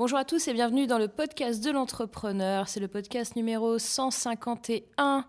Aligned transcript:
Bonjour 0.00 0.16
à 0.16 0.24
tous 0.24 0.48
et 0.48 0.54
bienvenue 0.54 0.86
dans 0.86 0.96
le 0.96 1.08
podcast 1.08 1.62
de 1.62 1.70
l'entrepreneur. 1.70 2.70
C'est 2.70 2.80
le 2.80 2.88
podcast 2.88 3.36
numéro 3.36 3.78
151. 3.78 5.26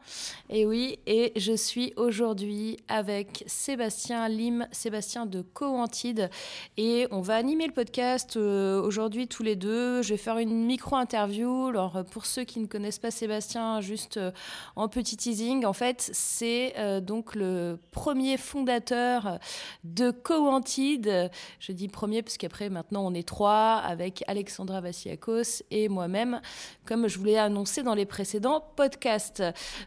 Et 0.50 0.66
oui, 0.66 0.98
et 1.06 1.34
je 1.36 1.52
suis 1.52 1.92
aujourd'hui 1.98 2.78
avec 2.88 3.44
Sébastien 3.48 4.30
Lim, 4.30 4.66
Sébastien 4.72 5.26
de 5.26 5.42
Coantide. 5.42 6.30
Et 6.78 7.06
on 7.12 7.20
va 7.20 7.36
animer 7.36 7.68
le 7.68 7.74
podcast 7.74 8.38
euh, 8.38 8.82
aujourd'hui 8.82 9.28
tous 9.28 9.44
les 9.44 9.58
deux. 9.58 10.04
Je 10.04 10.12
vais 10.12 10.18
faire 10.18 10.38
une 10.38 10.66
micro-interview. 10.66 11.68
Alors, 11.68 12.06
pour 12.10 12.26
ceux 12.26 12.46
qui 12.46 12.62
ne 12.62 12.66
connaissent 12.66 12.98
pas 12.98 13.12
Sébastien, 13.12 13.82
juste 13.82 14.16
euh, 14.16 14.32
en 14.78 14.88
petit 14.88 15.18
teasing, 15.18 15.66
en 15.66 15.74
fait, 15.74 16.10
c'est 16.14 16.76
euh, 16.78 17.02
donc 17.02 17.36
le 17.36 17.78
premier 17.92 18.38
fondateur 18.38 19.38
de 19.84 20.12
Coantide. 20.12 21.30
Je 21.60 21.74
dis 21.74 21.90
premier 21.90 22.22
parce 22.22 22.38
qu'après, 22.38 22.70
maintenant, 22.70 23.06
on 23.06 23.14
est 23.14 23.28
trois 23.28 23.76
avec 23.76 24.24
Alexandre 24.28 24.61
Sandra 24.62 24.80
Vassiakos 24.80 25.64
et 25.72 25.90
moi-même, 25.90 26.40
comme 26.86 27.08
je 27.08 27.18
vous 27.18 27.26
l'ai 27.26 27.38
annoncé 27.38 27.82
dans 27.82 27.96
les 27.96 28.06
précédents 28.06 28.64
podcasts. 28.76 29.42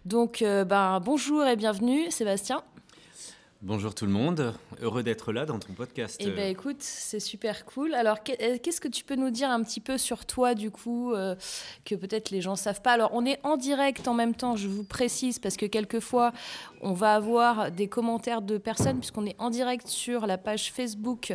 Donc, 0.05 0.43
euh, 0.43 0.65
ben, 0.65 0.99
bonjour 0.99 1.45
et 1.45 1.55
bienvenue, 1.55 2.11
Sébastien. 2.11 2.65
Bonjour 3.67 3.95
tout 3.95 4.05
le 4.05 4.13
monde, 4.13 4.53
heureux 4.83 5.03
d'être 5.03 5.33
là 5.33 5.47
dans 5.47 5.59
ton 5.59 5.73
podcast. 5.73 6.21
Eh 6.23 6.31
bien 6.31 6.49
écoute, 6.49 6.83
c'est 6.83 7.19
super 7.19 7.65
cool. 7.65 7.95
Alors 7.95 8.19
euh, 8.29 8.59
qu'est-ce 8.63 8.79
que 8.79 8.89
tu 8.89 9.05
peux 9.05 9.15
nous 9.15 9.31
dire 9.31 9.49
un 9.49 9.63
petit 9.63 9.81
peu 9.81 9.97
sur 9.97 10.27
toi 10.27 10.55
du 10.55 10.71
coup, 10.71 11.15
euh, 11.15 11.35
que 11.87 11.95
peut-être 11.95 12.31
les 12.31 12.43
gens 12.43 12.57
savent 12.57 12.83
pas? 12.83 12.93
Alors 12.93 13.09
on 13.15 13.25
est 13.25 13.41
en 13.43 13.57
direct 13.57 14.07
en 14.07 14.13
même 14.13 14.35
temps, 14.35 14.55
je 14.55 14.69
vous 14.69 14.85
précise, 14.85 15.39
parce 15.39 15.57
que 15.57 15.65
quelquefois 15.65 16.33
on 16.83 16.93
va 16.93 17.15
avoir 17.15 17.71
des 17.71 17.89
commentaires 17.89 18.43
de 18.43 18.59
personnes, 18.59 18.99
puisqu'on 18.99 19.25
est 19.25 19.37
en 19.39 19.49
direct 19.49 19.89
sur 19.89 20.27
la 20.27 20.37
page 20.37 20.71
Facebook 20.71 21.35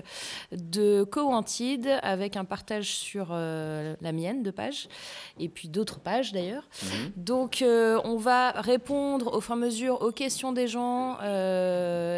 de 0.52 1.04
Coantide, 1.05 1.98
avec 2.04 2.38
un 2.38 2.46
partage 2.46 2.91
sur 2.91 3.30
euh, 3.32 3.96
la 4.02 4.12
mienne 4.12 4.44
de 4.44 4.52
page, 4.52 4.88
et 5.40 5.50
puis 5.50 5.68
d'autres 5.68 6.00
pages 6.00 6.32
d'ailleurs. 6.32 6.70
Mhm. 6.84 7.12
Donc 7.18 7.64
on 7.66 8.18
va 8.18 8.52
répondre 8.52 9.34
au 9.34 9.41
fur 9.41 9.55
et 9.55 9.58
à 9.58 9.62
mesure 9.62 10.04
aux 10.04 10.12
questions 10.12 10.52
des 10.52 10.68
gens 10.68 11.18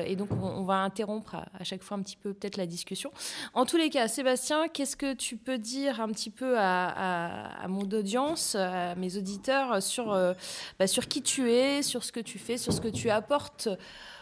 et 0.06 0.16
donc, 0.16 0.30
on, 0.32 0.64
va 0.64 0.76
interrompre 0.76 1.36
à, 1.36 1.64
chaque 1.64 1.84
fois 1.84 1.98
un 1.98 2.02
petit 2.02 2.18
peu 2.18 2.34
peut-être 2.34 2.58
la 2.58 2.66
discussion. 2.66 3.12
En 3.54 3.66
tous 3.66 3.78
les 3.78 3.90
cas, 3.90 4.08
Sébastien, 4.08 4.68
qu'est-ce 4.68 4.96
que 4.96 5.14
tu 5.14 5.38
peux 5.38 5.58
dire 5.58 6.02
un 6.02 6.10
petit 6.10 6.30
peu 6.30 6.56
à, 6.58 7.66
mon 7.68 7.84
audience, 7.92 8.56
à 8.56 8.96
mes 8.96 9.18
auditeurs, 9.18 9.82
sur, 9.82 10.12
euh, 10.12 10.34
bah, 10.80 10.88
sur 10.88 11.08
qui 11.08 11.22
tu 11.22 11.52
es, 11.52 11.82
sur 11.82 12.04
ce 12.04 12.12
que 12.12 12.20
tu 12.20 12.40
fais, 12.40 12.58
sur 12.58 12.74
ce 12.74 12.82
que 12.82 12.88
tu 12.88 13.10
apportes 13.10 13.70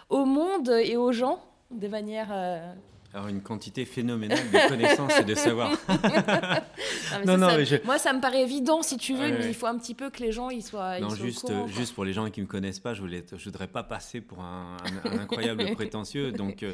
au 0.09 0.25
monde 0.25 0.69
et 0.69 0.97
aux 0.97 1.11
gens 1.11 1.43
de 1.71 1.87
manière 1.87 2.29
euh, 2.31 2.73
alors, 3.11 3.27
une 3.27 3.41
quantité 3.41 3.85
phénoménale 3.85 4.51
de 4.51 4.69
connaissances 4.69 5.19
et 5.19 5.23
de 5.23 5.33
savoir. 5.33 5.71
non, 7.25 7.37
non, 7.37 7.49
Moi, 7.83 7.97
ça 7.97 8.13
me 8.13 8.21
paraît 8.21 8.43
évident, 8.43 8.83
si 8.83 8.97
tu 8.97 9.15
veux, 9.15 9.31
mais 9.31 9.47
il 9.47 9.55
faut 9.55 9.65
un 9.65 9.79
petit 9.79 9.95
peu 9.95 10.11
que 10.11 10.19
les 10.19 10.31
gens 10.31 10.51
ils 10.51 10.61
soient. 10.61 10.99
Non, 10.99 11.09
juste, 11.09 11.51
juste 11.67 11.95
pour 11.95 12.05
les 12.05 12.13
gens 12.13 12.29
qui 12.29 12.39
ne 12.39 12.45
me 12.45 12.49
connaissent 12.49 12.79
pas, 12.79 12.93
je 12.93 13.01
ne 13.01 13.09
je 13.09 13.45
voudrais 13.45 13.67
pas 13.67 13.81
passer 13.81 14.21
pour 14.21 14.41
un, 14.41 14.77
incroyable 15.05 15.71
prétentieux. 15.75 16.31
Donc, 16.31 16.61
euh, 16.61 16.73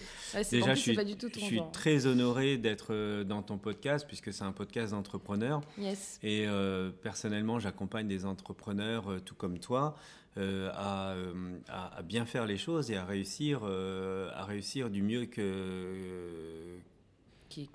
déjà, 0.52 0.76
je 0.76 0.80
suis, 0.82 0.96
je 0.96 1.40
suis 1.40 1.62
très 1.72 2.06
honoré 2.06 2.58
d'être 2.58 2.88
euh, 2.92 3.24
dans 3.24 3.42
ton 3.42 3.58
podcast, 3.58 4.06
puisque 4.06 4.34
c'est 4.34 4.44
un 4.44 4.52
podcast 4.52 4.92
d'entrepreneurs. 4.92 5.62
Yes. 5.78 6.20
Et 6.22 6.46
euh, 6.48 6.92
personnellement, 7.02 7.60
j'accompagne 7.60 8.08
des 8.10 8.26
entrepreneurs 8.26 9.06
tout 9.24 9.36
comme 9.36 9.60
toi. 9.60 9.96
Euh, 10.38 10.70
euh, 10.78 11.60
à, 11.70 12.02
bien 12.02 12.26
faire 12.26 12.46
les 12.46 12.58
choses 12.58 12.92
et 12.92 12.98
à 12.98 13.06
réussir, 13.06 13.62
euh, 13.64 14.30
à 14.34 14.44
réussir 14.44 14.90
du 14.90 15.02
mieux 15.02 15.26
que. 15.26 16.78
Qui, 17.48 17.70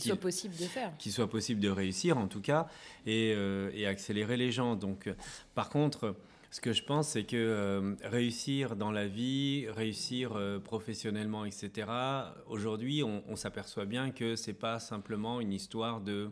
soit 0.00 0.16
possible 0.16 0.56
de 0.56 0.64
faire. 0.64 0.92
Qui 0.98 1.12
soit 1.12 1.28
possible 1.28 1.60
de 1.60 1.68
réussir 1.68 2.16
en 2.16 2.26
tout 2.26 2.40
cas 2.40 2.66
et, 3.06 3.36
et 3.74 3.86
accélérer 3.86 4.36
les 4.36 4.50
gens. 4.50 4.74
Donc, 4.76 5.08
par 5.54 5.68
contre. 5.68 6.16
Ce 6.50 6.60
que 6.60 6.74
je 6.74 6.82
pense, 6.82 7.08
c'est 7.08 7.24
que 7.24 7.96
réussir 8.02 8.76
dans 8.76 8.90
la 8.90 9.08
vie, 9.08 9.66
réussir 9.70 10.38
professionnellement, 10.62 11.46
etc., 11.46 11.88
aujourd'hui, 12.46 13.02
on, 13.02 13.36
s'aperçoit 13.36 13.86
bien 13.86 14.10
que 14.10 14.36
c'est 14.36 14.52
pas 14.52 14.78
simplement 14.78 15.40
une 15.40 15.54
histoire 15.54 16.02
de 16.02 16.30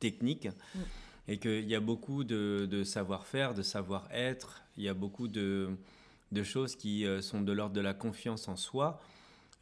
technique. 0.00 0.48
Mm 0.74 0.80
et 1.28 1.38
qu'il 1.38 1.68
y 1.68 1.74
a 1.74 1.80
beaucoup 1.80 2.24
de, 2.24 2.82
savoir-faire, 2.84 3.54
de 3.54 3.62
savoir-être, 3.62 4.62
il 4.78 4.84
y 4.84 4.88
a 4.88 4.94
beaucoup 4.94 5.28
de, 5.28 5.76
choses 6.42 6.74
qui 6.74 7.06
euh, 7.06 7.20
sont 7.20 7.42
de 7.42 7.52
l'ordre 7.52 7.74
de 7.74 7.82
la 7.82 7.94
confiance 7.94 8.48
en 8.48 8.56
soi. 8.56 9.00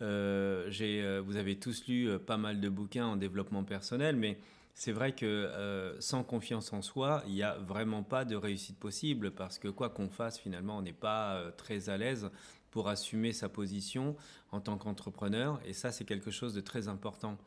Euh, 0.00 0.70
euh, 0.80 1.22
vous 1.24 1.36
avez 1.36 1.58
tous 1.58 1.86
lu 1.88 2.08
pas 2.20 2.36
mal 2.36 2.60
de 2.60 2.68
bouquins 2.68 3.06
en 3.06 3.16
développement 3.16 3.64
personnel, 3.64 4.14
mais 4.14 4.38
c'est 4.74 4.92
vrai 4.92 5.12
que 5.12 5.96
sans 6.00 6.22
confiance 6.22 6.72
en 6.72 6.82
soi, 6.82 7.22
il 7.26 7.32
n'y 7.32 7.42
a 7.42 7.56
vraiment 7.56 8.02
pas 8.02 8.26
de 8.26 8.36
réussite 8.36 8.78
possible 8.78 9.30
parce 9.30 9.58
que 9.58 9.68
quoi 9.68 9.88
qu'on 9.88 10.10
fasse, 10.10 10.38
finalement, 10.38 10.76
on 10.76 10.82
n'est 10.82 10.92
pas 10.92 11.50
très 11.56 11.88
à 11.88 11.96
l'aise 11.96 12.30
pour 12.70 12.90
assumer 12.90 13.32
sa 13.32 13.48
position 13.48 14.16
en 14.52 14.60
tant 14.60 14.76
qu'entrepreneur. 14.76 15.58
Et 15.64 15.72
ça, 15.72 15.92
c'est 15.92 16.04
quelque 16.04 16.30
chose 16.30 16.52
de 16.52 16.60
très 16.60 16.88
important. 16.88 17.38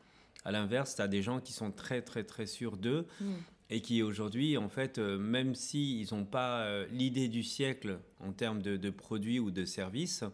À 0.44 0.50
l'inverse, 0.50 0.96
tu 0.96 1.02
as 1.02 1.06
des 1.06 1.22
gens 1.22 1.38
qui 1.38 1.52
sont 1.52 1.70
très, 1.70 2.02
très, 2.02 2.24
très 2.24 2.46
sûrs 2.46 2.76
d'eux. 2.76 3.06
Mmh 3.20 3.34
et 3.70 3.80
qui 3.80 4.02
aujourd'hui, 4.02 4.56
en 4.56 4.68
fait, 4.68 4.98
euh, 4.98 5.16
même 5.16 5.54
s'ils 5.54 6.12
n'ont 6.12 6.24
pas 6.24 6.62
euh, 6.62 6.86
l'idée 6.90 7.28
du 7.28 7.42
siècle 7.42 7.98
en 8.18 8.32
termes 8.32 8.60
de, 8.60 8.90
produits 8.90 9.38
ou 9.38 9.50
de 9.50 9.64
services, 9.64 10.24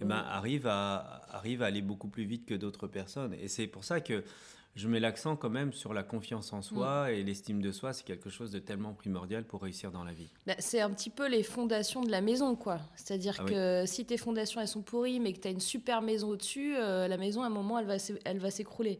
eh 0.00 0.04
ben, 0.04 0.16
arrivent, 0.16 0.66
à, 0.66 1.22
arrivent 1.30 1.62
à 1.62 1.66
aller 1.66 1.82
beaucoup 1.82 2.08
plus 2.08 2.24
vite 2.24 2.44
que 2.44 2.54
d'autres 2.54 2.88
personnes. 2.88 3.34
Et 3.40 3.46
c'est 3.46 3.68
pour 3.68 3.84
ça 3.84 4.00
que 4.00 4.24
je 4.74 4.88
mets 4.88 5.00
l'accent 5.00 5.36
quand 5.36 5.50
même 5.50 5.72
sur 5.72 5.92
la 5.92 6.02
confiance 6.02 6.52
en 6.52 6.62
soi 6.62 7.12
et 7.12 7.22
l'estime 7.22 7.60
de 7.60 7.70
soi. 7.72 7.92
C'est 7.92 8.04
quelque 8.04 8.30
chose 8.30 8.50
de 8.50 8.58
tellement 8.58 8.94
primordial 8.94 9.44
pour 9.44 9.62
réussir 9.62 9.92
dans 9.92 10.02
la 10.02 10.12
vie. 10.12 10.30
Bah, 10.46 10.54
c'est 10.58 10.80
un 10.80 10.90
petit 10.90 11.10
peu 11.10 11.28
les 11.28 11.42
fondations 11.42 12.02
de 12.02 12.10
la 12.10 12.22
maison, 12.22 12.56
quoi. 12.56 12.80
C'est-à-dire 12.96 13.36
ah 13.38 13.44
que 13.44 13.84
si 13.86 14.06
tes 14.06 14.16
fondations 14.16 14.60
elles 14.60 14.68
sont 14.68 14.80
pourries, 14.80 15.20
mais 15.20 15.34
que 15.34 15.40
tu 15.40 15.48
as 15.48 15.50
une 15.50 15.60
super 15.60 16.00
maison 16.00 16.30
au-dessus, 16.30 16.74
euh, 16.76 17.06
la 17.06 17.18
maison 17.18 17.42
à 17.42 17.46
un 17.46 17.50
moment 17.50 17.78
elle 17.78 17.86
va 17.86 17.96
elle 18.24 18.38
va 18.38 18.50
s'écrouler. 18.50 18.98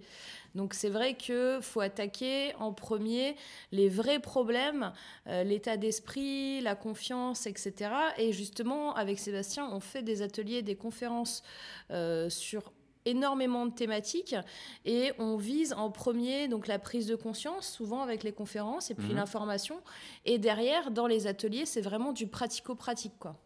Donc 0.54 0.74
c'est 0.74 0.90
vrai 0.90 1.14
qu'il 1.14 1.58
faut 1.60 1.80
attaquer 1.80 2.54
en 2.58 2.72
premier 2.72 3.36
les 3.70 3.88
vrais 3.88 4.20
problèmes, 4.20 4.92
euh, 5.26 5.44
l'état 5.44 5.76
d'esprit, 5.76 6.60
la 6.60 6.74
confiance, 6.74 7.46
etc. 7.46 7.90
Et 8.18 8.32
justement 8.32 8.94
avec 8.94 9.18
Sébastien, 9.18 9.68
on 9.72 9.80
fait 9.80 10.02
des 10.02 10.22
ateliers, 10.22 10.62
des 10.62 10.76
conférences 10.76 11.42
euh, 11.90 12.28
sur 12.28 12.72
énormément 13.04 13.66
de 13.66 13.74
thématiques 13.74 14.36
et 14.84 15.10
on 15.18 15.36
vise 15.36 15.72
en 15.72 15.90
premier 15.90 16.46
donc 16.46 16.68
la 16.68 16.78
prise 16.78 17.06
de 17.08 17.16
conscience 17.16 17.68
souvent 17.68 18.00
avec 18.00 18.22
les 18.22 18.30
conférences 18.30 18.92
et 18.92 18.94
puis 18.94 19.08
mhm. 19.08 19.16
l'information 19.16 19.80
et 20.24 20.38
derrière 20.38 20.92
dans 20.92 21.08
les 21.08 21.26
ateliers 21.26 21.66
c'est 21.66 21.80
vraiment 21.80 22.12
du 22.12 22.28
pratico-pratique 22.28 23.14
quoi. 23.18 23.36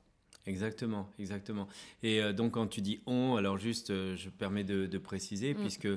Exactement, 0.47 1.09
exactement. 1.19 1.67
Et 2.05 2.23
euh, 2.23 2.33
donc 2.33 2.53
quand 2.53 2.69
tu 2.69 2.81
dis 2.81 3.01
on, 3.07 3.35
alors 3.35 3.59
juste 3.59 3.91
euh, 3.91 4.15
je 4.17 4.29
permets 4.29 4.63
de, 4.63 4.99
préciser 4.99 5.55
mm. 5.55 5.57
puisque 5.57 5.89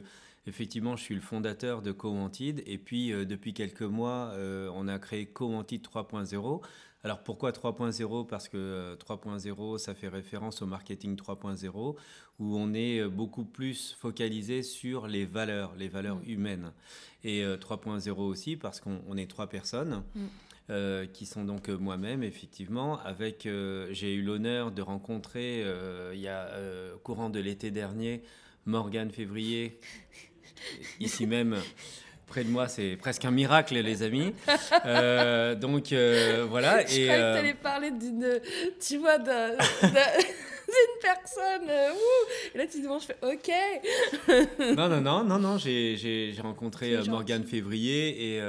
effectivement 0.49 0.97
je 0.97 1.03
suis 1.03 1.15
le 1.15 1.21
fondateur 1.21 1.81
de 1.81 1.91
Coantide 1.91 2.61
et 2.65 2.77
puis 2.77 3.13
euh, 3.13 3.25
depuis 3.25 3.53
quelques 3.53 3.81
mois 3.81 4.33
on 4.73 4.87
a 4.87 4.99
créé 4.99 5.27
Coantide 5.27 5.85
3.0 5.85 6.61
alors 7.03 7.23
pourquoi 7.23 7.51
3.0 7.51 8.27
Parce 8.27 8.49
que 8.49 8.95
3.0, 8.95 9.75
euh, 9.75 9.77
ça 9.77 9.95
fait 9.95 10.09
référence 10.09 10.61
au 10.61 10.65
marketing 10.65 11.15
3.0, 11.15 11.95
où 12.39 12.57
on 12.57 12.73
est 12.73 12.99
euh, 12.99 13.09
beaucoup 13.09 13.45
plus 13.45 13.95
focalisé 13.97 14.63
sur 14.63 15.07
les 15.07 15.25
valeurs, 15.25 15.73
les 15.77 15.87
valeurs 15.87 16.17
mm. 16.17 16.29
humaines. 16.29 16.71
Et 17.23 17.43
3.0 17.43 18.09
euh, 18.09 18.13
aussi 18.15 18.55
parce 18.57 18.79
qu'on 18.79 19.17
est 19.17 19.29
trois 19.29 19.47
personnes. 19.47 20.03
Mm. 20.15 21.07
qui 21.13 21.25
sont 21.25 21.45
donc 21.45 21.67
moi-même, 21.67 22.21
effectivement, 22.21 22.99
avec, 22.99 23.47
j'ai 23.89 24.13
eu 24.13 24.21
l'honneur 24.21 24.71
de 24.71 24.83
rencontrer, 24.83 25.65
il 26.13 26.19
y 26.19 26.27
a 26.27 26.47
courant 27.01 27.31
de 27.31 27.39
l'été 27.39 27.71
dernier, 27.71 28.21
Morgane 28.67 29.09
Février, 29.09 29.79
ici 30.99 31.25
même, 31.25 31.55
près 32.29 32.43
de 32.43 32.49
moi, 32.49 32.67
c'est 32.67 32.95
presque 32.95 33.25
un 33.25 33.31
miracle, 33.31 33.75
les 33.75 34.03
amis. 34.03 34.33
Euh, 34.85 35.55
donc 35.55 35.91
euh, 35.91 36.45
voilà. 36.49 36.85
Je 36.85 36.99
et, 36.99 37.03
croyais 37.05 37.21
que 37.21 37.33
tu 37.33 37.39
allais 37.39 37.53
parler 37.53 37.91
d'une, 37.91 38.39
tu 38.79 38.97
vois, 38.97 39.17
d'une 39.17 39.27
personne. 41.01 41.67
Euh, 41.69 41.89
et 42.53 42.57
là, 42.57 42.65
tu 42.65 42.77
te 42.77 42.83
demandes, 42.83 43.01
je 43.01 43.07
fais 43.07 43.17
OK. 43.23 43.51
non, 44.77 44.87
non, 44.87 45.01
non, 45.01 45.23
non, 45.23 45.39
non. 45.39 45.57
J'ai 45.57 46.33
rencontré 46.41 46.97
Morgane 47.07 47.43
Février 47.43 48.35
et 48.35 48.41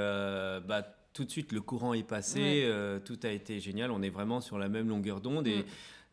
bah, 0.67 0.83
tout 1.13 1.25
de 1.25 1.31
suite, 1.31 1.53
le 1.53 1.61
courant 1.61 1.95
est 1.95 2.07
passé. 2.07 2.71
tout 3.05 3.19
a 3.25 3.31
été 3.31 3.59
génial. 3.59 3.91
On 3.91 4.03
est 4.03 4.11
vraiment 4.11 4.41
sur 4.41 4.59
la 4.59 4.69
même 4.69 4.89
longueur 4.89 5.21
d'onde. 5.21 5.49
Et 5.49 5.65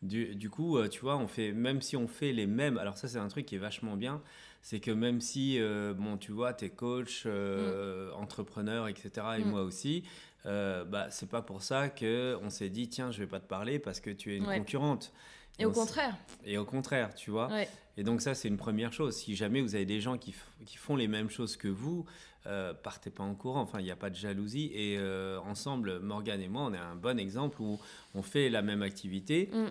mm. 0.02 0.34
du, 0.34 0.50
coup, 0.50 0.78
tu 0.88 1.00
vois, 1.00 1.16
on 1.16 1.28
fait, 1.28 1.52
même 1.52 1.82
si 1.82 1.96
on 1.96 2.08
fait 2.08 2.32
les 2.32 2.46
mêmes. 2.46 2.78
Alors, 2.78 2.96
ça, 2.96 3.08
c'est 3.08 3.18
un 3.18 3.28
truc 3.28 3.46
qui 3.46 3.54
est 3.54 3.58
vachement 3.58 3.96
bien 3.96 4.22
c'est 4.62 4.80
que 4.80 4.90
même 4.90 5.20
si, 5.20 5.60
euh, 5.60 5.94
bon, 5.94 6.16
tu 6.16 6.32
vois, 6.32 6.52
tu 6.52 6.66
es 6.66 6.70
coach, 6.70 7.24
euh, 7.26 8.10
mm. 8.10 8.14
entrepreneur, 8.14 8.88
etc., 8.88 9.10
et 9.38 9.44
mm. 9.44 9.48
moi 9.48 9.62
aussi, 9.62 10.04
euh, 10.46 10.84
bah, 10.84 11.08
c'est 11.10 11.28
pas 11.28 11.42
pour 11.42 11.62
ça 11.62 11.88
qu'on 11.88 12.50
s'est 12.50 12.68
dit, 12.68 12.88
tiens, 12.88 13.10
je 13.10 13.18
vais 13.18 13.26
pas 13.26 13.40
te 13.40 13.48
parler 13.48 13.78
parce 13.78 14.00
que 14.00 14.10
tu 14.10 14.32
es 14.32 14.36
une 14.36 14.46
concurrente. 14.46 15.12
Et 15.58 15.64
au 15.64 15.72
contraire. 15.72 16.16
Et 16.44 16.56
au 16.56 16.64
contraire, 16.64 17.14
tu 17.14 17.30
vois. 17.30 17.50
Et 17.96 18.04
donc 18.04 18.20
ça, 18.20 18.34
c'est 18.34 18.46
une 18.46 18.56
première 18.56 18.92
chose. 18.92 19.16
Si 19.16 19.34
jamais 19.34 19.60
vous 19.60 19.74
avez 19.74 19.86
des 19.86 20.00
gens 20.00 20.16
qui, 20.16 20.32
qui 20.64 20.76
font 20.76 20.94
les 20.94 21.08
mêmes 21.08 21.30
choses 21.30 21.56
que 21.56 21.66
vous, 21.66 22.06
euh, 22.46 22.72
partez 22.72 23.10
pas 23.10 23.24
en 23.24 23.34
courant. 23.34 23.60
Enfin, 23.60 23.80
il 23.80 23.84
n'y 23.84 23.90
a 23.90 23.96
pas 23.96 24.08
de 24.08 24.14
jalousie. 24.14 24.70
Et 24.72 24.96
euh, 24.98 25.38
ensemble, 25.40 25.98
Morgane 25.98 26.40
et 26.40 26.48
moi, 26.48 26.62
on 26.62 26.72
est 26.72 26.78
un 26.78 26.94
bon 26.94 27.18
exemple 27.18 27.60
où 27.60 27.78
on 28.14 28.22
fait 28.22 28.48
la 28.48 28.62
même 28.62 28.82
activité. 28.82 29.50
Mm. 29.52 29.66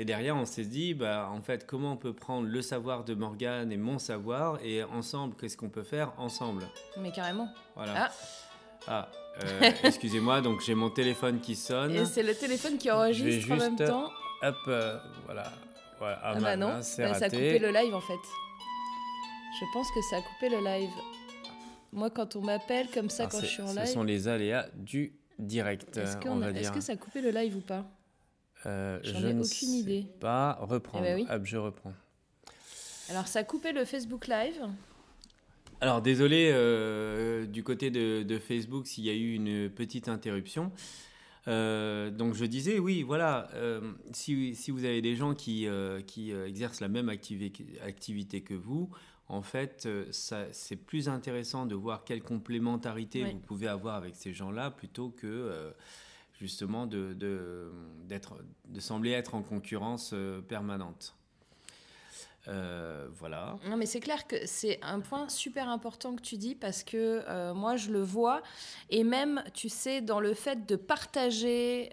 Et 0.00 0.06
derrière, 0.06 0.34
on 0.34 0.46
s'est 0.46 0.64
dit, 0.64 0.94
bah, 0.94 1.28
en 1.30 1.42
fait, 1.42 1.66
comment 1.66 1.92
on 1.92 1.96
peut 1.98 2.14
prendre 2.14 2.48
le 2.48 2.62
savoir 2.62 3.04
de 3.04 3.12
Morgane 3.12 3.70
et 3.70 3.76
mon 3.76 3.98
savoir 3.98 4.58
et 4.64 4.82
ensemble, 4.82 5.34
qu'est-ce 5.38 5.58
qu'on 5.58 5.68
peut 5.68 5.82
faire 5.82 6.14
ensemble 6.16 6.62
Mais 6.96 7.12
carrément. 7.12 7.50
Voilà. 7.76 8.10
Ah, 8.86 9.10
euh, 9.44 9.70
excusez-moi, 9.84 10.40
donc 10.40 10.62
j'ai 10.62 10.74
mon 10.74 10.88
téléphone 10.88 11.38
qui 11.40 11.54
sonne. 11.54 11.94
Et 11.94 12.06
c'est 12.06 12.22
le 12.22 12.34
téléphone 12.34 12.78
qui 12.78 12.90
enregistre 12.90 13.52
en 13.52 13.56
même 13.56 13.76
temps. 13.76 14.10
Hop, 14.42 14.56
euh, 14.68 14.96
voilà. 15.26 15.52
voilà. 15.98 16.18
Ah, 16.22 16.34
bah 16.40 16.56
non, 16.56 16.68
bah, 16.68 16.82
ça 16.82 17.04
a 17.04 17.28
coupé 17.28 17.58
le 17.58 17.70
live 17.70 17.94
en 17.94 18.00
fait. 18.00 18.14
Je 19.60 19.66
pense 19.74 19.86
que 19.90 20.00
ça 20.08 20.16
a 20.16 20.22
coupé 20.22 20.48
le 20.48 20.64
live. 20.64 20.94
Moi, 21.92 22.08
quand 22.08 22.36
on 22.36 22.40
m'appelle 22.40 22.88
comme 22.88 23.10
ça, 23.10 23.26
quand 23.26 23.40
je 23.42 23.46
suis 23.46 23.62
en 23.62 23.74
live. 23.74 23.84
Ce 23.84 23.92
sont 23.92 24.02
les 24.02 24.28
aléas 24.28 24.64
du 24.76 25.12
direct. 25.38 25.94
Est-ce 25.98 26.70
que 26.72 26.80
ça 26.80 26.92
a 26.92 26.96
coupé 26.96 27.20
le 27.20 27.32
live 27.32 27.54
ou 27.58 27.60
pas? 27.60 27.84
Euh, 28.66 29.00
J'en 29.02 29.26
ai 29.26 29.34
aucune 29.34 29.70
idée. 29.70 30.06
Pas 30.20 30.58
reprendre. 30.60 31.06
Eh 31.06 31.24
ben 31.24 31.30
Hop, 31.30 31.42
je 31.44 31.56
reprends. 31.56 31.92
Alors, 33.08 33.26
ça 33.26 33.40
a 33.40 33.44
coupé 33.44 33.72
le 33.72 33.84
Facebook 33.84 34.26
Live. 34.28 34.60
Alors, 35.80 36.02
désolé 36.02 36.50
euh, 36.52 37.46
du 37.46 37.62
côté 37.64 37.90
de, 37.90 38.38
Facebook 38.38 38.86
s'il 38.86 39.04
y 39.04 39.10
a 39.10 39.14
eu 39.14 39.34
une 39.34 39.70
petite 39.70 40.08
interruption. 40.08 40.72
Euh, 41.48 42.10
donc 42.10 42.34
je 42.34 42.44
disais, 42.44 42.78
oui, 42.78 43.02
voilà, 43.02 43.48
si, 44.12 44.54
si, 44.54 44.70
vous 44.70 44.84
avez 44.84 45.00
des 45.00 45.16
gens 45.16 45.34
qui, 45.34 45.66
qui 46.06 46.32
exercent 46.32 46.80
la 46.80 46.88
même 46.88 47.08
activité 47.08 48.40
que 48.42 48.54
vous, 48.54 48.90
en 49.30 49.42
fait, 49.42 49.84
euh, 49.86 50.06
c'est 50.10 50.76
plus 50.76 51.08
intéressant 51.08 51.64
de 51.64 51.76
voir 51.76 52.02
quelle 52.04 52.20
complémentarité 52.20 53.22
vous 53.22 53.38
pouvez 53.38 53.68
avoir 53.68 53.94
avec 53.94 54.16
ces 54.16 54.32
gens-là 54.32 54.72
plutôt 54.72 55.10
que 55.10 55.28
euh, 55.28 55.70
justement 56.40 56.86
de, 56.86 57.12
de, 57.12 57.70
sembler 58.78 59.10
être 59.10 59.34
en 59.34 59.42
concurrence 59.42 60.12
euh, 60.14 60.40
permanente. 60.40 61.14
Euh, 62.48 63.06
voilà. 63.18 63.58
Non, 63.68 63.76
mais 63.76 63.84
c'est 63.84 64.00
clair 64.00 64.26
que 64.26 64.46
c'est 64.46 64.78
un 64.82 65.00
point 65.00 65.28
super 65.28 65.68
important 65.68 66.16
que 66.16 66.22
tu 66.22 66.38
dis 66.38 66.54
parce 66.54 66.82
que 66.82 67.22
euh, 67.28 67.52
moi, 67.52 67.76
je 67.76 67.90
le 67.90 68.00
vois. 68.00 68.40
Et 68.88 69.04
même, 69.04 69.44
tu 69.52 69.68
sais, 69.68 70.00
dans 70.00 70.20
le 70.20 70.32
fait 70.32 70.66
de 70.66 70.76
partager 70.76 71.90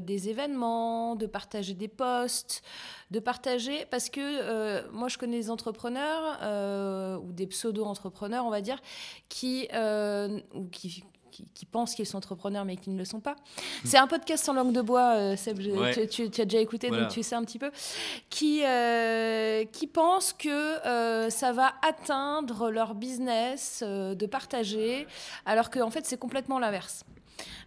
des 0.00 0.28
événements, 0.28 1.16
de 1.16 1.26
partager 1.26 1.74
des 1.74 1.88
posts, 1.88 2.62
de 3.10 3.18
partager. 3.18 3.84
Parce 3.86 4.08
que 4.08 4.88
moi, 4.92 5.08
je 5.08 5.18
connais 5.18 5.38
des 5.38 5.50
entrepreneurs 5.50 7.20
ou 7.20 7.32
des 7.32 7.48
pseudo-entrepreneurs, 7.48 8.46
on 8.46 8.50
va 8.50 8.60
dire, 8.60 8.80
qui, 9.28 9.66
ou 10.54 10.68
qui, 10.70 11.02
qui, 11.32 11.66
pensent 11.66 11.94
qu'ils 11.94 12.06
sont 12.06 12.18
entrepreneurs 12.18 12.64
mais 12.64 12.76
qui 12.76 12.90
ne 12.90 12.98
le 12.98 13.04
sont 13.04 13.20
pas. 13.20 13.36
C'est 13.84 13.98
un 13.98 14.06
podcast 14.06 14.44
sans 14.44 14.52
langue 14.52 14.72
de 14.72 14.82
bois, 14.82 15.14
euh, 15.16 15.36
Seb, 15.36 15.58
tu, 15.58 16.22
as 16.22 16.44
déjà 16.44 16.60
écouté, 16.60 16.90
donc 16.90 17.08
tu 17.08 17.22
sais 17.22 17.34
un 17.34 17.44
petit 17.44 17.58
peu, 17.58 17.70
qui, 18.30 18.62
euh, 18.64 19.64
qui 19.72 19.86
pensent 19.86 20.32
que 20.32 20.48
euh, 20.48 21.30
ça 21.30 21.52
va 21.52 21.72
atteindre 21.86 22.70
leur 22.70 22.94
business 22.94 23.82
de 23.82 24.26
partager, 24.26 25.06
alors 25.46 25.70
qu'en 25.70 25.86
en 25.86 25.90
fait 25.90 26.06
c'est 26.06 26.18
complètement 26.18 26.58
l'inverse. 26.58 27.04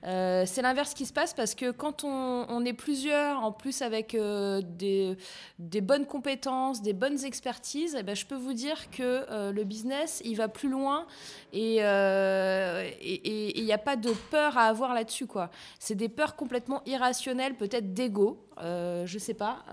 Euh, 0.06 0.44
c'est 0.46 0.62
l'inverse 0.62 0.94
qui 0.94 1.06
se 1.06 1.14
passe 1.14 1.34
parce 1.34 1.56
que 1.56 1.72
quand 1.72 2.04
on, 2.04 2.64
est 2.66 2.74
plusieurs, 2.74 3.40
en 3.40 3.52
plus 3.52 3.82
avec 3.82 4.14
euh, 4.14 4.62
des, 4.64 5.82
bonnes 5.82 6.06
compétences, 6.06 6.82
des 6.82 6.94
bonnes 6.94 7.24
expertises, 7.26 7.96
eh 8.00 8.04
ben, 8.04 8.16
je 8.16 8.26
peux 8.26 8.36
vous 8.36 8.54
dire 8.54 8.92
que 8.92 9.26
euh, 9.32 9.52
le 9.52 9.64
business, 9.64 10.22
il 10.24 10.36
va 10.36 10.48
plus 10.48 10.70
loin 10.70 11.08
et 11.54 11.78
il 11.78 13.64
n'y 13.64 13.74
a 13.74 13.78
pas 13.78 13.96
de 13.96 14.12
peur 14.30 14.58
à 14.58 14.64
avoir 14.64 14.94
là-dessus. 14.94 15.28
C'est 15.80 15.96
des 15.96 16.10
peurs 16.10 16.36
complètement 16.36 16.82
irrationnelles, 16.86 17.56
peut-être 17.56 17.94
d'ego. 17.94 18.42
Euh, 18.62 19.06
je 19.06 19.20
sais 19.20 19.34
pas, 19.34 19.66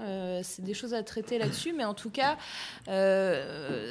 c'est 0.42 0.64
des 0.64 0.74
choses 0.74 0.94
à 0.94 1.02
traiter 1.02 1.38
là-dessus, 1.38 1.72
mais 1.72 1.84
en 1.84 1.94
tout 1.94 2.10
cas, 2.10 2.36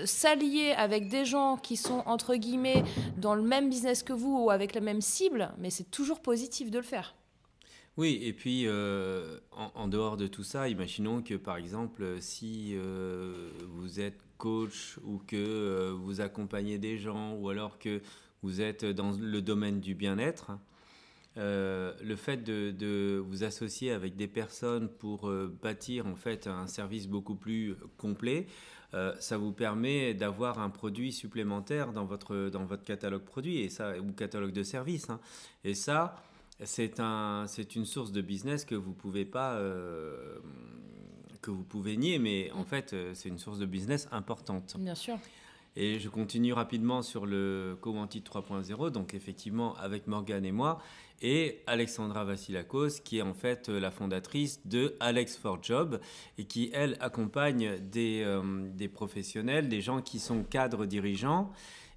s'allier 0.05 0.73
avec 0.75 1.07
des 1.07 1.25
gens 1.25 1.57
qui 1.57 1.77
sont 1.77 2.03
entre 2.05 2.35
guillemets 2.35 2.83
dans 3.17 3.35
le 3.35 3.43
même 3.43 3.69
business 3.69 4.01
que 4.01 4.13
vous 4.13 4.45
ou 4.45 4.49
avec 4.49 4.73
la 4.73 4.81
même 4.81 5.01
cible, 5.01 5.51
mais 5.59 5.69
c'est 5.69 5.89
toujours 5.91 6.19
possible 6.19 6.30
de 6.33 6.77
le 6.77 6.83
faire. 6.83 7.15
Oui, 7.97 8.19
et 8.23 8.31
puis 8.31 8.63
euh, 8.67 9.37
en, 9.51 9.87
dehors 9.87 10.15
de 10.15 10.27
tout 10.27 10.43
ça, 10.43 10.69
imaginons 10.69 11.21
que 11.21 11.33
par 11.33 11.57
exemple, 11.57 12.21
si 12.21 12.71
euh, 12.75 13.49
vous 13.67 13.99
êtes 13.99 14.19
coach 14.37 14.97
ou 15.03 15.17
que 15.27 15.35
euh, 15.35 15.93
vous 15.93 16.21
accompagnez 16.21 16.77
des 16.77 16.97
gens 16.97 17.33
ou 17.35 17.49
alors 17.49 17.79
que 17.79 18.01
vous 18.43 18.61
êtes 18.61 18.85
dans 18.85 19.11
le 19.11 19.41
domaine 19.41 19.81
du 19.81 19.93
bien-être, 19.93 20.51
le 21.35 22.15
fait 22.15 22.37
de, 22.37 23.17
vous 23.19 23.43
associer 23.43 23.91
avec 23.91 24.15
des 24.15 24.27
personnes 24.27 24.89
pour 24.89 25.31
bâtir 25.61 26.07
en 26.07 26.15
fait 26.15 26.47
un 26.47 26.67
service 26.67 27.07
beaucoup 27.07 27.35
plus 27.35 27.75
complet, 27.97 28.47
ça 29.19 29.37
vous 29.37 29.53
permet 29.53 30.13
d'avoir 30.13 30.59
un 30.59 30.69
produit 30.69 31.13
supplémentaire 31.13 31.93
dans 31.93 32.05
votre, 32.05 32.49
dans 32.49 32.65
votre 32.65 32.83
catalogue 32.83 33.23
produit 33.23 33.59
et 33.59 33.69
ça, 33.69 33.97
ou 33.99 34.11
catalogue 34.11 34.51
de 34.51 34.63
services. 34.63 35.09
Hein. 35.09 35.19
Et 35.63 35.73
ça, 35.73 36.15
c'est 36.63 36.99
un, 36.99 37.45
une 37.75 37.85
source 37.85 38.11
de 38.11 38.21
business 38.21 38.65
que 38.65 38.75
vous 38.75 38.93
pouvez 38.93 39.25
pas, 39.25 39.53
euh, 39.53 40.37
que 41.41 41.51
vous 41.51 41.63
pouvez 41.63 41.97
nier, 41.97 42.19
mais 42.19 42.51
en 42.51 42.63
fait, 42.63 42.93
euh, 42.93 43.13
c'est 43.13 43.29
une 43.29 43.39
source 43.39 43.57
de 43.59 43.65
business 43.65 44.07
importante. 44.11 44.75
Bien 44.77 44.95
sûr. 44.95 45.17
Et 45.75 45.99
je 45.99 46.09
continue 46.09 46.53
rapidement 46.53 47.01
sur 47.01 47.25
le 47.25 47.77
Coventit 47.79 48.19
3.0, 48.19 48.89
donc 48.89 49.13
effectivement 49.13 49.75
avec 49.77 50.05
Morgane 50.05 50.45
et 50.45 50.51
moi, 50.51 50.81
et 51.21 51.61
Alexandra 51.67 52.23
Vassilakos, 52.23 53.01
qui 53.03 53.19
est 53.19 53.21
en 53.21 53.33
fait 53.33 53.69
la 53.69 53.91
fondatrice 53.91 54.65
de 54.65 54.95
Alex 54.99 55.37
for 55.37 55.61
Job, 55.61 55.99
et 56.37 56.45
qui, 56.45 56.71
elle, 56.73 56.97
accompagne 56.99 57.77
des, 57.79 58.23
euh, 58.25 58.41
des 58.73 58.87
professionnels, 58.87 59.69
des 59.69 59.81
gens 59.81 60.01
qui 60.01 60.19
sont 60.19 60.43
cadres 60.43 60.85
dirigeants, 60.85 61.51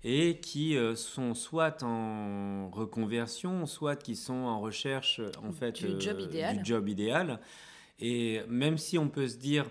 et 0.05 0.37
qui 0.39 0.77
euh, 0.77 0.95
sont 0.95 1.35
soit 1.35 1.83
en 1.83 2.69
reconversion, 2.69 3.65
soit 3.65 3.97
qui 3.97 4.15
sont 4.15 4.35
en 4.35 4.61
recherche 4.61 5.21
en 5.43 5.51
fait 5.51 5.83
du 5.83 6.01
job 6.01 6.19
euh, 6.19 6.25
idéal. 6.25 6.59
Du 6.59 6.65
job 6.65 6.89
idéal. 6.89 7.41
Et 7.99 8.43
même 8.49 8.77
si 8.77 8.99
on 8.99 9.09
peut 9.09 9.29
se 9.29 9.39
dire, 9.39 9.65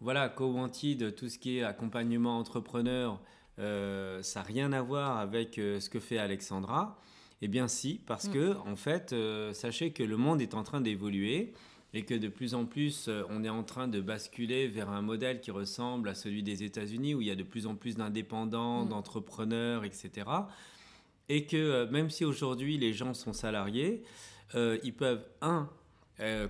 voilà, 0.00 0.28
Co-Wanted, 0.30 1.14
tout 1.14 1.28
ce 1.28 1.38
qui 1.38 1.58
est 1.58 1.62
accompagnement 1.62 2.38
entrepreneur, 2.38 3.20
euh, 3.58 4.22
ça 4.22 4.40
n'a 4.40 4.46
rien 4.46 4.72
à 4.72 4.80
voir 4.80 5.18
avec 5.18 5.56
ce 5.56 5.90
que 5.90 6.00
fait 6.00 6.18
Alexandra. 6.18 6.98
Eh 7.40 7.48
bien 7.48 7.68
si, 7.68 8.00
parce 8.06 8.28
mm. 8.28 8.32
que 8.32 8.56
en 8.66 8.76
fait, 8.76 9.14
sachez 9.52 9.92
que 9.92 10.02
le 10.02 10.16
monde 10.16 10.42
est 10.42 10.54
en 10.54 10.62
train 10.62 10.80
d'évoluer 10.80 11.52
et 11.94 12.02
que 12.02 12.14
de 12.14 12.28
plus 12.28 12.54
en 12.54 12.66
plus, 12.66 13.08
euh, 13.08 13.22
on 13.30 13.44
est 13.44 13.48
en 13.48 13.62
train 13.62 13.88
de 13.88 14.00
basculer 14.00 14.68
vers 14.68 14.90
un 14.90 15.00
modèle 15.00 15.40
qui 15.40 15.50
ressemble 15.50 16.08
à 16.08 16.14
celui 16.14 16.42
des 16.42 16.62
États-Unis, 16.62 17.14
où 17.14 17.22
il 17.22 17.28
y 17.28 17.30
a 17.30 17.36
de 17.36 17.42
plus 17.42 17.66
en 17.66 17.74
plus 17.74 17.96
d'indépendants, 17.96 18.84
mm. 18.84 18.88
d'entrepreneurs, 18.88 19.84
etc. 19.84 20.26
Et 21.28 21.46
que 21.46 21.56
euh, 21.56 21.90
même 21.90 22.10
si 22.10 22.24
aujourd'hui 22.24 22.76
les 22.76 22.92
gens 22.92 23.14
sont 23.14 23.32
salariés, 23.32 24.02
euh, 24.54 24.78
ils 24.82 24.94
peuvent, 24.94 25.24
un, 25.40 25.68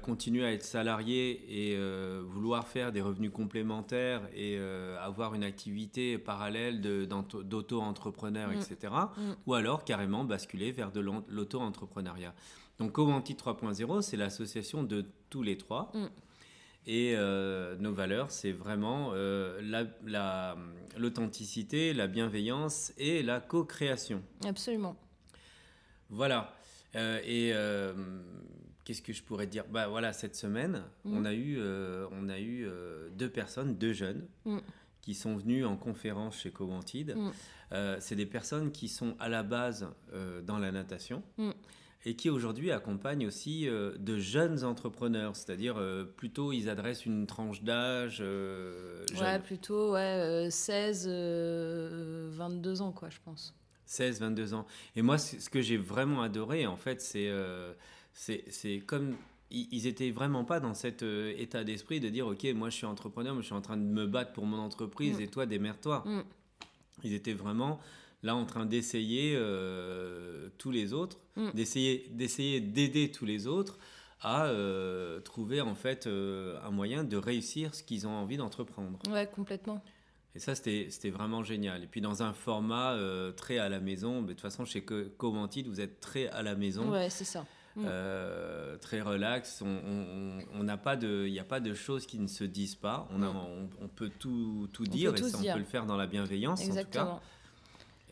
continuer 0.03 0.47
à 0.47 0.53
être 0.53 0.63
salariés 0.63 1.45
et 1.49 1.79
vouloir 2.23 2.67
faire 2.67 2.91
des 2.91 3.01
revenus 3.01 3.31
complémentaires 3.31 4.23
et 4.35 4.59
avoir 5.01 5.35
une 5.35 5.45
activité 5.45 6.17
parallèle 6.19 6.81
d'auto-entrepreneur, 6.81 8.51
etc. 8.53 8.93
Mm. 9.17 9.21
Mm. 9.21 9.37
Ou 9.47 9.55
alors 9.55 9.85
carrément 9.85 10.25
basculer 10.25 10.73
vers 10.73 10.91
de 10.91 11.01
l'auto-entrepreneuriat. 11.01 12.35
Donc 12.79 12.93
Covanti 12.93 13.35
3.0, 13.35 14.03
c'est 14.03 14.17
l'association 14.17 14.83
de 14.83 15.05
tous 15.31 15.43
les 15.43 15.59
trois. 15.59 15.91
Mm. 15.95 16.07
Et 16.87 17.15
euh, 17.17 17.77
nos 17.77 17.93
valeurs, 17.93 18.31
c'est 18.31 18.53
vraiment 18.53 19.11
euh, 19.13 19.61
l'authenticité, 20.97 21.93
la, 21.93 22.07
bienveillance 22.07 22.95
et 22.97 23.23
la 23.23 23.41
co-création. 23.41 24.23
Absolument. 24.47 24.97
Voilà. 26.09 26.55
Euh, 26.97 27.21
et 27.27 27.53
qu'est-ce 28.89 29.03
que 29.03 29.13
je 29.13 29.23
pourrais 29.23 29.47
dire? 29.47 29.65
Bah 29.71 29.87
voilà, 29.89 30.15
cette 30.15 30.35
semaine, 30.35 30.83
mm. 31.05 31.17
on 31.17 31.25
a 31.27 31.35
eu, 31.35 31.61
on 32.11 32.29
a 32.31 32.41
eu 32.41 32.67
deux 33.13 33.29
personnes, 33.29 33.77
deux 33.77 33.93
jeunes, 33.93 34.27
mm. 34.47 34.59
qui 35.03 35.15
sont 35.15 35.37
venus 35.37 35.67
en 35.67 35.77
conférence 35.77 36.39
chez 36.39 36.51
Covantid. 36.51 37.15
c'est 38.01 38.17
des 38.17 38.27
personnes 38.27 38.73
qui 38.73 38.89
sont 38.89 39.15
à 39.21 39.29
la 39.29 39.43
base 39.43 39.89
dans 40.47 40.59
la 40.59 40.73
natation 40.73 41.23
et 42.05 42.15
qui 42.15 42.31
aujourd'hui 42.31 42.71
accompagne 42.71 43.27
aussi 43.27 43.69
euh, 43.69 43.93
de 43.99 44.19
jeunes 44.19 44.65
entrepreneurs, 44.65 45.35
c'est-à-dire 45.37 45.77
euh, 45.77 46.05
plutôt 46.05 46.53
ils 46.53 46.69
adressent 46.69 47.07
une 47.07 47.27
tranche 47.27 47.63
d'âge. 47.63 48.19
Euh, 48.21 49.05
ouais, 49.21 49.39
plutôt 49.41 49.93
ouais, 49.93 50.49
16, 50.51 51.07
22 51.09 52.83
ans, 52.83 52.93
quoi, 52.93 53.11
je 53.11 53.19
pense. 53.25 53.55
16, 53.87 54.21
22 54.21 54.55
ans. 54.55 54.67
Et 54.97 55.03
moi, 55.03 55.19
ce 55.19 55.49
que 55.51 55.61
j'ai 55.61 55.77
vraiment 55.77 56.23
adoré, 56.23 56.67
en 56.67 56.77
fait, 56.77 57.01
c'est 57.01 57.31
c'est 58.19 58.83
comme 58.87 59.15
ils 59.51 59.87
étaient 59.87 60.11
vraiment 60.11 60.45
pas 60.45 60.61
dans 60.61 60.75
cet 60.75 61.03
état 61.03 61.65
d'esprit 61.65 62.01
de 62.01 62.09
dire 62.09 62.27
ok 62.27 62.45
moi 62.55 62.69
je 62.69 62.77
suis 62.77 62.87
entrepreneur 62.87 63.35
mais 63.35 63.41
je 63.41 63.47
suis 63.47 63.55
en 63.55 63.63
train 63.63 63.77
de 63.79 63.83
me 63.83 64.07
battre 64.07 64.33
pour 64.33 64.45
mon 64.45 64.59
entreprise 64.59 65.19
mm. 65.19 65.23
et 65.23 65.29
toi 65.29 65.47
démerde-toi 65.47 66.03
mm. 66.05 66.23
ils 67.05 67.15
étaient 67.15 67.33
vraiment 67.33 67.81
là 68.23 68.35
en 68.35 68.45
train 68.45 68.67
d'essayer 68.67 69.35
euh, 69.37 70.49
tous 70.59 70.71
les 70.71 70.93
autres, 70.93 71.19
Mm. 71.37 71.51
d'essayer 71.55 72.09
d'essayer 72.11 72.61
d'aider 72.61 73.13
tous 73.13 73.25
les 73.25 73.47
autres 73.47 73.79
à 74.21 74.47
euh, 74.47 75.21
trouver 75.21 75.61
en 75.61 75.77
fait 75.77 76.09
euh, 76.09 76.59
un 76.65 76.71
moyen 76.73 77.05
de 77.05 77.17
réussir 77.17 77.77
ce 77.77 77.85
qu'ils 77.85 78.09
ont 78.09 78.17
envie 78.17 78.37
d'entreprendre. 78.37 78.99
Ouais, 79.09 79.29
complètement. 79.33 79.81
Et 80.35 80.41
ça, 80.41 80.57
c'était 80.57 81.11
vraiment 81.11 81.45
génial. 81.45 81.85
Et 81.85 81.87
puis 81.87 82.01
dans 82.01 82.25
un 82.25 82.33
format 82.33 82.95
euh, 82.95 83.31
très 83.31 83.59
à 83.59 83.69
la 83.69 83.79
maison, 83.79 84.21
mais 84.21 84.29
de 84.29 84.33
toute 84.33 84.41
façon, 84.41 84.65
chez 84.65 84.83
Co- 84.83 85.05
Commentid, 85.17 85.69
vous 85.69 85.81
êtes 85.81 86.01
très 86.01 86.27
à 86.29 86.43
la 86.43 86.57
maison. 86.57 86.91
Ouais, 86.91 87.09
c'est 87.09 87.25
ça. 87.25 87.47
Mm. 87.79 87.85
Euh, 87.87 88.77
très 88.79 89.01
relax. 89.01 89.63
On- 89.63 90.63
n'a 90.65 90.77
pas 90.77 90.97
de, 90.97 91.25
il 91.27 91.33
n'y 91.33 91.39
a 91.41 91.45
pas 91.45 91.61
de 91.61 91.73
choses 91.75 92.07
qui 92.07 92.19
ne 92.19 92.27
se 92.27 92.45
disent 92.45 92.75
pas. 92.75 93.09
On, 93.13 93.23
a- 93.23 93.31
Mm. 93.33 93.37
on, 93.37 93.85
on 93.85 93.89
peut 93.89 94.11
tout, 94.19 94.69
tout 94.73 94.85
On 94.87 94.91
dire 94.91 95.13
peut 95.15 95.19
et 95.19 95.23
ça, 95.31 95.39
dire. 95.39 95.53
on 95.53 95.55
peut 95.55 95.61
le 95.61 95.65
faire 95.67 95.87
dans 95.87 95.97
la 95.97 96.07
bienveillance 96.07 96.61
en 96.61 96.63
tout 96.65 96.69
cas. 96.69 96.81
Exactement. 96.81 97.21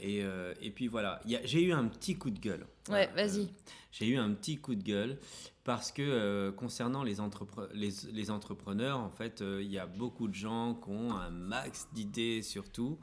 Et, 0.00 0.22
euh, 0.22 0.52
et 0.60 0.70
puis 0.70 0.88
voilà, 0.88 1.20
j'ai 1.44 1.62
eu 1.62 1.72
un 1.72 1.86
petit 1.86 2.16
coup 2.16 2.30
de 2.30 2.38
gueule. 2.38 2.66
Ouais, 2.90 3.08
Voilà, 3.10 3.14
vas-y. 3.14 3.40
euh, 3.44 3.46
j'ai 3.92 4.08
eu 4.08 4.16
un 4.18 4.30
petit 4.32 4.56
coup 4.58 4.74
de 4.74 4.82
gueule 4.82 5.18
parce 5.64 5.90
que 5.90 6.02
euh, 6.02 6.52
concernant 6.52 7.02
les, 7.02 7.18
entrepre- 7.18 7.68
les, 7.72 7.90
les 8.12 8.30
entrepreneurs, 8.30 8.98
en 9.00 9.08
fait, 9.10 9.40
euh, 9.42 9.60
il 9.62 9.70
y 9.72 9.78
a 9.78 9.86
beaucoup 9.86 10.28
de 10.28 10.34
gens 10.34 10.74
qui 10.74 10.90
ont 10.90 11.12
un 11.12 11.30
max 11.30 11.88
d'idées 11.94 12.42
surtout. 12.42 12.98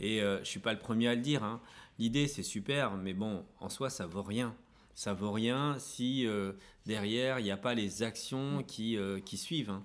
Et 0.00 0.22
euh, 0.22 0.38
je 0.42 0.44
suis 0.48 0.60
pas 0.60 0.72
le 0.72 0.78
premier 0.78 1.08
à 1.08 1.14
le 1.14 1.20
dire. 1.20 1.44
hein. 1.44 1.60
L'idée, 1.98 2.26
c'est 2.26 2.42
super, 2.42 2.92
mais 2.96 3.12
bon, 3.12 3.44
en 3.60 3.68
soi, 3.68 3.90
ça 3.90 4.06
vaut 4.06 4.22
rien. 4.22 4.54
Ça 5.00 5.14
vaut 5.14 5.32
rien 5.32 5.76
si 5.78 6.26
euh, 6.26 6.52
derrière, 6.84 7.38
il 7.38 7.44
n'y 7.44 7.50
a 7.50 7.56
pas 7.56 7.72
les 7.72 8.02
actions 8.02 8.62
qui, 8.66 8.98
euh, 8.98 9.18
qui 9.18 9.38
suivent. 9.38 9.70
hein. 9.70 9.82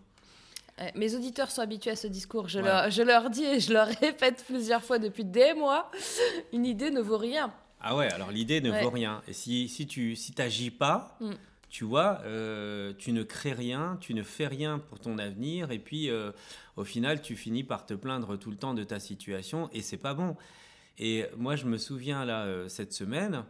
Ouais, 0.77 0.91
Mes 0.93 1.15
auditeurs 1.15 1.51
sont 1.51 1.61
habitués 1.61 1.91
à 1.91 1.95
ce 1.95 2.07
discours. 2.07 2.49
Je, 2.49 2.59
Voilà. 2.59 2.81
leur, 2.81 2.91
je 2.91 3.01
leur 3.01 3.29
dis 3.29 3.45
et 3.45 3.61
je 3.61 3.71
leur 3.71 3.87
répète 4.01 4.43
plusieurs 4.45 4.83
fois 4.83 4.99
depuis 4.99 5.23
des 5.23 5.53
mois 5.53 5.89
une 6.51 6.65
idée 6.65 6.91
ne 6.91 6.99
vaut 6.99 7.17
rien. 7.17 7.53
Ah 7.79 7.95
ouais, 7.95 8.11
alors 8.11 8.29
l'idée 8.29 8.59
ne 8.59 8.71
Ouais. 8.71 8.83
vaut 8.83 8.89
rien. 8.89 9.21
Et 9.29 9.31
si, 9.31 9.69
si 9.69 9.87
tu 9.87 10.17
si 10.17 10.33
t'agis 10.33 10.69
pas, 10.69 11.17
Mm. 11.21 11.31
tu 11.69 11.85
vois, 11.85 12.19
euh, 12.25 12.91
tu 12.97 13.13
ne 13.13 13.23
crées 13.23 13.53
rien, 13.53 13.97
tu 14.01 14.13
ne 14.15 14.21
fais 14.21 14.47
rien 14.47 14.79
pour 14.79 14.99
ton 14.99 15.17
avenir, 15.17 15.71
et 15.71 15.79
puis 15.79 16.09
euh, 16.09 16.33
au 16.75 16.83
final, 16.83 17.21
tu 17.21 17.37
finis 17.37 17.63
par 17.63 17.85
te 17.85 17.93
plaindre 17.93 18.37
tout 18.37 18.51
le 18.51 18.57
temps 18.57 18.73
de 18.73 18.83
ta 18.83 18.99
situation, 18.99 19.69
et 19.71 19.81
c'est 19.81 19.95
pas 19.95 20.13
bon. 20.13 20.35
Et 20.97 21.23
moi, 21.37 21.55
je 21.55 21.67
me 21.67 21.77
souviens 21.77 22.25
là, 22.25 22.43
euh, 22.43 22.67
cette 22.67 22.91
semaine, 22.91 23.45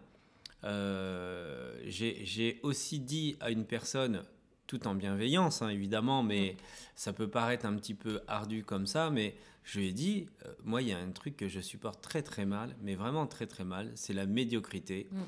euh, 0.63 1.75
j'ai 1.85 2.59
aussi 2.63 2.99
dit 2.99 3.35
à 3.39 3.51
une 3.51 3.65
personne, 3.65 4.23
tout 4.67 4.87
en 4.87 4.95
bienveillance 4.95 5.61
hein, 5.61 5.69
évidemment, 5.69 6.23
mais 6.23 6.57
ça 6.95 7.13
peut 7.13 7.29
paraître 7.29 7.65
un 7.65 7.75
petit 7.75 7.93
peu 7.93 8.21
ardu 8.27 8.63
comme 8.63 8.87
ça, 8.87 9.09
mais 9.09 9.35
je 9.65 9.79
lui 9.79 9.87
ai 9.87 9.93
dit, 9.93 10.27
euh, 10.45 10.53
moi, 10.63 10.81
il 10.81 10.89
y 10.89 10.93
a 10.93 10.99
un 10.99 11.11
truc 11.11 11.35
que 11.35 11.47
je 11.47 11.59
supporte 11.59 12.01
très 12.01 12.21
très 12.21 12.45
mal, 12.45 12.75
mais 12.81 12.95
vraiment 12.95 13.25
très 13.25 13.47
très 13.47 13.65
mal, 13.65 13.91
c'est 13.95 14.13
la 14.13 14.25
médiocrité. 14.27 15.07
Mm. 15.11 15.21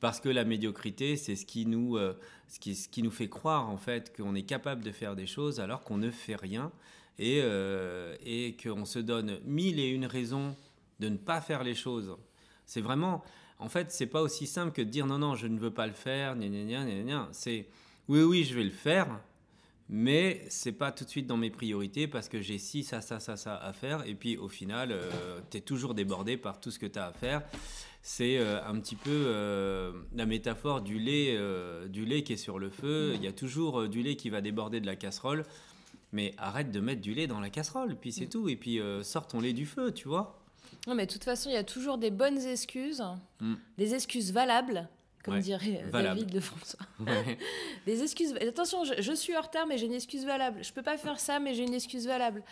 Parce 0.00 0.20
que 0.20 0.28
la 0.28 0.44
médiocrité, 0.44 1.16
c'est 1.16 1.34
ce 1.34 1.44
qui 1.44 1.66
nous, 1.66 1.96
euh, 1.96 2.14
ce 2.48 2.60
qui, 2.60 2.74
ce 2.76 2.88
qui 2.88 3.02
nous 3.02 3.10
fait 3.10 3.28
croire 3.28 3.68
en 3.68 3.76
fait 3.76 4.14
qu'on 4.16 4.34
est 4.34 4.42
capable 4.42 4.84
de 4.84 4.92
faire 4.92 5.16
des 5.16 5.26
choses 5.26 5.58
alors 5.58 5.82
qu'on 5.82 5.96
ne 5.96 6.10
fait 6.10 6.36
rien 6.36 6.70
et, 7.18 7.40
euh, 7.42 8.14
et 8.24 8.56
qu'on 8.62 8.84
se 8.84 9.00
donne 9.00 9.40
mille 9.44 9.80
et 9.80 9.88
une 9.88 10.06
raisons 10.06 10.54
de 11.00 11.08
ne 11.08 11.16
pas 11.16 11.40
faire 11.40 11.64
les 11.64 11.74
choses. 11.74 12.16
C'est 12.64 12.80
vraiment, 12.80 13.24
en 13.58 13.68
fait, 13.68 13.90
c'est 13.90 14.06
pas 14.06 14.22
aussi 14.22 14.46
simple 14.46 14.72
que 14.72 14.82
de 14.82 14.88
dire 14.90 15.06
non 15.06 15.18
non, 15.18 15.34
je 15.34 15.46
ne 15.46 15.58
veux 15.58 15.72
pas 15.72 15.86
le 15.86 15.92
faire, 15.92 16.36
gna 16.36 16.48
gna 16.48 16.84
gna 16.84 17.02
gna. 17.02 17.28
C'est 17.32 17.66
oui 18.08 18.22
oui, 18.22 18.44
je 18.44 18.54
vais 18.54 18.64
le 18.64 18.70
faire, 18.70 19.20
mais 19.88 20.44
c'est 20.48 20.72
pas 20.72 20.92
tout 20.92 21.04
de 21.04 21.10
suite 21.10 21.26
dans 21.26 21.36
mes 21.36 21.50
priorités 21.50 22.06
parce 22.06 22.28
que 22.28 22.40
j'ai 22.40 22.58
ci, 22.58 22.82
ça, 22.84 23.00
ça, 23.00 23.20
ça, 23.20 23.36
ça 23.36 23.56
à 23.56 23.72
faire. 23.72 24.06
Et 24.06 24.14
puis 24.14 24.36
au 24.36 24.48
final, 24.48 24.94
tu 25.50 25.58
es 25.58 25.60
toujours 25.60 25.94
débordé 25.94 26.36
par 26.36 26.60
tout 26.60 26.70
ce 26.70 26.78
que 26.78 26.86
tu 26.86 26.98
as 26.98 27.06
à 27.06 27.12
faire. 27.12 27.42
C'est 28.00 28.38
euh, 28.38 28.64
un 28.64 28.78
petit 28.80 28.94
peu 28.94 29.10
euh, 29.10 29.92
la 30.14 30.24
métaphore 30.24 30.80
du 30.80 30.98
lait, 30.98 31.34
euh, 31.36 31.88
du 31.88 32.06
lait 32.06 32.22
qui 32.22 32.34
est 32.34 32.36
sur 32.36 32.58
le 32.58 32.70
feu. 32.70 33.12
Il 33.16 33.24
y 33.24 33.26
a 33.26 33.32
toujours 33.32 33.80
euh, 33.80 33.88
du 33.88 34.02
lait 34.02 34.14
qui 34.14 34.30
va 34.30 34.40
déborder 34.40 34.80
de 34.80 34.86
la 34.86 34.96
casserole. 34.96 35.44
Mais 36.12 36.32
arrête 36.38 36.70
de 36.70 36.80
mettre 36.80 37.02
du 37.02 37.12
lait 37.12 37.26
dans 37.26 37.40
la 37.40 37.50
casserole, 37.50 37.94
puis 38.00 38.12
c'est 38.12 38.28
tout. 38.28 38.48
Et 38.48 38.56
puis 38.56 38.80
euh, 38.80 39.02
sors 39.02 39.26
ton 39.26 39.40
lait 39.40 39.52
du 39.52 39.66
feu, 39.66 39.92
tu 39.92 40.08
vois. 40.08 40.40
Non, 40.86 40.94
mais 40.94 41.06
de 41.06 41.12
toute 41.12 41.24
façon, 41.24 41.50
il 41.50 41.54
y 41.54 41.56
a 41.56 41.64
toujours 41.64 41.98
des 41.98 42.10
bonnes 42.10 42.38
excuses, 42.46 43.02
Mm. 43.40 43.54
des 43.76 43.94
excuses 43.94 44.32
valables, 44.32 44.88
comme 45.24 45.34
Ouais, 45.34 45.40
dirait 45.40 45.84
euh. 45.86 45.90
David 45.90 46.30
de 46.30 46.40
François. 46.40 46.78
Ouais. 47.00 47.38
Des 47.86 48.02
excuses. 48.02 48.34
Attention, 48.40 48.84
je, 48.84 49.00
je 49.00 49.12
suis 49.12 49.36
en 49.36 49.40
retard, 49.42 49.66
mais 49.66 49.76
j'ai 49.78 49.86
une 49.86 49.94
excuse 49.94 50.24
valable. 50.24 50.58
Je 50.62 50.72
peux 50.72 50.82
pas 50.82 50.96
faire 50.98 51.18
ça, 51.20 51.38
mais 51.40 51.54
j'ai 51.54 51.64
une 51.64 51.74
excuse 51.74 52.06
valable. 52.06 52.42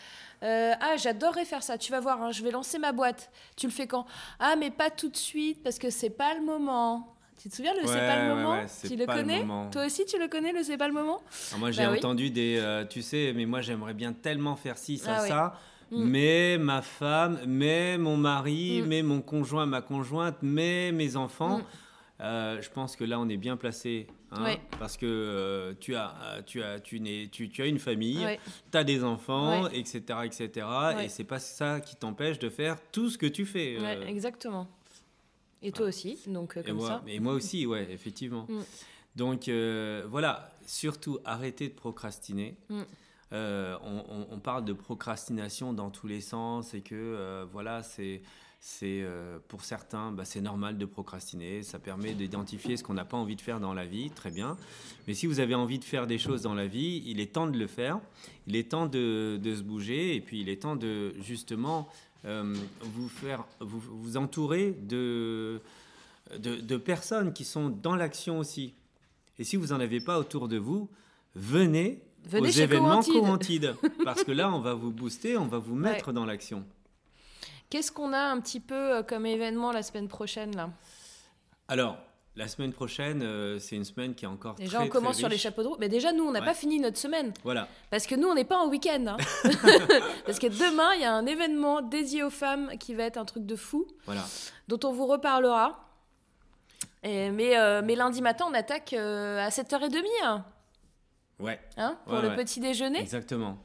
Euh, 0.42 0.72
ah, 0.80 0.96
j'adorerais 0.96 1.44
faire 1.44 1.62
ça. 1.62 1.78
Tu 1.78 1.90
vas 1.92 2.00
voir, 2.00 2.22
hein, 2.22 2.30
je 2.32 2.42
vais 2.42 2.50
lancer 2.50 2.78
ma 2.78 2.92
boîte. 2.92 3.30
Tu 3.56 3.66
le 3.66 3.72
fais 3.72 3.86
quand? 3.86 4.06
Ah, 4.38 4.56
mais 4.58 4.70
pas 4.70 4.90
tout 4.90 5.08
de 5.08 5.16
suite, 5.16 5.62
parce 5.62 5.78
que 5.78 5.90
c'est 5.90 6.10
pas 6.10 6.34
le 6.34 6.42
moment. 6.44 7.12
Tu 7.42 7.50
te 7.50 7.56
souviens 7.56 7.74
le 7.74 7.86
c'est 7.86 7.94
pas 7.98 8.26
le 8.28 8.34
moment? 8.34 8.50
ouais, 8.52 8.66
Tu 8.88 8.96
le 8.96 9.04
connais? 9.06 9.44
Toi 9.70 9.84
aussi, 9.86 10.04
tu 10.06 10.18
le 10.18 10.26
connais 10.26 10.52
le 10.52 10.62
c'est 10.62 10.78
pas 10.78 10.88
le 10.88 10.94
moment? 10.94 11.20
Alors 11.50 11.58
moi, 11.60 11.70
j'ai 11.70 11.82
Bah 11.84 11.90
oui. 11.92 11.98
entendu 11.98 12.30
des, 12.30 12.56
euh, 12.58 12.84
tu 12.86 13.02
sais, 13.02 13.32
mais 13.36 13.44
moi 13.44 13.60
j'aimerais 13.60 13.92
bien 13.94 14.12
tellement 14.14 14.56
faire 14.56 14.78
ci, 14.78 14.96
ça, 14.98 15.16
Ah 15.18 15.26
ça. 15.28 15.60
Mm. 15.90 16.04
Mais 16.04 16.58
ma 16.58 16.82
femme, 16.82 17.38
mais 17.46 17.96
mon 17.98 18.16
mari, 18.16 18.82
Mm. 18.82 18.86
mais 18.86 19.02
mon 19.02 19.20
conjoint, 19.22 19.66
ma 19.66 19.82
conjointe, 19.82 20.36
mais 20.42 20.90
mes 20.92 21.16
enfants. 21.16 21.58
Mm. 21.58 21.64
Euh, 22.22 22.62
je 22.62 22.70
pense 22.70 22.96
que 22.96 23.04
là, 23.04 23.20
on 23.20 23.28
est 23.28 23.36
bien 23.36 23.56
placé. 23.56 24.06
hein, 24.32 24.42
Ouais. 24.42 24.60
Parce 24.80 24.96
que 24.96 25.06
euh, 25.06 25.74
tu, 25.78 25.94
as, 25.94 26.14
euh, 26.22 26.42
tu, 26.44 26.62
as, 26.62 26.80
tu, 26.80 26.98
n'es- 26.98 27.28
tu, 27.30 27.48
tu 27.50 27.62
as 27.62 27.66
une 27.66 27.78
famille, 27.78 28.24
Ouais. 28.24 28.40
tu 28.72 28.76
as 28.78 28.82
des 28.84 29.04
enfants, 29.04 29.64
Ouais. 29.64 29.78
etc. 29.78 30.00
etc. 30.24 30.66
Et 31.04 31.08
c'est 31.08 31.24
pas 31.24 31.38
ça 31.38 31.80
qui 31.80 31.94
t'empêche 31.94 32.38
de 32.38 32.48
faire 32.48 32.78
tout 32.90 33.08
ce 33.10 33.18
que 33.18 33.26
tu 33.26 33.44
fais. 33.46 33.76
euh. 33.80 34.06
Exactement. 34.06 34.66
Et 35.62 35.70
toi 35.72 35.86
aussi, 35.86 36.18
donc 36.26 36.56
euh, 36.56 36.60
Et 36.62 36.64
comme 36.64 36.76
moi, 36.78 36.88
ça. 36.88 37.02
et 37.06 37.20
moi 37.20 37.34
aussi, 37.34 37.66
ouais, 37.66 37.86
effectivement. 37.90 38.46
Mm. 38.48 38.60
Donc 39.14 39.48
voilà, 40.08 40.50
surtout 40.66 41.18
arrêtez 41.24 41.68
de 41.68 41.74
procrastiner. 41.74 42.56
Mm. 42.70 42.82
Euh, 43.32 43.76
on, 44.30 44.38
parle 44.38 44.64
de 44.64 44.72
procrastination 44.72 45.72
dans 45.72 45.90
tous 45.90 46.06
les 46.06 46.20
sens 46.20 46.74
et 46.74 46.80
que 46.80 46.94
euh, 46.94 47.44
voilà, 47.50 47.82
c'est 47.82 48.22
c'est 48.60 49.02
euh, 49.02 49.38
pour 49.48 49.64
certains, 49.64 50.10
bah, 50.12 50.24
c'est 50.24 50.40
normal 50.40 50.78
de 50.78 50.86
procrastiner. 50.86 51.62
Ça 51.62 51.78
permet 51.78 52.14
d'identifier 52.14 52.76
ce 52.76 52.82
qu'on 52.82 52.94
n'a 52.94 53.04
pas 53.04 53.16
envie 53.16 53.36
de 53.36 53.40
faire 53.40 53.60
dans 53.60 53.74
la 53.74 53.84
vie, 53.84 54.10
très 54.10 54.30
bien. 54.30 54.56
Mais 55.06 55.14
si 55.14 55.26
vous 55.26 55.40
avez 55.40 55.54
envie 55.54 55.78
de 55.78 55.84
faire 55.84 56.06
des 56.06 56.18
choses 56.18 56.42
dans 56.42 56.54
la 56.54 56.66
vie, 56.66 57.02
il 57.06 57.20
est 57.20 57.32
temps 57.32 57.46
de 57.46 57.58
le 57.58 57.66
faire. 57.66 58.00
Il 58.46 58.56
est 58.56 58.70
temps 58.70 58.86
de, 58.86 59.38
de 59.42 59.54
se 59.54 59.62
bouger 59.62 60.14
et 60.14 60.20
puis 60.20 60.40
il 60.40 60.48
est 60.48 60.62
temps 60.62 60.76
de 60.76 61.14
justement 61.20 61.88
vous 62.24 63.08
faire 63.08 63.44
vous, 63.60 63.78
vous 63.78 64.16
entourer 64.16 64.72
de, 64.72 65.60
de 66.36 66.56
de 66.56 66.76
personnes 66.76 67.32
qui 67.32 67.44
sont 67.44 67.68
dans 67.68 67.94
l'action 67.94 68.40
aussi. 68.40 68.74
Et 69.38 69.44
si 69.44 69.56
vous 69.56 69.68
n'en 69.68 69.78
avez 69.78 70.00
pas 70.00 70.18
autour 70.18 70.48
de 70.48 70.56
vous, 70.56 70.88
venez, 71.36 72.00
Venez 72.26 72.48
aux 72.48 72.52
chez 72.52 72.62
événements. 72.62 73.02
Commentid. 73.02 73.74
parce 74.04 74.24
que 74.24 74.32
là, 74.32 74.50
on 74.52 74.60
va 74.60 74.74
vous 74.74 74.90
booster, 74.90 75.36
on 75.36 75.46
va 75.46 75.58
vous 75.58 75.74
mettre 75.74 76.12
dans 76.12 76.24
l'action. 76.26 76.64
Qu'est-ce 77.70 77.90
qu'on 77.92 78.12
a 78.12 78.18
un 78.20 78.40
petit 78.40 78.60
peu 78.60 78.74
euh, 78.96 79.02
comme 79.02 79.26
événement 79.26 79.72
la 79.72 79.82
semaine 79.82 80.08
prochaine 80.08 80.54
là? 80.54 80.70
Alors, 81.68 81.96
la 82.36 82.48
semaine 82.48 82.72
prochaine, 82.72 83.22
euh, 83.22 83.58
c'est 83.58 83.76
une 83.76 83.84
semaine 83.84 84.14
qui 84.14 84.24
est 84.24 84.28
encore 84.28 84.54
Déjà, 84.56 84.78
très, 84.78 84.86
on 84.86 84.90
commence 84.90 85.12
très 85.14 85.20
sur 85.20 85.28
les 85.28 85.38
chapeaux 85.38 85.62
de 85.62 85.68
roue. 85.68 85.76
Mais 85.80 85.88
déjà, 85.88 86.12
nous, 86.12 86.24
on 86.24 86.30
n'a 86.32 86.40
Ouais. 86.40 86.46
pas 86.46 86.54
fini 86.54 86.78
notre 86.78 86.98
semaine. 86.98 87.32
Voilà. 87.44 87.66
Parce 87.90 88.06
que 88.06 88.14
nous, 88.14 88.28
on 88.28 88.34
n'est 88.34 88.44
pas 88.44 88.58
en 88.58 88.68
week-end. 88.68 89.04
hein. 89.08 89.16
Parce 90.26 90.38
que 90.38 90.46
demain, 90.48 90.94
il 90.94 91.00
y 91.00 91.04
a 91.04 91.12
un 91.14 91.26
événement 91.26 91.80
dédié 91.80 92.22
aux 92.22 92.30
femmes 92.30 92.70
qui 92.78 92.94
va 92.94 93.04
être 93.04 93.16
un 93.16 93.24
truc 93.24 93.46
de 93.46 93.56
fou, 93.56 93.86
Voilà. 94.04 94.24
dont 94.68 94.78
on 94.84 94.92
vous 94.92 95.06
reparlera. 95.06 95.80
Et- 97.02 97.30
mais, 97.30 97.56
euh, 97.56 97.82
mais 97.84 97.94
lundi 97.94 98.20
matin, 98.22 98.46
on 98.50 98.54
attaque 98.54 98.92
euh, 98.92 99.44
à 99.44 99.48
7h30 99.50 100.04
hein, 100.24 100.44
Ouais, 101.38 101.60
hein, 101.76 101.98
pour 102.04 102.14
Ouais, 102.14 102.22
le 102.22 102.28
ouais. 102.28 102.36
petit 102.36 102.60
déjeuner? 102.60 103.00
exactement. 103.00 103.58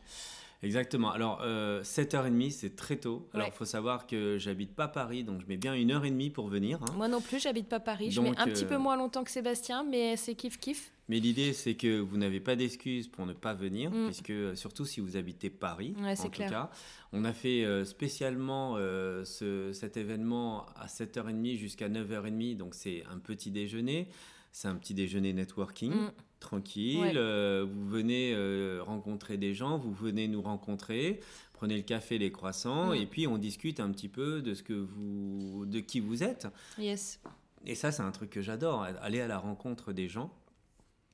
Exactement. 0.64 1.10
Alors, 1.12 1.40
euh, 1.44 1.82
7h30, 1.82 2.52
c'est 2.52 2.76
très 2.76 2.98
tôt. 2.98 3.28
Alors, 3.34 3.48
il 3.48 3.50
Ouais. 3.50 3.56
faut 3.56 3.66
savoir 3.66 4.06
que 4.06 4.38
j'habite 4.38 4.76
pas 4.76 4.88
Paris, 4.88 5.24
donc 5.24 5.42
je 5.42 5.48
mets 5.48 5.58
bien 5.58 5.74
une 5.74 5.90
heure 5.92 6.06
et 6.06 6.12
demie 6.12 6.30
pour 6.30 6.48
venir. 6.50 6.80
hein. 6.84 6.94
Moi 6.96 7.08
non 7.08 7.20
plus, 7.20 7.40
j'habite 7.42 7.68
pas 7.68 7.80
Paris. 7.80 8.12
je 8.12 8.22
mets 8.22 8.38
un 8.38 8.46
petit 8.46 8.66
euh, 8.66 8.68
peu 8.68 8.78
moins 8.78 8.96
longtemps 8.96 9.24
que 9.24 9.32
Sébastien, 9.32 9.84
mais 9.84 10.16
c'est 10.18 10.36
kiff 10.36 10.60
kiff. 10.60 10.92
Mais 11.10 11.20
l'idée, 11.20 11.54
c'est 11.54 11.74
que 11.74 12.00
vous 12.00 12.16
n'avez 12.18 12.40
pas 12.40 12.56
d'excuses 12.56 13.08
pour 13.08 13.26
ne 13.26 13.34
pas 13.34 13.56
venir, 13.56 13.90
Mm. 13.90 14.06
puisque 14.06 14.30
euh, 14.30 14.54
surtout 14.56 14.86
si 14.86 15.00
vous 15.00 15.18
habitez 15.18 15.50
Paris, 15.50 15.96
Ouais, 16.00 16.12
en 16.12 16.16
c'est 16.16 16.24
tout 16.26 16.30
clair. 16.30 16.52
cas. 16.52 16.70
On 17.12 17.26
a 17.26 17.34
fait 17.34 17.66
euh, 17.66 17.84
spécialement 17.84 18.76
euh, 18.78 19.26
ce- 19.26 19.74
cet 19.74 19.98
événement 19.98 20.68
à 20.76 20.86
7h30 20.88 21.58
jusqu'à 21.58 21.90
9h30, 21.90 22.56
donc 22.56 22.76
c'est 22.76 23.04
un 23.12 23.18
petit 23.18 23.50
déjeuner. 23.50 24.10
C'est 24.52 24.68
un 24.68 24.76
petit 24.76 24.94
déjeuner 24.94 25.34
networking, 25.34 25.92
Mm. 25.94 26.12
Tranquille. 26.42 27.00
Ouais. 27.00 27.14
euh, 27.16 27.66
vous 27.70 27.88
venez 27.88 28.34
euh, 28.36 28.82
rencontrer 28.84 29.38
des 29.38 29.54
gens, 29.54 29.78
vous 29.78 29.94
venez 29.94 30.28
nous 30.28 30.42
rencontrer, 30.42 31.22
prenez 31.54 31.78
le 31.78 31.84
café, 31.84 32.18
les 32.18 32.32
croissants, 32.34 32.90
Mm. 32.92 32.96
et 32.96 33.06
puis 33.06 33.28
on 33.28 33.38
discute 33.38 33.80
un 33.80 33.90
petit 33.92 34.10
peu 34.10 34.42
de 34.42 34.54
ce 34.54 34.62
que 34.64 34.74
vous, 34.74 35.66
de 35.66 35.80
qui 35.80 36.00
vous 36.02 36.24
êtes. 36.24 36.48
Yes. 36.78 37.22
Et 37.66 37.76
ça, 37.76 37.92
c'est 37.94 38.02
un 38.04 38.12
truc 38.12 38.30
que 38.32 38.42
j'adore, 38.42 38.82
aller 39.02 39.22
à 39.22 39.28
la 39.28 39.38
rencontre 39.38 39.94
des 39.94 40.08
gens. 40.10 40.34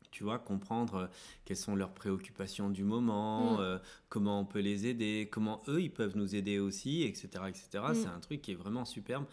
Tu 0.09 0.23
vois, 0.23 0.39
comprendre 0.39 0.95
euh, 0.95 1.07
quelles 1.45 1.57
sont 1.57 1.75
leurs 1.75 1.91
préoccupations 1.93 2.69
du 2.71 2.83
moment, 2.83 3.57
Mm. 3.57 3.59
euh, 3.59 3.77
comment 4.09 4.39
on 4.39 4.45
peut 4.45 4.59
les 4.61 4.87
aider, 4.87 5.27
comment 5.31 5.61
eux, 5.67 5.81
ils 5.81 5.91
peuvent 5.91 6.15
nous 6.17 6.33
aider 6.35 6.57
aussi, 6.57 7.03
etc. 7.03 7.27
etc. 7.49 7.67
Mm. 7.89 7.93
C'est 7.93 8.07
un 8.07 8.19
truc 8.21 8.41
qui 8.41 8.53
est 8.53 8.55
vraiment 8.55 8.85
superbe. 8.85 9.25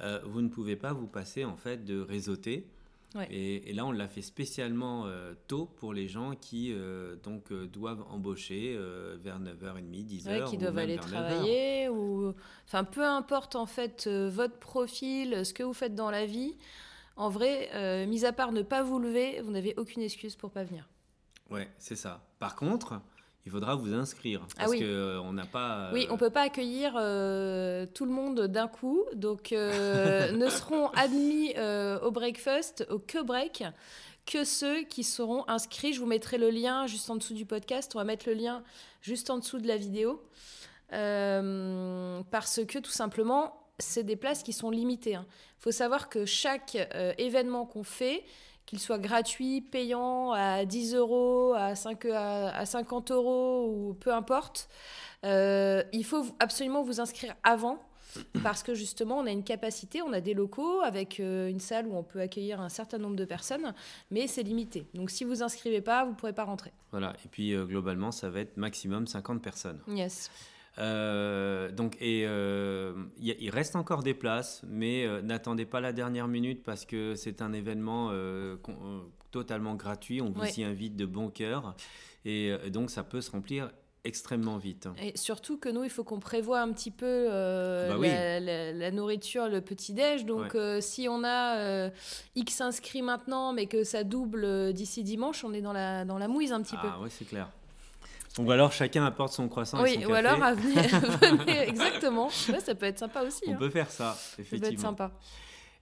euh, 0.00 0.20
vous 0.24 0.40
ne 0.40 0.48
pouvez 0.48 0.74
pas 0.76 0.92
vous 0.94 1.06
passer 1.08 1.44
en 1.44 1.56
fait 1.56 1.84
de 1.84 2.00
réseauter. 2.00 2.66
Et, 3.30 3.72
là, 3.72 3.84
on 3.86 3.92
l'a 3.92 4.08
fait 4.08 4.22
spécialement 4.22 5.06
euh, 5.06 5.34
tôt 5.46 5.66
pour 5.66 5.92
les 5.92 6.08
gens 6.08 6.34
qui 6.34 6.74
donc 7.22 7.52
doivent 7.52 8.04
embaucher 8.10 8.78
vers 9.22 9.40
9h30, 9.40 10.06
10h. 10.06 10.50
qui 10.50 10.58
doivent 10.58 10.78
aller 10.78 10.96
travailler. 10.96 11.88
Ou... 11.88 12.34
Enfin, 12.66 12.84
peu 12.84 13.04
importe 13.04 13.56
en 13.56 13.66
fait 13.66 14.08
votre 14.08 14.58
profil, 14.58 15.44
ce 15.44 15.52
que 15.52 15.62
vous 15.62 15.74
faites 15.74 15.94
dans 15.94 16.10
la 16.10 16.26
vie. 16.26 16.56
En 17.16 17.28
vrai, 17.28 18.06
mis 18.06 18.24
à 18.24 18.32
part 18.32 18.52
ne 18.52 18.62
pas 18.62 18.82
vous 18.82 18.98
lever, 18.98 19.40
vous 19.42 19.50
n'avez 19.50 19.74
aucune 19.76 20.02
excuse 20.02 20.36
pour 20.36 20.50
pas 20.50 20.64
venir. 20.64 20.88
Ouais, 21.50 21.68
c'est 21.78 21.96
ça. 21.96 22.24
Par 22.38 22.56
contre, 22.56 23.00
il 23.44 23.50
faudra 23.50 23.74
vous 23.74 23.92
inscrire 23.92 24.40
ah 24.44 24.54
parce 24.60 24.72
qu'on 24.72 24.82
euh, 24.82 25.32
n'a 25.32 25.46
pas. 25.46 25.90
Oui, 25.92 26.06
on 26.10 26.16
peut 26.16 26.30
pas 26.30 26.42
accueillir 26.42 26.94
euh, 26.96 27.86
tout 27.92 28.04
le 28.04 28.12
monde 28.12 28.42
d'un 28.42 28.68
coup, 28.68 29.04
donc 29.14 29.52
euh, 29.52 30.30
ne 30.36 30.48
seront 30.48 30.88
admis 30.90 31.54
au 32.02 32.10
breakfast, 32.10 32.86
au 32.90 32.98
que 32.98 33.22
break, 33.22 33.64
que 34.26 34.44
ceux 34.44 34.82
qui 34.82 35.02
seront 35.02 35.48
inscrits. 35.48 35.92
Je 35.92 36.00
vous 36.00 36.06
mettrai 36.06 36.38
le 36.38 36.50
lien 36.50 36.86
juste 36.86 37.10
en 37.10 37.16
dessous 37.16 37.34
du 37.34 37.44
podcast. 37.44 37.92
On 37.94 37.98
va 37.98 38.04
mettre 38.04 38.28
le 38.28 38.34
lien 38.34 38.62
juste 39.00 39.28
en 39.28 39.38
dessous 39.38 39.58
de 39.58 39.66
la 39.66 39.76
vidéo 39.76 40.22
parce 40.90 42.60
que 42.66 42.78
tout 42.78 42.90
simplement, 42.90 43.66
c'est 43.78 44.04
des 44.04 44.16
places 44.16 44.42
qui 44.44 44.52
sont 44.52 44.70
limitées. 44.70 45.10
Il 45.10 45.16
hein. 45.16 45.26
faut 45.58 45.72
savoir 45.72 46.08
que 46.08 46.26
chaque 46.26 46.76
événement 47.18 47.66
qu'on 47.66 47.82
fait 47.82 48.24
qu'il 48.72 48.80
soit 48.80 48.98
gratuit, 48.98 49.60
payant, 49.60 50.32
à 50.32 50.64
10 50.64 50.94
euros, 50.94 51.52
à, 51.52 51.74
5, 51.74 52.06
à, 52.06 52.64
50 52.64 53.10
euros 53.10 53.66
ou 53.68 53.92
peu 53.92 54.14
importe, 54.14 54.70
euh, 55.26 55.82
il 55.92 56.06
faut 56.06 56.24
absolument 56.40 56.82
vous 56.82 56.98
inscrire 56.98 57.34
avant 57.42 57.82
parce 58.42 58.62
que 58.62 58.72
justement, 58.72 59.18
on 59.18 59.26
a 59.26 59.30
une 59.30 59.44
capacité, 59.44 60.00
on 60.00 60.14
a 60.14 60.22
des 60.22 60.32
locaux 60.32 60.80
avec 60.80 61.20
euh, 61.20 61.50
une 61.50 61.60
salle 61.60 61.86
où 61.86 61.94
on 61.94 62.02
peut 62.02 62.22
accueillir 62.22 62.62
un 62.62 62.70
certain 62.70 62.96
nombre 62.96 63.16
de 63.16 63.26
personnes, 63.26 63.74
mais 64.10 64.26
c'est 64.26 64.42
limité. 64.42 64.86
Donc 64.94 65.10
si 65.10 65.24
vous 65.24 65.42
inscrivez 65.42 65.82
pas, 65.82 66.04
vous 66.04 66.12
ne 66.12 66.16
pourrez 66.16 66.32
pas 66.32 66.44
rentrer. 66.44 66.72
Voilà, 66.92 67.12
et 67.26 67.28
puis 67.28 67.52
euh, 67.52 67.66
globalement, 67.66 68.10
ça 68.10 68.30
va 68.30 68.40
être 68.40 68.56
maximum 68.56 69.06
50 69.06 69.42
personnes. 69.42 69.80
Yes. 69.86 70.30
Euh, 70.78 71.70
donc, 71.70 71.96
et 72.00 72.24
euh, 72.26 72.94
il 73.18 73.50
reste 73.50 73.76
encore 73.76 74.02
des 74.02 74.14
places, 74.14 74.62
mais 74.66 75.04
euh, 75.04 75.20
n'attendez 75.20 75.66
pas 75.66 75.80
la 75.80 75.92
dernière 75.92 76.28
minute 76.28 76.62
parce 76.62 76.86
que 76.86 77.14
c'est 77.14 77.42
un 77.42 77.52
événement 77.52 78.10
totalement 79.30 79.74
gratuit. 79.74 80.20
On 80.20 80.30
vous 80.30 80.44
y 80.44 80.64
invite 80.64 80.96
de 80.96 81.06
bon 81.06 81.28
cœur. 81.28 81.74
Et 82.24 82.52
donc, 82.70 82.90
ça 82.90 83.02
peut 83.02 83.20
se 83.20 83.30
remplir 83.30 83.70
extrêmement 84.04 84.58
vite. 84.58 84.88
Et 85.00 85.16
surtout 85.16 85.58
que 85.58 85.68
nous, 85.68 85.84
il 85.84 85.90
faut 85.90 86.02
qu'on 86.02 86.18
prévoie 86.18 86.60
un 86.60 86.72
petit 86.72 86.90
peu 86.90 87.26
bah 87.28 87.96
la, 88.40 88.90
nourriture, 88.90 89.48
le 89.48 89.60
petit-déj. 89.60 90.24
Donc, 90.24 90.56
si 90.80 91.08
on 91.08 91.24
a 91.24 91.90
X 92.34 92.60
inscrits 92.60 93.02
maintenant, 93.02 93.52
mais 93.52 93.66
que 93.66 93.84
ça 93.84 94.04
double 94.04 94.72
d'ici 94.72 95.02
dimanche, 95.02 95.44
on 95.44 95.52
est 95.52 95.62
dans 95.62 95.72
la, 95.72 96.04
dans 96.04 96.18
la 96.18 96.28
mouise 96.28 96.52
un 96.52 96.62
petit 96.62 96.76
peu. 96.76 96.88
Ah 96.88 96.98
oui, 97.00 97.08
c'est 97.10 97.26
clair. 97.26 97.50
Ou 98.38 98.50
alors 98.50 98.72
chacun 98.72 99.04
apporte 99.04 99.32
son 99.32 99.48
croissant 99.48 99.82
oui, 99.82 99.96
et 99.98 100.02
son 100.04 100.10
ou 100.10 100.14
alors 100.14 100.42
à 100.42 100.54
venir, 100.54 100.82
exactement. 101.68 102.30
ça 102.30 102.74
peut 102.74 102.86
être 102.86 102.98
sympa 102.98 103.22
aussi. 103.22 103.44
On 103.46 103.52
hein. 103.52 103.56
peut 103.56 103.70
faire 103.70 103.90
ça, 103.90 104.16
effectivement. 104.38 104.58
Ça 104.58 104.68
peut 104.68 104.74
être 104.74 104.80
sympa. 104.80 105.12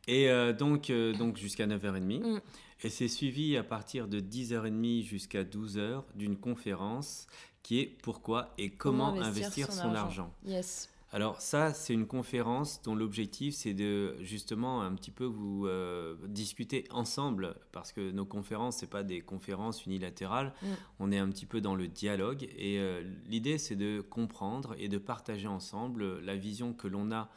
Et 0.08 0.28
euh, 0.28 0.52
donc, 0.52 0.90
euh, 0.90 1.12
donc 1.12 1.36
jusqu'à 1.36 1.66
9h30. 1.66 2.34
Mm. 2.34 2.40
Et 2.82 2.88
c'est 2.88 3.08
suivi 3.08 3.56
à 3.56 3.62
partir 3.62 4.08
de 4.08 4.20
10h30 4.20 5.04
jusqu'à 5.04 5.44
12h 5.44 6.02
d'une 6.14 6.36
conférence 6.36 7.26
qui 7.62 7.80
est 7.80 7.86
pourquoi 7.86 8.54
et 8.58 8.70
comment, 8.70 9.12
investir, 9.20 9.70
son, 9.70 9.94
argent. 9.94 10.32
Yes. 10.44 10.89
Alors 11.12 11.40
ça, 11.40 11.74
c'est 11.74 11.92
une 11.92 12.06
conférence 12.06 12.82
dont 12.82 12.94
l'objectif, 12.94 13.54
c'est 13.54 13.74
de 13.74 14.16
justement 14.20 14.82
un 14.82 14.94
petit 14.94 15.10
peu 15.10 15.24
vous 15.24 15.66
euh, 15.66 16.14
discuter 16.28 16.84
ensemble, 16.90 17.56
parce 17.72 17.92
que 17.92 18.12
nos 18.12 18.24
conférences, 18.24 18.76
c'est 18.76 18.90
pas 18.90 19.02
des 19.02 19.20
conférences 19.20 19.86
unilatérales, 19.86 20.54
mm. 20.62 20.66
on 21.00 21.10
est 21.10 21.18
un 21.18 21.28
petit 21.28 21.46
peu 21.46 21.60
dans 21.60 21.74
le 21.74 21.88
dialogue, 21.88 22.44
et 22.56 22.78
euh, 22.78 23.02
l'idée, 23.26 23.58
c'est 23.58 23.74
de 23.74 24.00
comprendre 24.00 24.76
et 24.78 24.88
de 24.88 24.98
partager 24.98 25.48
ensemble 25.48 26.20
la 26.20 26.36
vision 26.36 26.72
que 26.72 26.86
l'on 26.86 27.10
a 27.10 27.28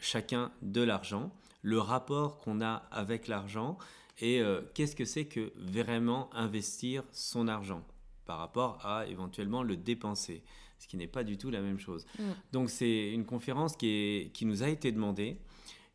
chacun 0.00 0.52
de 0.62 0.82
l'argent, 0.82 1.32
le 1.62 1.80
rapport 1.80 2.38
qu'on 2.38 2.60
a 2.60 2.84
avec 2.92 3.26
l'argent, 3.26 3.76
et 4.20 4.40
euh, 4.40 4.62
qu'est-ce 4.74 4.94
que 4.94 5.04
c'est 5.04 5.26
que 5.26 5.52
vraiment 5.56 6.30
investir 6.32 7.02
son 7.10 7.48
argent 7.48 7.84
par 8.24 8.38
rapport 8.38 8.84
à 8.86 9.06
éventuellement 9.06 9.64
le 9.64 9.76
dépenser 9.76 10.44
ce 10.78 10.86
qui 10.86 10.96
n'est 10.96 11.06
pas 11.06 11.24
du 11.24 11.38
tout 11.38 11.50
la 11.50 11.60
même 11.60 11.78
chose. 11.78 12.06
Mm. 12.18 12.22
Donc 12.52 12.70
c'est 12.70 13.12
une 13.12 13.24
conférence 13.24 13.76
qui, 13.76 13.88
est, 13.88 14.32
qui 14.32 14.46
nous 14.46 14.62
a 14.62 14.68
été 14.68 14.92
demandée, 14.92 15.38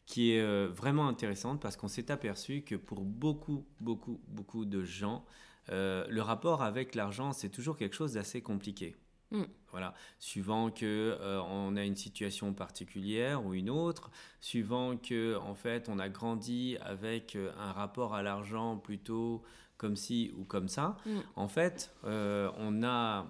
qui 0.05 0.33
est 0.33 0.41
euh, 0.41 0.67
vraiment 0.71 1.07
intéressante 1.07 1.61
parce 1.61 1.77
qu'on 1.77 1.87
s'est 1.87 2.11
aperçu 2.11 2.63
que 2.63 2.75
pour 2.75 3.01
beaucoup, 3.01 3.65
beaucoup, 3.79 4.21
beaucoup 4.27 4.65
de 4.65 4.83
gens, 4.83 5.25
euh, 5.69 6.05
le 6.09 6.21
rapport 6.21 6.63
avec 6.63 6.95
l'argent, 6.95 7.31
c'est 7.31 7.49
toujours 7.49 7.77
quelque 7.77 7.95
chose 7.95 8.13
d'assez 8.13 8.41
compliqué. 8.41 8.95
Mm. 9.31 9.43
Voilà, 9.71 9.93
suivant 10.19 10.69
que 10.69 11.17
euh, 11.21 11.41
on 11.43 11.77
a 11.77 11.85
une 11.85 11.95
situation 11.95 12.53
particulière 12.53 13.45
ou 13.45 13.53
une 13.53 13.69
autre, 13.69 14.11
suivant 14.41 14.97
que 14.97 15.37
en 15.37 15.55
fait 15.55 15.87
on 15.87 15.97
a 15.99 16.09
grandi 16.09 16.77
avec 16.81 17.37
un 17.57 17.71
rapport 17.71 18.13
à 18.13 18.21
l'argent 18.21 18.75
plutôt 18.75 19.43
comme 19.77 19.95
ci 19.95 20.33
ou 20.37 20.43
comme 20.43 20.67
ça. 20.67 20.97
Mm. 21.05 21.19
En 21.37 21.47
fait, 21.47 21.93
on 22.03 22.83
a 22.83 23.27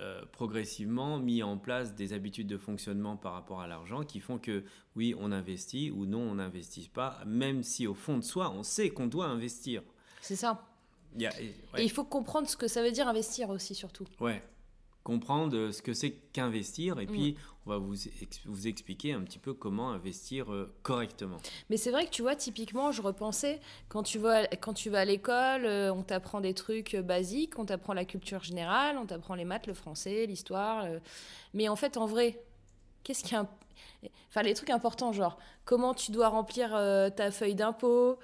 euh, 0.00 0.22
progressivement 0.32 1.18
mis 1.18 1.42
en 1.42 1.56
place 1.56 1.94
des 1.94 2.12
habitudes 2.12 2.46
de 2.46 2.58
fonctionnement 2.58 3.16
par 3.16 3.32
rapport 3.32 3.60
à 3.60 3.66
l'argent 3.66 4.04
qui 4.04 4.20
font 4.20 4.38
que 4.38 4.64
oui, 4.94 5.14
on 5.18 5.32
investit 5.32 5.90
ou 5.90 6.06
non, 6.06 6.20
on 6.20 6.34
n'investit 6.36 6.88
pas, 6.88 7.22
même 7.26 7.62
si 7.62 7.86
au 7.86 7.94
fond 7.94 8.18
de 8.18 8.24
soi, 8.24 8.50
on 8.50 8.62
sait 8.62 8.90
qu'on 8.90 9.06
doit 9.06 9.26
investir. 9.26 9.82
C'est 10.20 10.36
ça. 10.36 10.66
et, 11.18 11.54
il 11.78 11.90
faut 11.90 12.04
comprendre 12.04 12.48
ce 12.48 12.56
que 12.56 12.68
ça 12.68 12.82
veut 12.82 12.92
dire 12.92 13.08
investir 13.08 13.50
aussi, 13.50 13.74
surtout. 13.74 14.04
Ouais, 14.20 14.42
comprendre 15.06 15.70
ce 15.70 15.82
que 15.82 15.94
c'est 15.94 16.10
qu'investir 16.32 16.98
et 16.98 17.06
mm. 17.06 17.10
puis 17.10 17.36
on 17.64 17.70
va 17.70 17.78
vous, 17.78 17.94
vous 18.46 18.66
expliquer 18.66 19.12
un 19.12 19.20
petit 19.20 19.38
peu 19.38 19.54
comment 19.54 19.90
investir 19.90 20.52
euh, 20.52 20.74
correctement. 20.82 21.36
Mais 21.70 21.76
c'est 21.76 21.92
vrai 21.92 22.06
que 22.06 22.10
tu 22.10 22.22
vois, 22.22 22.34
typiquement, 22.34 22.90
je 22.90 23.02
repensais, 23.02 23.60
quand 23.88 24.02
tu 24.02 24.18
vas, 24.18 24.48
quand 24.48 24.74
tu 24.74 24.90
vas 24.90 25.00
à 25.00 25.04
l'école, 25.04 25.64
euh, 25.64 25.94
on 25.94 26.02
t'apprend 26.02 26.40
des 26.40 26.54
trucs 26.54 26.94
euh, 26.94 27.02
basiques, 27.02 27.56
on 27.56 27.66
t'apprend 27.66 27.92
la 27.92 28.04
culture 28.04 28.42
générale, 28.42 28.98
on 28.98 29.06
t'apprend 29.06 29.36
les 29.36 29.44
maths, 29.44 29.68
le 29.68 29.74
français, 29.74 30.26
l'histoire. 30.26 30.84
Mais 31.54 31.68
en 31.68 31.76
fait, 31.76 31.96
en 31.96 32.06
vrai, 32.06 32.42
qu'est-ce 33.06 33.24
qui 33.24 33.34
est 33.34 33.38
Enfin, 34.28 34.42
les 34.42 34.54
trucs 34.54 34.70
importants, 34.70 35.12
genre 35.12 35.38
comment 35.64 35.94
tu 35.94 36.12
dois 36.12 36.28
remplir 36.28 36.70
ta 37.16 37.30
feuille 37.30 37.54
d'impôt, 37.54 38.18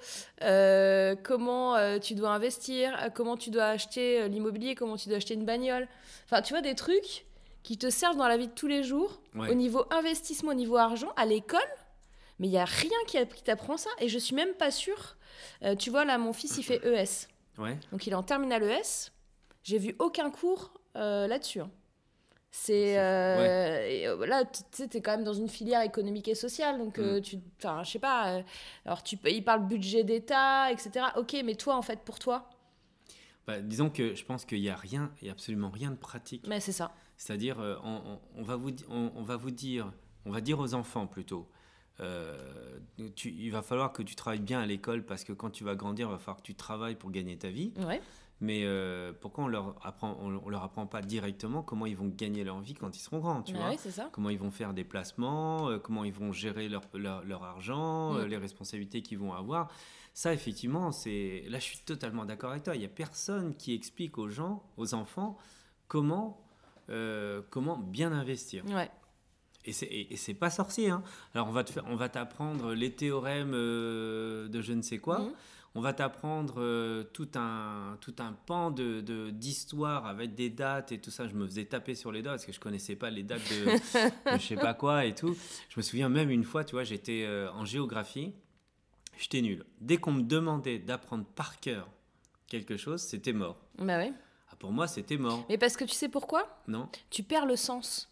comment 1.23 1.99
tu 1.99 2.15
dois 2.15 2.29
investir, 2.29 3.09
comment 3.15 3.35
tu 3.35 3.49
dois 3.49 3.65
acheter 3.65 4.29
l'immobilier, 4.29 4.75
comment 4.75 4.95
tu 4.95 5.09
dois 5.09 5.17
acheter 5.17 5.33
une 5.33 5.45
bagnole. 5.45 5.87
Enfin, 6.25 6.41
tu 6.41 6.53
vois, 6.53 6.61
des 6.61 6.75
trucs 6.75 7.25
qui 7.63 7.77
te 7.77 7.89
servent 7.89 8.17
dans 8.17 8.27
la 8.27 8.37
vie 8.37 8.47
de 8.47 8.53
tous 8.53 8.67
les 8.67 8.83
jours, 8.83 9.21
au 9.35 9.53
niveau 9.53 9.85
investissement, 9.89 10.51
au 10.51 10.55
niveau 10.55 10.77
argent, 10.77 11.11
à 11.15 11.25
l'école. 11.25 11.61
Mais 12.39 12.47
il 12.47 12.51
n'y 12.51 12.57
a 12.57 12.65
rien 12.65 12.97
qui, 13.07 13.43
t'apprend 13.43 13.77
ça. 13.77 13.89
Et 13.99 14.09
je 14.09 14.19
suis 14.19 14.35
même 14.35 14.53
pas 14.53 14.71
sûre. 14.71 15.15
Euh, 15.63 15.75
tu 15.75 15.89
vois, 15.89 16.03
là, 16.03 16.17
mon 16.17 16.33
fils, 16.33 16.57
il 16.57 16.63
fait 16.63 16.81
ES. 16.85 17.27
Donc, 17.91 18.05
il 18.05 18.11
est 18.11 18.15
en 18.15 18.23
terminale 18.23 18.63
ES. 18.63 19.11
J'ai 19.63 19.77
vu 19.77 19.95
aucun 19.99 20.29
cours 20.29 20.73
euh, 20.97 21.27
là-dessus. 21.27 21.61
Hein. 21.61 21.71
C'est 22.55 22.99
euh, 22.99 24.25
là, 24.27 24.45
tu 24.45 24.61
sais, 24.69 24.87
es 24.93 25.01
quand 25.01 25.11
même 25.11 25.23
dans 25.23 25.33
une 25.33 25.49
filière 25.49 25.81
économique 25.81 26.27
et 26.27 26.35
sociale, 26.35 26.77
donc 26.77 26.99
mm. 26.99 27.21
tu, 27.21 27.39
enfin, 27.57 27.83
je 27.83 27.91
sais 27.93 27.99
pas. 27.99 28.43
alors 28.85 29.01
tu, 29.01 29.17
il 29.25 29.43
parle 29.43 29.65
budget 29.65 30.03
d'État, 30.03 30.71
etc. 30.71 31.07
Ok, 31.15 31.35
mais 31.43 31.55
toi, 31.55 31.75
en 31.75 31.81
fait, 31.81 32.01
pour 32.01 32.19
toi, 32.19 32.47
bah, 33.47 33.59
disons 33.59 33.89
que 33.89 34.15
je 34.15 34.23
pense 34.23 34.45
qu'il 34.45 34.61
n'y 34.61 34.69
a 34.69 34.75
rien, 34.75 35.11
il 35.21 35.27
y 35.27 35.29
a 35.29 35.33
absolument 35.33 35.69
rien 35.71 35.89
de 35.89 35.95
pratique. 35.95 36.45
Mais 36.47 36.59
c'est 36.59 36.71
ça. 36.71 36.93
C'est-à-dire, 37.17 37.59
euh, 37.59 37.75
on, 37.83 38.43
va 38.43 38.55
vous, 38.55 38.69
on, 38.89 39.23
va 39.23 39.35
vous 39.35 39.51
dire, 39.51 39.91
on 40.25 40.31
va 40.31 40.39
dire 40.39 40.59
aux 40.59 40.73
enfants 40.73 41.07
plutôt, 41.07 41.49
euh, 41.99 42.37
il 42.97 43.49
va 43.49 43.61
falloir 43.61 43.91
que 43.93 44.03
tu 44.03 44.15
travailles 44.15 44.41
bien 44.41 44.59
à 44.61 44.65
l'école 44.65 45.03
parce 45.03 45.23
que 45.23 45.33
quand 45.33 45.49
tu 45.49 45.63
vas 45.63 45.75
grandir, 45.75 46.07
il 46.07 46.11
va 46.11 46.17
falloir 46.17 46.37
que 46.37 46.43
tu 46.43 46.55
travailles 46.55 46.95
pour 46.95 47.11
gagner 47.11 47.37
ta 47.37 47.49
vie. 47.49 47.73
Ouais. 47.85 48.01
Mais 48.41 48.63
euh, 48.65 49.13
pourquoi 49.21 49.45
on 49.45 49.47
leur 49.47 49.75
apprend, 49.85 50.17
on, 50.19 50.49
leur 50.49 50.63
apprend 50.63 50.85
pas 50.85 51.01
directement 51.01 51.61
comment 51.61 51.85
ils 51.85 51.95
vont 51.95 52.09
gagner 52.09 52.43
leur 52.43 52.59
vie 52.59 52.73
quand 52.73 52.97
ils 52.97 52.99
seront 52.99 53.19
grands, 53.19 53.41
tu 53.41 53.53
bah 53.53 53.59
vois 53.59 53.77
ça. 53.77 54.09
Comment 54.11 54.29
ils 54.29 54.39
vont 54.39 54.51
faire 54.51 54.73
des 54.73 54.83
placements, 54.83 55.79
comment 55.79 56.03
ils 56.03 56.11
vont 56.11 56.33
gérer 56.33 56.67
leur, 56.67 56.83
leur, 56.93 57.43
argent, 57.43 58.13
mm. 58.13 58.25
les 58.25 58.37
responsabilités 58.37 59.01
qu'ils 59.01 59.19
vont 59.19 59.33
avoir. 59.33 59.69
Ça, 60.13 60.31
effectivement, 60.31 60.91
c'est. 60.91 61.43
Là, 61.49 61.57
je 61.57 61.63
suis 61.63 61.79
totalement 61.79 62.25
d'accord 62.25 62.51
avec 62.51 62.63
toi. 62.63 62.75
Il 62.75 62.79
n'y 62.79 62.85
a 62.85 62.89
personne 62.89 63.55
qui 63.55 63.73
explique 63.73 64.17
aux 64.17 64.29
gens, 64.29 64.63
aux 64.77 64.93
enfants, 64.93 65.37
comment, 65.87 66.45
euh, 66.89 67.41
comment 67.49 67.77
bien 67.77 68.11
investir. 68.11 68.63
Ouais. 68.67 68.91
Et 69.65 69.71
c'est 70.17 70.33
pas 70.33 70.49
sorcier. 70.49 70.89
Hein. 70.89 71.03
Alors, 71.33 71.47
on 71.47 71.51
va, 71.51 71.63
te 71.63 71.79
on 71.87 71.95
va 71.95 72.09
t'apprendre 72.09 72.73
les 72.73 72.93
théorèmes 72.93 73.53
euh, 73.53 74.49
de 74.49 74.61
je 74.61 74.73
ne 74.73 74.81
sais 74.81 74.97
quoi. 74.99 75.19
Mhm. 75.19 75.31
On 75.75 75.81
va 75.81 75.93
t'apprendre 75.93 76.55
euh, 76.59 77.03
tout, 77.03 77.29
un, 77.35 77.97
tout 77.99 78.15
un 78.19 78.33
pan 78.33 78.69
d'histoire 78.69 79.03
de, 79.03 79.29
d'histoire 79.31 80.05
avec 80.05 80.35
des 80.35 80.49
dates 80.49 80.91
et 80.91 80.99
tout 80.99 81.09
ça. 81.09 81.27
Je 81.27 81.33
me 81.33 81.45
faisais 81.47 81.65
taper 81.65 81.95
sur 81.95 82.11
les 82.11 82.21
doigts 82.21 82.33
parce 82.33 82.45
que 82.45 82.51
je 82.51 82.59
connaissais 82.59 82.95
pas 82.95 83.09
les 83.09 83.23
dates 83.23 83.41
de, 83.49 83.65
de 84.33 84.37
je 84.37 84.45
sais 84.45 84.55
pas 84.55 84.73
quoi 84.73 85.05
et 85.05 85.15
tout. 85.15 85.35
Je 85.69 85.77
me 85.77 85.81
souviens 85.81 86.09
même 86.09 86.29
une 86.29 86.43
fois, 86.43 86.63
tu 86.63 86.73
vois, 86.73 86.83
j'étais 86.83 87.23
euh, 87.25 87.51
en 87.53 87.65
géographie, 87.65 88.33
j'étais 89.17 89.41
nul. 89.41 89.65
Dès 89.81 89.97
qu'on 89.97 90.13
me 90.13 90.21
demandait 90.21 90.79
d'apprendre 90.79 91.25
par 91.25 91.59
cœur 91.59 91.89
quelque 92.47 92.77
chose, 92.77 93.01
c'était 93.01 93.33
mort. 93.33 93.57
Bah 93.79 93.97
oui. 93.97 94.13
Ah, 94.51 94.55
pour 94.57 94.71
moi, 94.71 94.87
c'était 94.87 95.17
mort. 95.17 95.43
Mais 95.49 95.57
parce 95.57 95.75
que 95.75 95.85
tu 95.85 95.95
sais 95.95 96.09
pourquoi? 96.09 96.61
Non 96.67 96.87
Tu 97.09 97.23
perds 97.23 97.47
le 97.47 97.55
sens. 97.55 98.09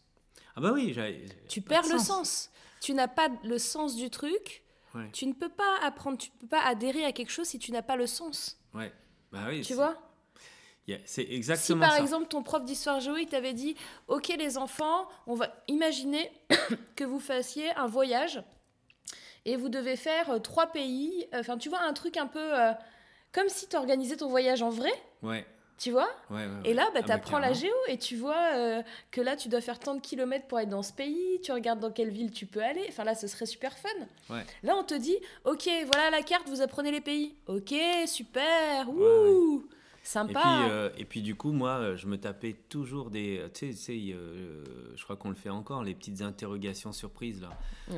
Ah 0.56 0.62
bah 0.62 0.72
oui, 0.74 0.96
Tu 1.48 1.62
perds 1.62 1.88
le 1.88 2.00
sens. 2.00 2.50
Tu 2.82 2.96
n'as 2.96 3.08
pas 3.08 3.30
le 3.44 3.60
sens 3.60 3.96
du 3.96 4.10
truc. 4.10 4.64
Ouais. 4.94 5.10
Tu 5.14 5.26
ne 5.26 5.34
peux 5.34 5.50
pas 5.50 5.78
apprendre, 5.84 6.18
tu 6.18 6.30
ne 6.36 6.40
peux 6.42 6.48
pas 6.48 6.62
adhérer 6.64 7.06
à 7.06 7.12
quelque 7.12 7.30
chose 7.32 7.48
si 7.48 7.60
tu 7.60 7.72
n'as 7.72 7.82
pas 7.82 7.96
le 7.96 8.08
sens. 8.08 8.60
Ouais. 8.74 8.92
Bah 9.32 9.46
oui, 9.48 9.60
Tu 9.62 9.68
c'est- 9.68 9.74
vois? 9.76 9.96
Yeah, 10.88 10.98
c'est 11.06 11.26
Si 11.26 11.34
exactement 11.34 11.82
par 11.86 11.94
ça. 11.96 12.02
exemple 12.02 12.28
ton 12.28 12.42
prof 12.42 12.66
d'histoire 12.66 13.00
géo 13.00 13.16
il 13.16 13.28
t'avait 13.28 13.54
dit 13.54 13.76
OK 14.08 14.30
les 14.30 14.58
enfants, 14.58 15.08
on 15.28 15.36
va 15.36 15.54
imaginer 15.68 16.32
que 16.96 17.04
vous 17.04 17.20
fassiez 17.20 17.70
un 17.76 17.86
voyage 17.88 18.44
et 19.46 19.56
vous 19.56 19.70
devez 19.70 19.96
faire 19.96 20.32
euh, 20.32 20.40
trois 20.40 20.68
pays, 20.72 21.28
enfin 21.34 21.58
tu 21.58 21.70
vois 21.70 21.82
un 21.82 21.94
truc 21.94 22.18
un 22.18 22.26
peu 22.28 22.60
euh, 22.60 22.72
comme 23.32 23.48
si 23.48 23.70
tu 23.70 23.76
organisais 23.78 24.18
ton 24.18 24.28
voyage 24.28 24.62
en 24.64 24.70
vrai, 24.70 24.92
Ouais, 25.22 25.46
tu 25.82 25.90
vois 25.90 26.10
ouais, 26.30 26.46
ouais, 26.46 26.48
Et 26.64 26.74
là, 26.76 26.84
bah, 26.94 27.00
Ah 27.00 27.02
tu 27.02 27.08
bah, 27.08 27.14
apprends 27.16 27.40
la 27.40 27.54
géo 27.54 27.74
et 27.88 27.98
tu 27.98 28.16
vois 28.16 28.54
euh, 28.54 28.84
que 29.10 29.20
là, 29.20 29.36
tu 29.36 29.50
dois 29.50 29.62
faire 29.62 29.80
tant 29.80 29.96
de 29.96 30.00
kilomètres 30.00 30.46
pour 30.46 30.60
être 30.60 30.70
dans 30.70 30.84
ce 30.84 30.94
pays, 30.94 31.42
tu 31.42 31.52
regardes 31.52 31.80
dans 31.80 31.90
quelle 31.92 32.12
ville 32.12 32.32
tu 32.32 32.46
peux 32.46 32.62
aller. 32.62 32.86
Enfin, 32.88 33.04
là, 33.04 33.16
ce 33.16 33.26
serait 33.26 33.48
super 33.48 33.76
fun. 33.76 33.90
Ouais. 34.30 34.46
Là, 34.62 34.76
on 34.78 34.84
te 34.84 34.94
dit, 34.94 35.18
OK, 35.46 35.68
voilà 35.88 36.12
la 36.12 36.22
carte, 36.22 36.48
vous 36.48 36.62
apprenez 36.62 36.92
les 36.92 37.02
pays. 37.02 37.34
OK, 37.48 37.74
super, 38.06 38.90
Ouais, 38.90 39.60
Et 40.04 40.08
sympa. 40.08 40.40
puis, 40.40 40.72
euh, 40.72 40.90
et 40.98 41.06
puis 41.06 41.22
du 41.22 41.36
coup, 41.36 41.52
moi, 41.52 41.72
euh, 41.78 41.96
je 41.96 42.08
me 42.08 42.18
tapais 42.18 42.56
toujours 42.70 43.12
des... 43.12 43.40
Tu 43.54 43.68
sais, 43.68 43.74
tu 43.74 43.78
sais, 44.10 44.14
euh, 44.16 44.64
je 44.96 45.04
crois 45.04 45.16
qu'on 45.16 45.30
le 45.30 45.36
fait 45.36 45.50
encore, 45.52 45.84
les 45.84 45.94
petites 45.94 46.22
interrogations 46.24 46.92
surprises, 46.92 47.40
là. 47.42 47.50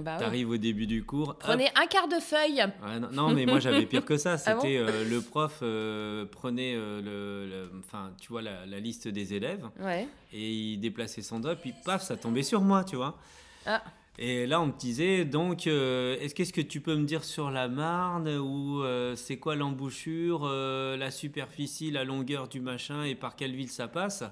Bah 0.01 0.13
ouais. 0.15 0.19
T'arrives 0.19 0.49
au 0.49 0.57
début 0.57 0.85
du 0.85 1.05
cours... 1.05 1.29
hop. 1.29 1.39
Prenez 1.39 1.69
un 1.75 1.87
quart 1.87 2.09
de 2.09 2.19
feuille. 2.19 2.61
Non, 2.99 3.09
non, 3.11 3.33
mais 3.33 3.45
moi, 3.45 3.59
j'avais 3.59 3.85
pire 3.85 4.03
que 4.05 4.17
ça. 4.17 4.35
Ah 4.45 4.55
bon 4.55 4.61
C'était 4.61 4.77
euh, 4.77 5.09
le 5.09 5.21
prof 5.21 5.59
euh, 5.61 6.25
prenait 6.25 6.73
euh, 6.75 7.01
le... 7.01 7.49
le- 7.49 7.71
Enfin, 7.79 8.11
tu 8.19 8.27
vois, 8.29 8.41
la, 8.41 8.65
la 8.65 8.79
liste 8.81 9.07
des 9.07 9.33
élèves, 9.33 9.65
Ouais. 9.79 10.07
et 10.33 10.51
il 10.51 10.77
déplaçait 10.79 11.21
son 11.21 11.39
doigt, 11.39 11.55
puis 11.55 11.73
paf, 11.85 12.01
ça 12.03 12.17
tombait 12.17 12.43
sur 12.43 12.61
moi, 12.61 12.83
tu 12.83 12.95
vois. 12.97 13.17
Ah. 13.65 13.81
Et 14.19 14.45
là, 14.45 14.61
on 14.61 14.67
me 14.67 14.77
disait, 14.77 15.25
donc, 15.25 15.65
euh, 15.65 16.17
est-ce 16.19 16.35
qu'est-ce 16.35 16.53
que 16.53 16.61
tu 16.61 16.81
peux 16.81 16.95
me 16.95 17.05
dire 17.05 17.23
sur 17.23 17.49
la 17.49 17.67
Marne 17.67 18.29
ou 18.29 18.83
euh, 18.83 19.15
c'est 19.15 19.37
quoi 19.37 19.55
l'embouchure, 19.55 20.41
euh, 20.45 20.95
la 20.97 21.09
superficie, 21.09 21.89
la 21.89 22.03
longueur 22.03 22.47
du 22.47 22.61
machin 22.61 23.03
et 23.03 23.15
par 23.15 23.35
quelle 23.35 23.55
ville 23.55 23.71
ça 23.71 23.87
passe? 23.87 24.23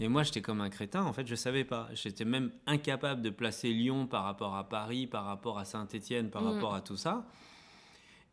Et 0.00 0.08
moi, 0.08 0.22
j'étais 0.22 0.42
comme 0.42 0.60
un 0.60 0.68
crétin. 0.68 1.02
En 1.02 1.14
fait, 1.14 1.26
je 1.26 1.34
savais 1.34 1.64
pas. 1.64 1.88
J'étais 1.94 2.26
même 2.26 2.50
incapable 2.66 3.22
de 3.22 3.30
placer 3.30 3.70
Lyon 3.70 4.06
par 4.06 4.24
rapport 4.24 4.54
à 4.54 4.68
Paris, 4.68 5.06
par 5.06 5.24
rapport 5.24 5.58
à 5.58 5.64
Saint-Étienne, 5.64 6.28
par 6.28 6.42
Mm. 6.42 6.46
rapport 6.48 6.74
à 6.74 6.82
tout 6.82 6.98
ça. 6.98 7.24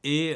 Et 0.04 0.36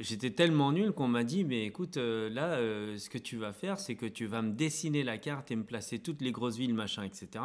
j'étais 0.00 0.30
tellement 0.30 0.72
nul 0.72 0.90
qu'on 0.90 1.06
m'a 1.06 1.22
dit, 1.22 1.44
mais 1.44 1.64
écoute, 1.66 1.96
là, 1.98 2.56
ce 2.98 3.08
que 3.08 3.18
tu 3.18 3.36
vas 3.36 3.52
faire, 3.52 3.78
c'est 3.78 3.94
que 3.94 4.06
tu 4.06 4.26
vas 4.26 4.42
me 4.42 4.50
dessiner 4.50 5.04
la 5.04 5.18
carte 5.18 5.52
et 5.52 5.56
me 5.56 5.62
placer 5.62 6.00
toutes 6.00 6.20
les 6.20 6.32
grosses 6.32 6.56
villes, 6.56 6.74
machin, 6.74 7.04
etc. 7.04 7.44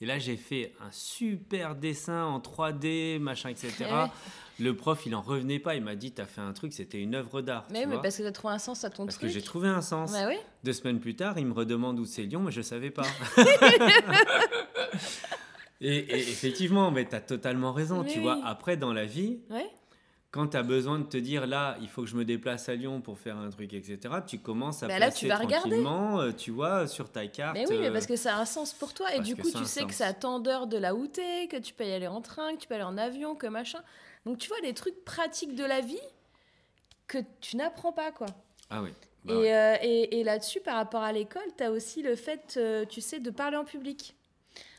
Et 0.00 0.06
là, 0.06 0.18
j'ai 0.18 0.36
fait 0.36 0.72
un 0.80 0.90
super 0.90 1.76
dessin 1.76 2.24
en 2.24 2.40
3D, 2.40 3.20
machin, 3.20 3.50
etc. 3.50 3.72
Eh 3.80 3.84
ouais. 3.84 4.06
Le 4.58 4.76
prof, 4.76 5.06
il 5.06 5.14
en 5.14 5.22
revenait 5.22 5.58
pas. 5.60 5.76
Il 5.76 5.82
m'a 5.84 5.94
dit, 5.94 6.10
t'as 6.12 6.26
fait 6.26 6.40
un 6.40 6.52
truc, 6.52 6.72
c'était 6.72 7.00
une 7.00 7.14
œuvre 7.14 7.40
d'art. 7.40 7.66
Mais, 7.70 7.80
tu 7.80 7.84
oui, 7.84 7.86
mais 7.86 7.94
vois. 7.94 8.02
parce 8.02 8.16
que 8.16 8.22
tu 8.22 8.28
as 8.28 8.32
trouvé 8.32 8.54
un 8.54 8.58
sens 8.58 8.84
à 8.84 8.90
ton 8.90 9.04
Parce 9.04 9.16
que 9.16 9.22
truc. 9.22 9.32
j'ai 9.32 9.42
trouvé 9.42 9.68
un 9.68 9.80
sens. 9.80 10.12
Bah 10.12 10.26
oui. 10.28 10.36
Deux 10.64 10.72
semaines 10.72 10.98
plus 11.00 11.14
tard, 11.14 11.38
il 11.38 11.46
me 11.46 11.52
redemande 11.54 11.98
où 12.00 12.04
c'est 12.04 12.22
Lyon, 12.24 12.42
mais 12.42 12.50
je 12.52 12.62
savais 12.62 12.90
pas. 12.90 13.04
et, 15.80 15.96
et 15.98 16.18
effectivement, 16.18 16.90
mais 16.90 17.08
tu 17.08 17.14
as 17.14 17.20
totalement 17.20 17.72
raison. 17.72 18.02
Mais 18.02 18.08
tu 18.10 18.18
oui. 18.18 18.24
vois, 18.24 18.40
après, 18.44 18.76
dans 18.76 18.92
la 18.92 19.04
vie, 19.04 19.40
Ouais. 19.50 19.66
Quand 20.32 20.48
tu 20.48 20.56
as 20.56 20.62
besoin 20.62 20.98
de 20.98 21.04
te 21.04 21.18
dire 21.18 21.46
là, 21.46 21.76
il 21.82 21.88
faut 21.88 22.02
que 22.02 22.08
je 22.08 22.16
me 22.16 22.24
déplace 22.24 22.70
à 22.70 22.74
Lyon 22.74 23.02
pour 23.02 23.18
faire 23.18 23.36
un 23.36 23.50
truc, 23.50 23.74
etc., 23.74 23.98
tu 24.26 24.38
commences 24.38 24.82
à 24.82 24.88
Bah 24.88 24.98
là, 24.98 25.06
placer 25.06 25.18
tu 25.20 25.28
vas 25.28 25.36
regarder. 25.36 25.68
tranquillement, 25.68 26.20
euh, 26.20 26.32
tu 26.32 26.50
vois, 26.50 26.86
sur 26.88 27.10
ta 27.12 27.26
carte. 27.26 27.54
Mais 27.54 27.68
oui, 27.68 27.76
mais 27.78 27.88
euh, 27.88 27.92
parce 27.92 28.06
que 28.06 28.16
ça 28.16 28.36
a 28.36 28.40
un 28.40 28.46
sens 28.46 28.72
pour 28.72 28.94
toi. 28.94 29.14
Et 29.14 29.20
du 29.20 29.36
coup, 29.36 29.50
tu 29.50 29.66
sais 29.66 29.84
que 29.84 29.92
ça 29.92 30.06
a 30.06 30.12
tant 30.14 30.40
d'heures 30.40 30.66
de 30.66 30.78
là 30.78 30.94
où 30.94 31.06
que 31.06 31.58
tu 31.58 31.74
peux 31.74 31.84
y 31.84 31.92
aller 31.92 32.06
en 32.06 32.22
train, 32.22 32.54
que 32.54 32.62
tu 32.62 32.66
peux 32.66 32.74
aller 32.74 32.82
en 32.82 32.96
avion, 32.96 33.34
que 33.34 33.46
machin. 33.46 33.82
Donc, 34.24 34.38
tu 34.38 34.48
vois, 34.48 34.56
les 34.62 34.72
trucs 34.72 35.04
pratiques 35.04 35.54
de 35.54 35.64
la 35.64 35.82
vie 35.82 36.00
que 37.06 37.18
tu 37.42 37.58
n'apprends 37.58 37.92
pas, 37.92 38.10
quoi. 38.10 38.28
Ah 38.70 38.82
oui. 38.82 38.88
bah 39.26 39.34
et 39.34 39.36
ouais. 39.36 39.52
euh, 39.54 39.76
et, 39.82 40.20
et 40.20 40.24
là-dessus, 40.24 40.60
par 40.60 40.76
rapport 40.76 41.02
à 41.02 41.12
l'école, 41.12 41.42
tu 41.58 41.62
as 41.62 41.70
aussi 41.70 42.00
le 42.00 42.16
fait, 42.16 42.58
tu 42.88 43.02
sais, 43.02 43.20
de 43.20 43.30
parler 43.30 43.58
en 43.58 43.66
public. 43.66 44.16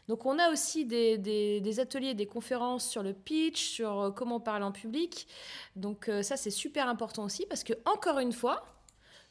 Donc, 0.07 0.25
on 0.25 0.37
a 0.37 0.51
aussi 0.51 0.85
des, 0.85 1.79
ateliers, 1.79 2.13
des 2.13 2.25
conférences 2.25 2.89
sur 2.89 3.03
le 3.03 3.13
pitch, 3.13 3.69
sur 3.69 4.01
euh, 4.01 4.11
comment 4.11 4.39
parler 4.39 4.65
en 4.65 4.71
public. 4.71 5.27
Donc, 5.75 6.09
euh, 6.09 6.23
ça, 6.23 6.35
c'est 6.35 6.51
super 6.51 6.87
important 6.87 7.23
aussi 7.23 7.45
parce 7.45 7.63
que, 7.63 7.73
encore 7.85 8.19
une 8.19 8.33
fois, 8.33 8.65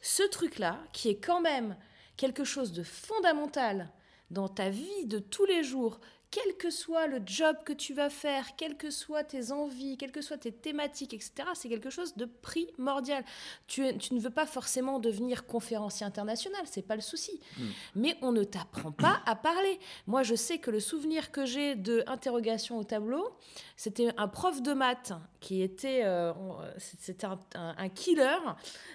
ce 0.01 0.23
truc-là, 0.23 0.79
qui 0.91 1.09
est 1.09 1.15
quand 1.15 1.41
même 1.41 1.77
quelque 2.17 2.43
chose 2.43 2.73
de 2.73 2.83
fondamental 2.83 3.91
dans 4.31 4.47
ta 4.47 4.69
vie 4.69 5.05
de 5.05 5.19
tous 5.19 5.45
les 5.45 5.63
jours, 5.63 5.99
quel 6.35 6.57
que 6.57 6.71
soit 6.71 7.05
le 7.05 7.21
job 7.25 7.55
que 7.63 7.73
tu 7.73 7.93
vas 7.93 8.09
faire, 8.09 8.55
quelles 8.55 8.75
que 8.75 8.89
soient 8.89 9.23
tes 9.23 9.51
envies, 9.51 9.97
quelles 9.97 10.11
que 10.11 10.21
soient 10.21 10.37
tes 10.37 10.51
thématiques, 10.51 11.13
etc., 11.13 11.31
c'est 11.53 11.69
quelque 11.69 11.91
chose 11.91 12.15
de 12.15 12.25
primordial. 12.25 13.23
Tu, 13.67 13.95
tu 13.99 14.15
ne 14.15 14.19
veux 14.19 14.31
pas 14.31 14.47
forcément 14.47 14.97
devenir 14.99 15.45
conférencier 15.45 16.07
international, 16.07 16.61
c'est 16.65 16.81
pas 16.87 16.95
le 16.95 17.01
souci. 17.01 17.39
Mm. 17.57 17.63
Mais 17.95 18.17
on 18.23 18.31
ne 18.31 18.43
t'apprend 18.43 18.91
pas 18.91 19.21
à 19.27 19.35
parler. 19.35 19.79
Moi, 20.07 20.23
je 20.23 20.33
sais 20.33 20.57
que 20.57 20.71
le 20.71 20.79
souvenir 20.79 21.31
que 21.31 21.45
j'ai 21.45 21.75
de 21.75 22.03
interrogation 22.07 22.79
au 22.79 22.83
tableau, 22.83 23.37
c'était 23.77 24.11
un 24.17 24.27
prof 24.27 24.61
de 24.63 24.73
maths 24.73 25.13
qui 25.39 25.61
était, 25.61 26.01
euh, 26.03 26.33
c'était 26.79 27.25
un, 27.27 27.39
un- 27.53 27.75
un 27.77 27.89
killer. 27.89 28.37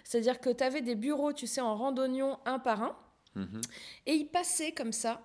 C'est-à-dire 0.03 0.41
que 0.41 0.51
tu 0.51 0.65
avais 0.65 0.81
des 0.83 0.97
bureaux, 0.97 1.33
tu 1.33 1.47
sais, 1.47 1.61
en 1.61 1.77
randonnion 1.77 2.39
un 2.47 2.59
par 2.59 2.83
un, 2.83 2.97
Mhm. 3.35 3.61
et 4.07 4.15
il 4.15 4.27
passait 4.27 4.73
comme 4.73 4.91
ça, 4.93 5.21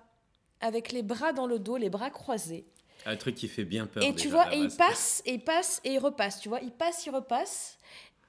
avec 0.63 0.91
les 0.91 1.03
bras 1.03 1.33
dans 1.33 1.45
le 1.45 1.59
dos, 1.59 1.77
les 1.77 1.89
bras 1.89 2.09
croisés. 2.09 2.65
Un 3.05 3.17
truc 3.17 3.35
qui 3.35 3.49
fait 3.49 3.65
bien 3.65 3.85
peur. 3.85 4.01
Et 4.01 4.15
tu 4.15 4.29
vois, 4.29 4.53
et 4.55 4.57
il 4.57 4.71
passe, 4.75 5.21
et 5.25 5.33
il 5.33 5.43
passe, 5.43 5.81
et 5.83 5.93
il 5.93 5.99
repasse. 5.99 6.39
Tu 6.39 6.47
vois, 6.47 6.61
il 6.61 6.71
passe, 6.71 7.05
il 7.05 7.09
repasse. 7.09 7.77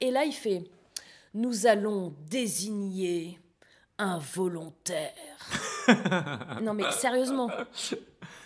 Et 0.00 0.10
là, 0.10 0.24
il 0.24 0.32
fait 0.32 0.64
Nous 1.32 1.66
allons 1.66 2.12
désigner 2.28 3.38
un 3.98 4.18
volontaire. 4.18 5.14
non, 6.62 6.74
mais 6.74 6.90
sérieusement, 6.90 7.48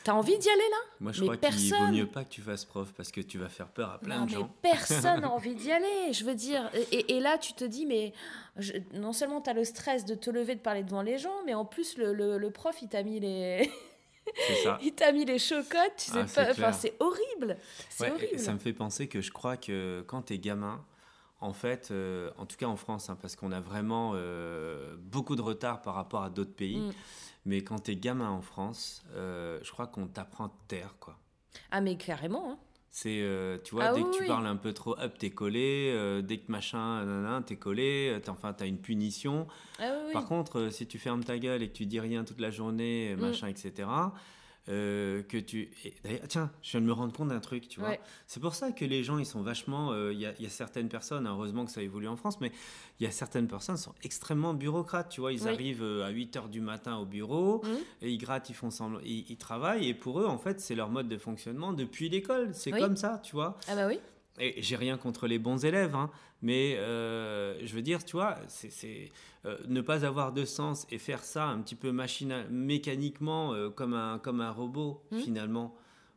t'as 0.08 0.14
envie 0.14 0.38
d'y 0.38 0.48
aller 0.48 0.58
là? 0.70 0.76
Moi, 1.00 1.12
je 1.12 1.20
mais 1.20 1.36
crois 1.36 1.50
qu'il 1.50 1.74
vaut 1.74 1.86
mieux 1.92 2.06
pas 2.06 2.24
que 2.24 2.30
tu 2.30 2.40
fasses 2.40 2.64
prof 2.64 2.92
parce 2.96 3.10
que 3.12 3.20
tu 3.20 3.38
vas 3.38 3.48
faire 3.48 3.68
peur 3.68 3.90
à 3.90 3.98
plein 3.98 4.20
Non, 4.20 4.24
de 4.26 4.30
mais 4.30 4.36
gens. 4.38 4.50
personne 4.62 5.20
n'a 5.20 5.30
envie 5.30 5.54
d'y 5.54 5.70
aller. 5.70 6.12
Je 6.12 6.24
veux 6.24 6.34
dire, 6.34 6.70
et, 6.92 7.16
et 7.16 7.20
là, 7.20 7.36
tu 7.38 7.52
te 7.52 7.64
dis, 7.64 7.84
mais 7.86 8.12
je- 8.56 8.72
non 8.94 9.12
seulement 9.12 9.40
tu 9.40 9.50
as 9.50 9.52
le 9.52 9.64
stress 9.64 10.04
de 10.04 10.14
te 10.14 10.30
lever, 10.30 10.54
de 10.54 10.60
parler 10.60 10.82
devant 10.82 11.02
les 11.02 11.18
gens, 11.18 11.34
mais 11.44 11.54
en 11.54 11.64
plus, 11.64 11.96
le, 11.98 12.12
le- 12.14 12.38
le 12.38 12.50
prof, 12.50 12.76
il 12.82 12.88
t'a 12.88 13.02
mis 13.02 13.20
les. 13.20 13.70
Ça. 14.62 14.78
il 14.82 14.92
t'a 14.92 15.10
mis 15.12 15.24
les 15.24 15.38
chocottes, 15.38 15.96
tu 15.96 16.10
sais 16.10 16.18
Ah, 16.20 16.26
pas. 16.44 16.50
Enfin, 16.50 16.72
c'est 16.72 16.94
horrible. 17.00 17.56
Ouais, 18.00 18.10
horrible. 18.10 18.38
ça 18.38 18.52
me 18.52 18.58
fait 18.58 18.74
penser 18.74 19.08
que 19.08 19.20
je 19.22 19.30
crois 19.32 19.56
que 19.56 20.02
quand 20.06 20.22
tu 20.22 20.34
es 20.34 20.38
gamin, 20.38 20.84
en 21.40 21.52
fait, 21.54 21.88
euh, 21.92 22.30
en 22.36 22.44
tout 22.46 22.56
cas 22.56 22.66
en 22.66 22.76
France, 22.76 23.08
hein, 23.08 23.16
parce 23.22 23.36
qu'on 23.36 23.52
a 23.52 23.60
vraiment 23.60 24.12
euh, 24.16 24.96
beaucoup 24.98 25.34
de 25.36 25.40
retard 25.42 25.80
par 25.80 25.94
rapport 25.94 26.22
à 26.22 26.30
d'autres 26.30 26.54
pays, 26.54 26.76
Mm. 26.78 26.92
Mais 27.48 27.62
quand 27.62 27.80
tu 27.84 27.90
es 27.92 27.96
gamin 27.96 28.28
en 28.30 28.42
France, 28.42 29.02
euh, 29.14 29.58
je 29.62 29.70
crois 29.72 29.86
qu'on 29.86 30.06
t'apprend 30.06 30.44
à 30.46 30.48
te 30.50 30.68
taire, 30.76 30.94
quoi. 31.00 31.16
Ah, 31.70 31.80
mais 31.80 31.96
carrément. 31.96 32.50
hein. 32.52 32.58
C'est, 32.90 33.20
euh, 33.20 33.58
tu 33.64 33.74
vois, 33.74 33.84
Ah 33.86 33.92
dès 33.94 34.00
oui, 34.02 34.10
que 34.10 34.16
tu 34.16 34.22
oui. 34.22 34.28
parles 34.28 34.46
un 34.46 34.56
peu 34.56 34.72
trop, 34.72 34.98
hop, 34.98 35.18
t'es 35.18 35.30
collé. 35.30 35.92
euh, 35.94 36.20
dès 36.22 36.38
que 36.38 36.50
machin, 36.50 37.04
nanana, 37.04 37.42
t'es 37.46 37.56
collé. 37.56 38.18
t'as- 38.24 38.32
Enfin, 38.32 38.52
t'as 38.52 38.66
une 38.66 38.78
punition. 38.80 39.46
Ah, 39.78 39.92
oui. 40.06 40.12
Par 40.12 40.24
contre, 40.26 40.68
si 40.72 40.86
tu 40.86 40.98
fermes 40.98 41.22
ta 41.24 41.38
gueule 41.38 41.62
et 41.62 41.68
que 41.68 41.74
tu 41.76 41.86
dis 41.86 42.00
rien 42.00 42.24
toute 42.24 42.40
la 42.40 42.50
journée, 42.50 43.14
Mm. 43.16 43.20
machin, 43.20 43.48
etc., 43.48 43.88
euh, 44.68 45.22
que 45.22 45.36
tu... 45.38 45.70
et 45.84 46.20
tiens, 46.28 46.50
je 46.62 46.72
viens 46.72 46.80
de 46.80 46.86
me 46.86 46.92
rendre 46.92 47.12
compte 47.12 47.28
d'un 47.28 47.40
truc, 47.40 47.68
tu 47.68 47.80
vois. 47.80 47.90
Ouais. 47.90 48.00
C'est 48.26 48.40
pour 48.40 48.54
ça 48.54 48.70
que 48.72 48.84
les 48.84 49.02
gens, 49.02 49.18
ils 49.18 49.26
sont 49.26 49.40
vachement... 49.42 49.92
euh, 49.92 50.12
Il 50.12 50.20
y, 50.20 50.26
a, 50.26 50.32
il 50.38 50.44
y 50.44 50.46
a 50.46 50.50
certaines 50.50 50.88
personnes, 50.88 51.26
heureusement 51.26 51.64
que 51.64 51.70
ça 51.70 51.82
évolue 51.82 52.08
en 52.08 52.16
France, 52.16 52.40
mais 52.40 52.52
il 53.00 53.04
y 53.04 53.06
a 53.06 53.10
certaines 53.10 53.48
personnes 53.48 53.76
qui 53.76 53.82
sont 53.82 53.94
extrêmement 54.02 54.54
bureaucrates, 54.54 55.08
tu 55.08 55.20
vois. 55.20 55.32
Ils 55.32 55.42
Oui. 55.44 55.48
arrivent 55.48 55.82
euh, 55.82 56.04
à 56.06 56.10
8 56.10 56.36
heures 56.36 56.48
du 56.48 56.60
matin 56.60 56.96
au 56.98 57.06
bureau, 57.06 57.62
Mhm. 57.64 57.78
et 58.02 58.10
ils 58.10 58.18
grattent, 58.18 58.50
ils 58.50 58.54
font 58.54 58.70
semblant... 58.70 59.00
Ils, 59.04 59.24
ils 59.30 59.36
travaillent, 59.36 59.88
et 59.88 59.94
pour 59.94 60.20
eux, 60.20 60.26
en 60.26 60.38
fait, 60.38 60.60
c'est 60.60 60.74
leur 60.74 60.90
mode 60.90 61.08
de 61.08 61.18
fonctionnement 61.18 61.72
depuis 61.72 62.08
l'école. 62.08 62.50
C'est 62.54 62.72
Oui. 62.72 62.80
comme 62.80 62.96
ça, 62.96 63.20
tu 63.24 63.34
vois. 63.36 63.56
Ah, 63.68 63.74
bah 63.74 63.86
oui. 63.86 63.98
Et 64.40 64.62
j'ai 64.62 64.76
rien 64.76 64.96
contre 64.96 65.26
les 65.26 65.38
bons 65.38 65.64
élèves, 65.64 65.94
hein, 65.94 66.10
mais 66.42 66.76
euh, 66.76 67.58
je 67.66 67.74
veux 67.74 67.82
dire, 67.82 68.04
tu 68.04 68.12
vois, 68.12 68.36
c'est 68.48 69.10
euh, 69.44 69.56
ne 69.68 69.80
pas 69.80 70.04
avoir 70.04 70.32
de 70.32 70.44
sens 70.44 70.86
et 70.90 70.98
faire 70.98 71.22
ça 71.24 71.44
un 71.46 71.60
petit 71.60 71.74
peu 71.74 71.90
machina 71.92 72.44
mécaniquement, 72.50 73.52
euh, 73.54 73.70
comme, 73.70 73.94
un, 73.94 74.18
comme 74.18 74.40
un 74.40 74.50
robot, 74.52 75.02
Mhm. 75.10 75.20
finalement, 75.20 75.74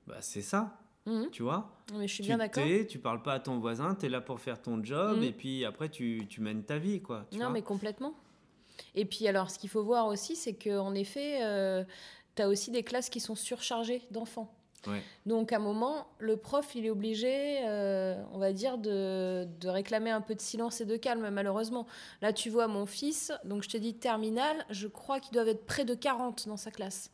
bah, 0.08 0.18
c'est 0.22 0.42
ça. 0.42 0.78
Mhm. 1.08 1.30
Tu 1.32 1.42
vois 1.42 1.72
Mais 1.94 2.08
je 2.08 2.14
suis 2.14 2.24
tu 2.24 2.28
bien 2.30 2.38
d'accord. 2.38 2.64
tu 2.90 3.00
parles 3.00 3.24
pas 3.24 3.34
à 3.34 3.40
ton 3.40 3.58
voisin, 3.60 3.96
tu 3.96 4.06
es 4.06 4.10
là 4.10 4.22
pour 4.22 4.40
faire 4.40 4.62
ton 4.62 4.84
job 4.84 5.18
Mhm. 5.18 5.24
et 5.24 5.32
puis 5.32 5.66
après 5.66 5.90
tu, 5.90 6.28
tu 6.30 6.42
mènes 6.42 6.64
ta 6.64 6.78
vie 6.78 7.02
quoi. 7.02 7.26
tu 7.32 7.38
Non, 7.38 7.46
vois. 7.46 7.54
mais 7.54 7.62
complètement. 7.64 8.14
Et 8.96 9.06
puis, 9.06 9.28
alors, 9.28 9.52
ce 9.52 9.60
qu'il 9.60 9.70
faut 9.70 9.84
voir 9.84 10.08
aussi, 10.08 10.36
c'est 10.36 10.54
qu'en 10.54 10.94
effet, 10.96 11.40
tu 12.36 12.42
as 12.42 12.48
aussi 12.50 12.72
des 12.72 12.84
classes 12.84 13.10
qui 13.10 13.20
sont 13.20 13.36
surchargées 13.36 14.02
d'enfants. 14.12 14.52
Ouais. 14.88 15.02
Donc, 15.26 15.54
à 15.54 15.58
un 15.58 15.60
moment, 15.60 16.08
le 16.20 16.38
prof, 16.38 16.74
il 16.76 16.86
est 16.86 16.90
obligé, 16.90 17.60
euh, 17.68 18.16
on 18.34 18.40
va 18.40 18.52
dire, 18.52 18.78
de, 18.80 19.48
de 19.60 19.70
réclamer 19.70 20.10
un 20.10 20.22
peu 20.22 20.34
de 20.34 20.42
silence 20.42 20.82
et 20.82 20.86
de 20.86 20.98
calme, 20.98 21.30
malheureusement. 21.30 21.86
Là, 22.22 22.34
tu 22.34 22.50
vois, 22.50 22.68
mon 22.68 22.86
fils, 22.86 23.32
donc 23.46 23.62
je 23.64 23.70
te 23.70 23.78
dis 23.78 23.94
terminal, 23.94 24.66
je 24.70 24.88
crois 24.88 25.20
qu'ils 25.20 25.34
doivent 25.34 25.50
être 25.50 25.66
près 25.66 25.86
de 25.86 25.94
40 25.94 26.48
dans 26.48 26.58
sa 26.58 26.72
classe. 26.72 27.12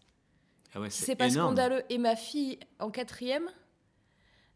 Ah 0.73 0.79
ouais, 0.79 0.89
C'est 0.89 1.15
pas 1.15 1.27
énorme. 1.27 1.47
scandaleux. 1.55 1.83
Et 1.89 1.97
ma 1.97 2.15
fille, 2.15 2.59
en 2.79 2.89
quatrième, 2.89 3.49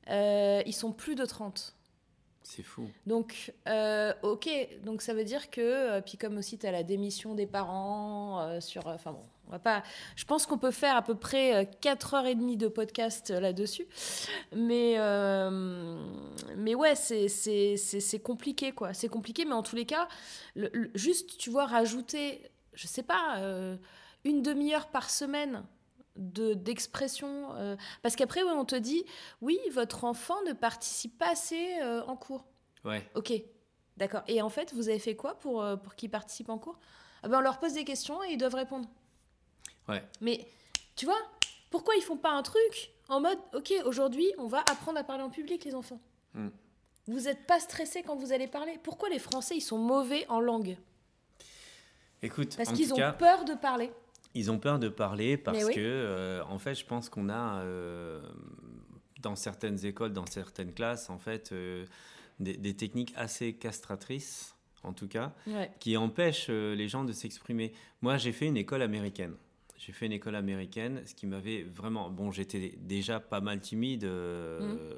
euh, 0.10 0.62
ils 0.66 0.74
sont 0.74 0.92
plus 0.92 1.16
de 1.16 1.26
30. 1.26 1.76
C'est 2.44 2.64
fou. 2.64 2.90
Donc, 3.06 3.54
euh, 3.68 4.14
ok, 4.24 4.50
donc 4.84 5.02
ça 5.02 5.14
veut 5.14 5.24
dire 5.24 5.50
que, 5.52 6.00
puis 6.02 6.18
comme 6.18 6.38
aussi 6.38 6.58
tu 6.58 6.66
as 6.66 6.72
la 6.72 6.84
démission 6.84 7.36
des 7.36 7.46
parents 7.46 8.42
euh, 8.42 8.60
sur. 8.60 8.88
Enfin 8.88 9.12
bon, 9.12 9.24
on 9.52 9.56
va 9.56 9.60
pas. 9.60 9.84
Je 10.16 10.24
pense 10.24 10.46
qu'on 10.46 10.58
peut 10.58 10.72
faire 10.72 10.96
à 10.96 11.02
peu 11.02 11.16
près 11.16 11.54
euh, 11.56 11.64
4h30 11.82 12.56
de 12.58 12.68
podcast 12.70 13.32
euh, 13.32 13.40
là-dessus. 13.42 13.86
Mais, 14.56 14.96
euh, 14.98 16.02
mais 16.56 16.74
ouais, 16.74 16.96
c'est- 16.96 17.28
compliqué, 18.24 18.72
quoi. 18.72 18.94
C'est 18.94 19.10
compliqué, 19.10 19.44
mais 19.46 19.54
en 19.54 19.64
tous 19.64 19.76
les 19.76 19.86
cas, 19.86 20.08
le- 20.56 20.70
le- 20.74 20.92
juste, 20.96 21.38
tu 21.38 21.50
vois, 21.50 21.66
rajouter, 21.66 22.42
je 22.74 22.88
sais 22.88 23.04
pas, 23.04 23.38
euh, 23.40 23.76
une 24.24 24.42
demi-heure 24.42 24.88
par 24.88 25.10
semaine 25.10 25.64
de 26.18 26.54
d'expression 26.54 27.54
euh, 27.56 27.78
parce 28.02 28.18
qu'après 28.18 28.44
ouais, 28.44 28.52
on 28.52 28.66
te 28.66 28.76
dit 28.76 29.06
oui 29.40 29.58
votre 29.72 30.04
enfant 30.04 30.36
ne 30.46 30.52
participe 30.52 31.18
pas 31.18 31.32
assez 31.32 31.80
euh, 31.82 32.04
en 32.06 32.18
cours 32.18 32.44
Ouais. 32.84 33.02
Ok, 33.16 33.32
d'accord. 33.96 34.22
Et 34.28 34.42
en 34.42 34.50
fait, 34.50 34.74
vous 34.74 34.90
avez 34.90 35.00
fait 35.00 35.16
quoi 35.16 35.36
pour, 35.40 35.62
euh, 35.64 35.78
pour 35.78 35.96
qu'ils 35.96 36.10
participent 36.10 36.50
en 36.50 36.58
cours? 36.58 36.78
Ah 37.24 37.28
ben, 37.30 37.38
On 37.38 37.42
leur 37.42 37.60
pose 37.60 37.74
des 37.74 37.84
questions 37.86 38.22
et 38.24 38.32
ils 38.34 38.38
doivent 38.38 38.56
répondre. 38.56 38.90
Ouais. 39.90 40.04
Mais 40.22 40.46
tu 40.96 41.06
vois, 41.06 41.18
pourquoi 41.70 41.96
ils 41.96 42.02
font 42.04 42.18
pas 42.18 42.32
un 42.32 42.44
truc 42.44 42.92
en 43.10 43.20
mode, 43.20 43.38
ok, 43.54 43.74
aujourd'hui, 43.86 44.32
on 44.38 44.48
va 44.48 44.60
apprendre 44.60 44.98
à 44.98 45.04
parler 45.04 45.24
en 45.24 45.30
public, 45.30 45.64
les 45.66 45.76
enfants 45.76 46.00
Mm. 46.34 46.48
Vous 47.08 47.20
n'êtes 47.22 47.46
pas 47.46 47.60
stressés 47.60 48.04
quand 48.04 48.16
vous 48.16 48.32
allez 48.32 48.48
parler 48.48 48.80
Pourquoi 48.84 49.10
les 49.10 49.20
Français, 49.20 49.58
ils 49.58 49.62
sont 49.62 49.78
mauvais 49.80 50.26
en 50.30 50.40
langue 50.40 50.78
Écoute, 52.22 52.56
Parce 52.56 52.72
qu'ils 52.72 52.94
ont 52.94 52.98
cas, 52.98 53.12
peur 53.14 53.44
de 53.46 53.54
parler. 53.54 53.92
ils 54.34 54.52
ont 54.52 54.60
peur 54.60 54.80
de 54.80 54.88
parler 54.90 55.36
parce 55.38 55.64
oui. 55.66 55.74
que, 55.74 55.80
euh, 55.82 56.44
en 56.46 56.60
fait, 56.60 56.76
je 56.76 56.86
pense 56.86 57.10
qu'on 57.10 57.28
a 57.30 57.62
euh, 57.64 58.22
dans 59.20 59.36
certaines 59.36 59.84
écoles, 59.86 60.14
dans 60.14 60.26
certaines 60.28 60.74
classes, 60.74 61.10
en 61.10 61.18
fait, 61.18 61.52
euh, 61.52 61.86
des, 62.40 62.56
des 62.56 62.76
techniques 62.76 63.14
assez 63.18 63.54
castratrices, 63.54 64.56
en 64.84 64.94
tout 64.94 65.08
cas, 65.08 65.34
Ouais. 65.48 65.72
qui 65.80 65.98
empêchent 65.98 66.50
les 66.50 66.88
gens 66.88 67.04
de 67.04 67.12
s'exprimer. 67.12 67.74
Moi, 68.02 68.18
j'ai 68.18 68.32
fait 68.32 68.46
une 68.46 68.58
école 68.58 68.84
américaine. 68.84 69.36
J'ai 69.84 69.94
fait 69.94 70.06
une 70.06 70.12
école 70.12 70.36
américaine, 70.36 71.02
ce 71.08 71.16
qui 71.16 71.26
m'avait 71.26 71.64
vraiment... 71.64 72.12
Bon, 72.12 72.30
j'étais 72.32 72.76
déjà 72.78 73.20
pas 73.20 73.42
mal 73.42 73.60
timide 73.60 74.04
euh, 74.04 74.60
Mm. 74.62 74.96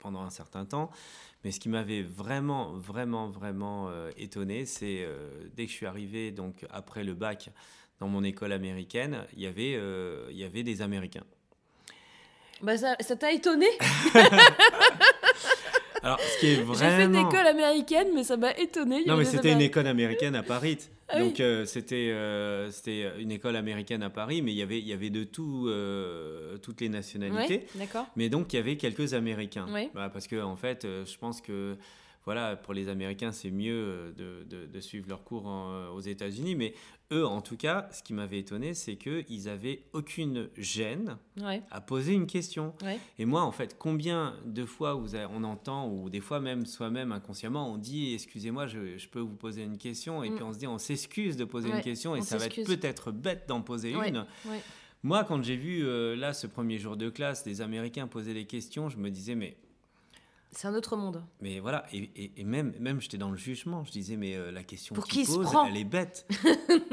pendant 0.00 0.22
un 0.22 0.30
certain 0.30 0.64
temps, 0.64 0.90
mais 1.44 1.52
ce 1.52 1.60
qui 1.60 1.68
m'avait 1.68 2.02
vraiment, 2.02 2.72
vraiment, 2.72 3.28
vraiment 3.28 3.88
euh, 3.90 4.10
étonné, 4.16 4.66
c'est 4.66 5.04
euh, 5.04 5.28
dès 5.54 5.66
que 5.66 5.70
je 5.70 5.76
suis 5.76 5.86
arrivé, 5.86 6.32
donc 6.32 6.66
après 6.70 7.04
le 7.04 7.14
bac, 7.14 7.50
dans 8.00 8.08
mon 8.08 8.24
école 8.24 8.50
américaine, 8.52 9.24
il 9.34 9.40
y 9.42 9.46
avait, 9.46 9.74
euh, 9.76 10.26
il 10.30 10.36
y 10.36 10.42
avait 10.44 10.64
des 10.64 10.82
Américains. 10.82 11.24
Bah 12.60 12.76
ça 12.76 12.96
ça 12.98 13.14
t'a 13.14 13.30
étonné? 13.30 13.66
Alors, 16.02 16.20
ce 16.20 16.38
qui 16.40 16.46
est 16.46 16.54
vraiment... 16.56 16.74
J'ai 16.74 16.96
fait 16.96 17.04
une 17.04 17.16
école 17.16 17.46
américaine, 17.46 18.08
mais 18.14 18.24
ça 18.24 18.36
m'a 18.36 18.56
étonné. 18.56 19.04
Non, 19.06 19.16
mais 19.16 19.24
c'était 19.24 19.52
une 19.52 19.60
école 19.60 19.86
américaine 19.86 20.34
à 20.34 20.42
Paris. 20.42 20.78
Ah 21.08 21.14
oui. 21.16 21.28
Donc, 21.28 21.40
euh, 21.40 21.64
c'était 21.64 22.10
euh, 22.10 22.70
c'était 22.70 23.10
une 23.18 23.32
école 23.32 23.56
américaine 23.56 24.02
à 24.02 24.10
Paris, 24.10 24.42
mais 24.42 24.52
il 24.52 24.58
y 24.58 24.62
avait, 24.62 24.78
il 24.78 24.86
y 24.86 24.92
avait 24.92 25.08
de 25.10 25.24
tout, 25.24 25.66
euh, 25.68 26.58
toutes 26.58 26.80
les 26.82 26.88
nationalités. 26.90 27.66
D'accord. 27.74 28.06
Mais 28.16 28.28
donc, 28.28 28.52
il 28.52 28.56
y 28.56 28.58
avait 28.58 28.76
quelques 28.76 29.14
Américains. 29.14 29.66
Oui. 29.72 29.88
Parce 29.94 30.26
que, 30.26 30.40
en 30.42 30.56
fait, 30.56 30.86
je 30.86 31.16
pense 31.18 31.40
que 31.40 31.76
voilà, 32.24 32.56
pour 32.56 32.74
les 32.74 32.90
Américains, 32.90 33.32
c'est 33.32 33.50
mieux 33.50 34.12
de, 34.18 34.44
de- 34.50 34.66
de 34.66 34.80
suivre 34.80 35.08
leurs 35.08 35.24
cours 35.24 35.46
en- 35.46 35.88
aux 35.94 36.00
États-Unis. 36.00 36.54
Mais 36.56 36.74
eux, 37.12 37.26
en 37.26 37.40
tout 37.40 37.56
cas, 37.56 37.88
ce 37.90 38.02
qui 38.02 38.12
m'avait 38.12 38.38
étonné, 38.38 38.74
c'est 38.74 38.96
qu'ils 38.96 39.44
n'avaient 39.44 39.82
aucune 39.94 40.48
gêne 40.58 41.16
Ouais, 41.40 41.62
à 41.70 41.80
poser 41.80 42.12
une 42.12 42.26
question. 42.26 42.74
ouais. 42.82 42.98
Et 43.18 43.24
moi, 43.24 43.42
en 43.42 43.52
fait, 43.52 43.76
combien 43.78 44.34
de 44.44 44.64
fois 44.66 44.94
vous 44.94 45.14
avez- 45.14 45.26
on 45.34 45.42
entend, 45.44 45.88
ou 45.88 46.10
des 46.10 46.20
fois 46.20 46.38
même 46.40 46.66
soi-même 46.66 47.12
inconsciemment, 47.12 47.72
on 47.72 47.78
dit 47.78 48.12
Excusez-moi, 48.14 48.66
je, 48.66 48.98
je 48.98 49.08
peux 49.08 49.20
vous 49.20 49.36
poser 49.36 49.62
une 49.62 49.78
question. 49.78 50.22
Et 50.22 50.30
Mm. 50.30 50.34
puis 50.34 50.44
on 50.44 50.52
se 50.52 50.58
dit 50.58 50.66
On 50.66 50.78
s'excuse 50.78 51.36
de 51.36 51.44
poser 51.44 51.70
Ouais, 51.70 51.76
une 51.76 51.82
question, 51.82 52.14
et 52.14 52.20
ça 52.22 52.36
va 52.36 52.46
être 52.46 52.62
peut-être 52.64 53.10
bête 53.10 53.48
d'en 53.48 53.62
poser 53.62 53.92
une. 53.92 54.26
Moi, 55.04 55.22
quand 55.24 55.42
j'ai 55.44 55.56
vu 55.56 55.84
euh, 55.86 56.16
là 56.16 56.32
ce 56.34 56.46
premier 56.48 56.76
jour 56.78 56.96
de 56.96 57.08
classe, 57.08 57.44
des 57.44 57.60
Américains 57.60 58.08
poser 58.08 58.34
des 58.34 58.46
questions, 58.46 58.88
je 58.88 58.98
me 58.98 59.10
disais 59.10 59.34
Mais, 59.36 59.56
C'est 60.50 60.66
un 60.66 60.74
autre 60.74 60.96
monde. 60.96 61.22
mais 61.40 61.60
voilà, 61.60 61.84
et, 61.92 62.10
et- 62.16 62.32
et 62.40 62.44
même, 62.44 62.72
même 62.80 63.00
j'étais 63.00 63.18
dans 63.18 63.30
le 63.30 63.36
jugement. 63.36 63.84
Je 63.84 63.90
disais 63.92 64.16
Mais 64.16 64.34
euh, 64.34 64.50
la 64.50 64.62
question 64.64 64.94
Pour 64.94 65.06
qui 65.06 65.26
se 65.26 65.34
pose, 65.34 65.48
elle 65.68 65.76
est 65.76 65.84
bête. 65.84 66.26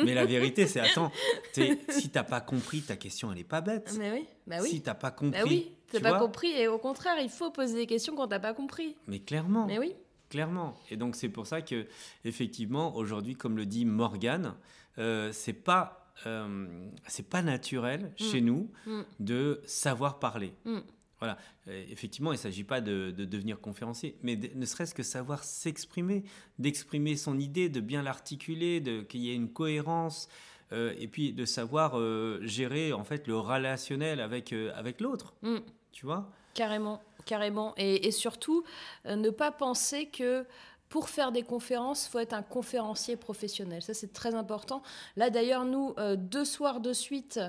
mais 0.03 0.13
la 0.13 0.25
vérité, 0.25 0.67
c'est 0.67 0.79
Attends, 0.81 1.11
si 1.89 2.09
t'as 2.09 2.23
pas 2.23 2.41
compris, 2.41 2.81
ta 2.81 2.95
question, 2.97 3.31
elle 3.31 3.39
est 3.39 3.43
pas 3.45 3.61
bête. 3.61 3.95
Mais 3.97 4.11
oui, 4.11 4.25
bah 4.45 4.57
oui. 4.61 4.69
Si 4.69 4.81
t'as 4.81 4.93
pas 4.93 5.11
compris. 5.11 5.39
bah 5.41 5.45
oui, 5.47 5.71
t'as 5.91 5.99
pas 6.01 6.09
vois 6.09 6.19
compris. 6.19 6.51
Et 6.51 6.67
au 6.67 6.77
contraire, 6.77 7.15
il 7.21 7.29
faut 7.29 7.49
poser 7.51 7.75
des 7.75 7.87
questions 7.87 8.15
quand 8.15 8.27
t'as 8.27 8.39
pas 8.39 8.53
compris. 8.53 8.95
Mais 9.07 9.19
clairement. 9.19 9.67
Mais 9.67 9.79
oui. 9.79 9.93
Clairement. 10.29 10.75
Et 10.89 10.97
donc 10.97 11.15
c'est 11.15 11.29
pour 11.29 11.47
ça 11.47 11.61
que 11.61 11.85
effectivement 12.25 12.95
aujourd'hui, 12.95 13.35
comme 13.35 13.55
le 13.55 13.65
dit 13.65 13.85
Morgane, 13.85 14.55
euh, 14.97 15.31
c'est 15.31 15.53
pas 15.53 16.01
euh, 16.25 16.67
c'est 17.07 17.27
pas 17.29 17.41
naturel 17.41 18.11
chez 18.17 18.41
nous 18.41 18.69
Mm. 18.85 19.01
de 19.19 19.61
savoir 19.65 20.19
parler. 20.19 20.53
Mm. 20.65 20.79
Voilà. 21.25 21.37
Euh, 21.67 21.83
effectivement, 21.89 22.31
il 22.31 22.35
ne 22.35 22.39
s'agit 22.39 22.63
pas 22.63 22.81
de, 22.81 23.11
de 23.11 23.25
devenir 23.25 23.59
conférencier, 23.59 24.15
mais 24.21 24.35
de- 24.35 24.51
ne 24.55 24.65
serait-ce 24.65 24.93
que 24.93 25.03
savoir 25.03 25.43
s'exprimer, 25.43 26.23
d'exprimer 26.59 27.15
son 27.17 27.39
idée, 27.39 27.69
de 27.69 27.81
bien 27.81 28.03
l'articuler, 28.03 28.79
de 28.79 29.01
qu'il 29.01 29.21
y 29.21 29.31
ait 29.31 29.35
une 29.35 29.51
cohérence, 29.51 30.27
euh, 30.71 30.93
et 30.97 31.07
puis 31.07 31.33
de 31.33 31.45
savoir 31.45 31.97
euh, 31.97 32.39
gérer 32.43 32.93
en 32.93 33.03
fait 33.03 33.27
le 33.27 33.37
relationnel 33.37 34.19
avec 34.19 34.53
euh, 34.53 34.71
avec 34.75 35.01
l'autre. 35.01 35.33
Mm. 35.41 35.57
Tu 35.91 36.05
vois? 36.05 36.29
Carrément, 36.53 37.01
carrément. 37.25 37.73
Et, 37.77 38.07
et 38.07 38.11
surtout, 38.11 38.63
ne 39.05 39.29
pas 39.29 39.51
penser 39.51 40.05
que 40.07 40.45
pour 40.89 41.09
faire 41.09 41.31
des 41.31 41.41
conférences, 41.43 42.07
faut 42.07 42.19
être 42.19 42.33
un 42.33 42.43
conférencier 42.43 43.17
professionnel. 43.17 43.81
Ça, 43.81 43.93
c'est 43.93 44.13
très 44.13 44.35
important. 44.35 44.81
Là, 45.15 45.29
d'ailleurs, 45.29 45.65
nous, 45.65 45.93
euh, 45.97 46.15
deux 46.15 46.45
soirs 46.45 46.79
de 46.79 46.93
suite, 46.93 47.39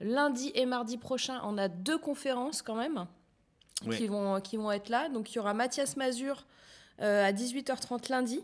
lundi 0.00 0.52
et 0.54 0.64
mardi 0.64 0.96
prochain, 0.96 1.40
on 1.44 1.58
a 1.58 1.68
deux 1.68 1.98
conférences 1.98 2.62
quand 2.62 2.76
même 2.76 3.06
Qui, 3.82 4.06
vont, 4.06 4.40
qui 4.40 4.56
vont 4.56 4.72
être 4.72 4.88
là. 4.88 5.08
Donc, 5.08 5.32
il 5.32 5.36
y 5.36 5.38
aura 5.38 5.52
Mathias 5.52 5.96
Mazur 5.96 6.46
euh, 7.00 7.24
à 7.26 7.32
18h30 7.32 8.10
lundi. 8.10 8.40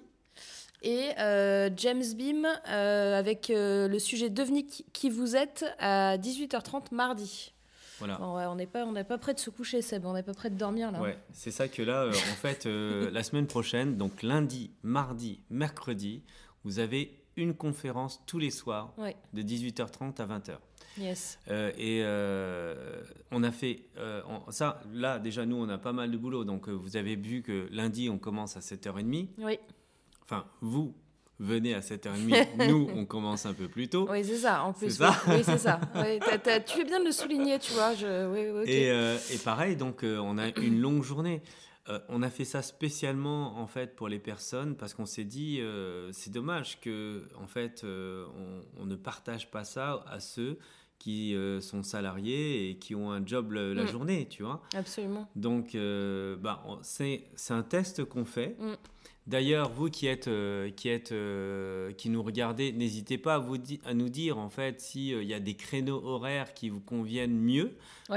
Et 0.83 1.11
euh, 1.19 1.69
James 1.77 2.05
Beam 2.15 2.47
euh, 2.69 3.19
avec 3.19 3.51
euh, 3.51 3.87
le 3.87 3.99
sujet 3.99 4.31
Devenez 4.31 4.65
qui, 4.65 5.11
vous 5.11 5.37
êtes 5.37 5.65
à 5.79 6.17
18h30 6.19 6.95
mardi. 6.95 7.53
Voilà. 7.99 8.17
Bon, 8.17 8.37
ouais, 8.37 8.47
on 8.47 8.55
n'est 8.55 8.67
pas, 8.67 8.85
on 8.87 8.93
n'est 8.93 9.05
pas 9.05 9.19
prêt 9.19 9.35
de 9.35 9.39
se 9.41 9.51
coucher, 9.51 9.83
Seb. 9.83 10.07
On 10.07 10.15
n'est 10.15 10.23
pas 10.23 10.33
prêt 10.33 10.49
de 10.49 10.57
dormir 10.57 10.91
là. 10.91 11.01
Ouais, 11.01 11.19
c'est 11.33 11.51
ça 11.51 11.69
que 11.69 11.83
là, 11.83 12.09
en 12.09 12.13
fait, 12.37 12.65
la 13.13 13.23
semaine 13.23 13.47
prochaine, 13.47 13.97
donc 13.99 14.23
lundi, 14.23 14.71
mardi, 14.83 15.41
mercredi, 15.51 16.23
vous 16.65 16.79
avez 16.79 17.15
une 17.37 17.55
conférence 17.55 18.23
tous 18.27 18.39
les 18.39 18.51
soirs 18.51 18.95
Ouais. 18.97 19.17
de 19.35 19.43
18h30 19.43 20.21
à 20.21 20.27
20h. 20.27 20.57
Yes. 20.99 21.39
Euh, 21.49 21.71
et 21.79 22.01
euh, 22.03 23.03
on 23.31 23.43
a 23.43 23.51
fait 23.53 23.85
euh, 23.97 24.23
on- 24.29 24.51
ça, 24.51 24.83
là 24.93 25.19
déjà 25.19 25.47
nous 25.47 25.57
on 25.57 25.69
a 25.69 25.79
pas 25.79 25.93
mal 25.93 26.11
de 26.11 26.17
boulot, 26.17 26.45
donc 26.45 26.69
vous 26.69 26.97
avez 26.97 27.17
vu 27.17 27.43
que 27.43 27.69
lundi 27.71 28.09
on 28.11 28.19
commence 28.19 28.57
à 28.57 28.61
7h30, 28.61 29.29
Oui. 29.39 29.59
enfin 30.23 30.45
vous 30.61 30.95
venez 31.39 31.75
à 31.75 31.81
7h30, 31.81 32.47
nous 32.69 32.91
on 32.95 33.07
commence 33.07 33.47
un 33.47 33.55
peu 33.55 33.69
plus 33.69 33.89
tôt. 33.89 34.07
Oui, 34.11 34.25
c'est 34.25 34.37
ça. 34.39 34.63
En 34.65 34.73
plus, 34.73 34.91
C'est 34.91 34.99
ça 35.05 35.17
oui, 35.29 35.43
c'est 35.45 35.59
ça. 35.59 35.81
Oui, 35.95 36.19
t'as- 36.19 36.39
t'as- 36.39 36.61
tu 36.61 36.77
fais 36.79 36.85
bien 36.85 37.01
de 37.01 37.07
le 37.07 37.13
souligner, 37.13 37.59
tu 37.59 37.73
vois. 37.73 37.95
Je... 37.95 38.29
Oui. 38.61 38.71
Et, 38.71 38.89
et 39.35 39.39
pareil, 39.39 39.77
donc 39.77 40.01
on 40.05 40.37
a 40.39 40.49
une 40.59 40.81
longue 40.81 41.03
journée. 41.03 41.41
Euh, 41.89 41.99
on 42.11 42.23
a 42.23 42.29
fait 42.29 42.45
ça 42.45 42.61
spécialement 42.61 43.57
en 43.59 43.67
fait 43.67 43.97
pour 43.97 44.07
les 44.09 44.19
personnes 44.19 44.77
parce 44.77 44.93
qu'on 44.93 45.07
s'est 45.07 45.25
dit 45.25 45.61
euh, 45.63 46.11
c'est 46.13 46.31
dommage 46.31 46.79
que 46.81 47.27
en 47.41 47.47
fait 47.47 47.85
euh, 47.85 48.27
on, 48.77 48.83
on 48.83 48.85
ne 48.85 48.97
partage 48.97 49.51
pas 49.51 49.65
ça 49.65 50.05
à 50.07 50.21
ceux 50.21 50.59
qui 51.01 51.35
euh, 51.35 51.61
sont 51.61 51.83
salariés 51.83 52.71
et 52.71 52.77
qui 52.77 52.95
ont 52.95 53.11
un 53.11 53.27
job 53.27 53.51
le- 53.51 53.73
la 53.75 53.83
Mm. 53.83 53.89
journée, 53.89 54.27
tu 54.31 54.45
vois. 54.45 54.63
Absolument. 54.77 55.27
Donc 55.35 55.75
euh, 55.75 56.37
bah, 56.37 56.63
c'est 56.83 57.25
un 57.49 57.63
test 57.63 58.05
qu'on 58.05 58.25
fait 58.25 58.55
Mm. 58.61 58.75
D'ailleurs, 59.27 59.71
vous 59.71 59.91
qui 59.91 60.07
êtes, 60.09 60.29
qui 60.77 60.89
êtes, 60.89 61.15
qui 61.97 62.09
nous 62.09 62.23
regardez, 62.23 62.73
n'hésitez 62.73 63.17
pas 63.17 63.35
à, 63.37 63.39
vous 63.39 63.57
à 63.85 63.95
nous 63.95 64.09
dire 64.09 64.39
en 64.39 64.49
fait 64.49 64.81
s'il 64.81 65.23
y 65.23 65.35
a 65.35 65.39
des 65.39 65.55
créneaux 65.55 66.03
horaires 66.05 66.53
qui 66.53 66.69
vous 66.69 66.81
conviennent 66.81 67.39
mieux. 67.39 67.71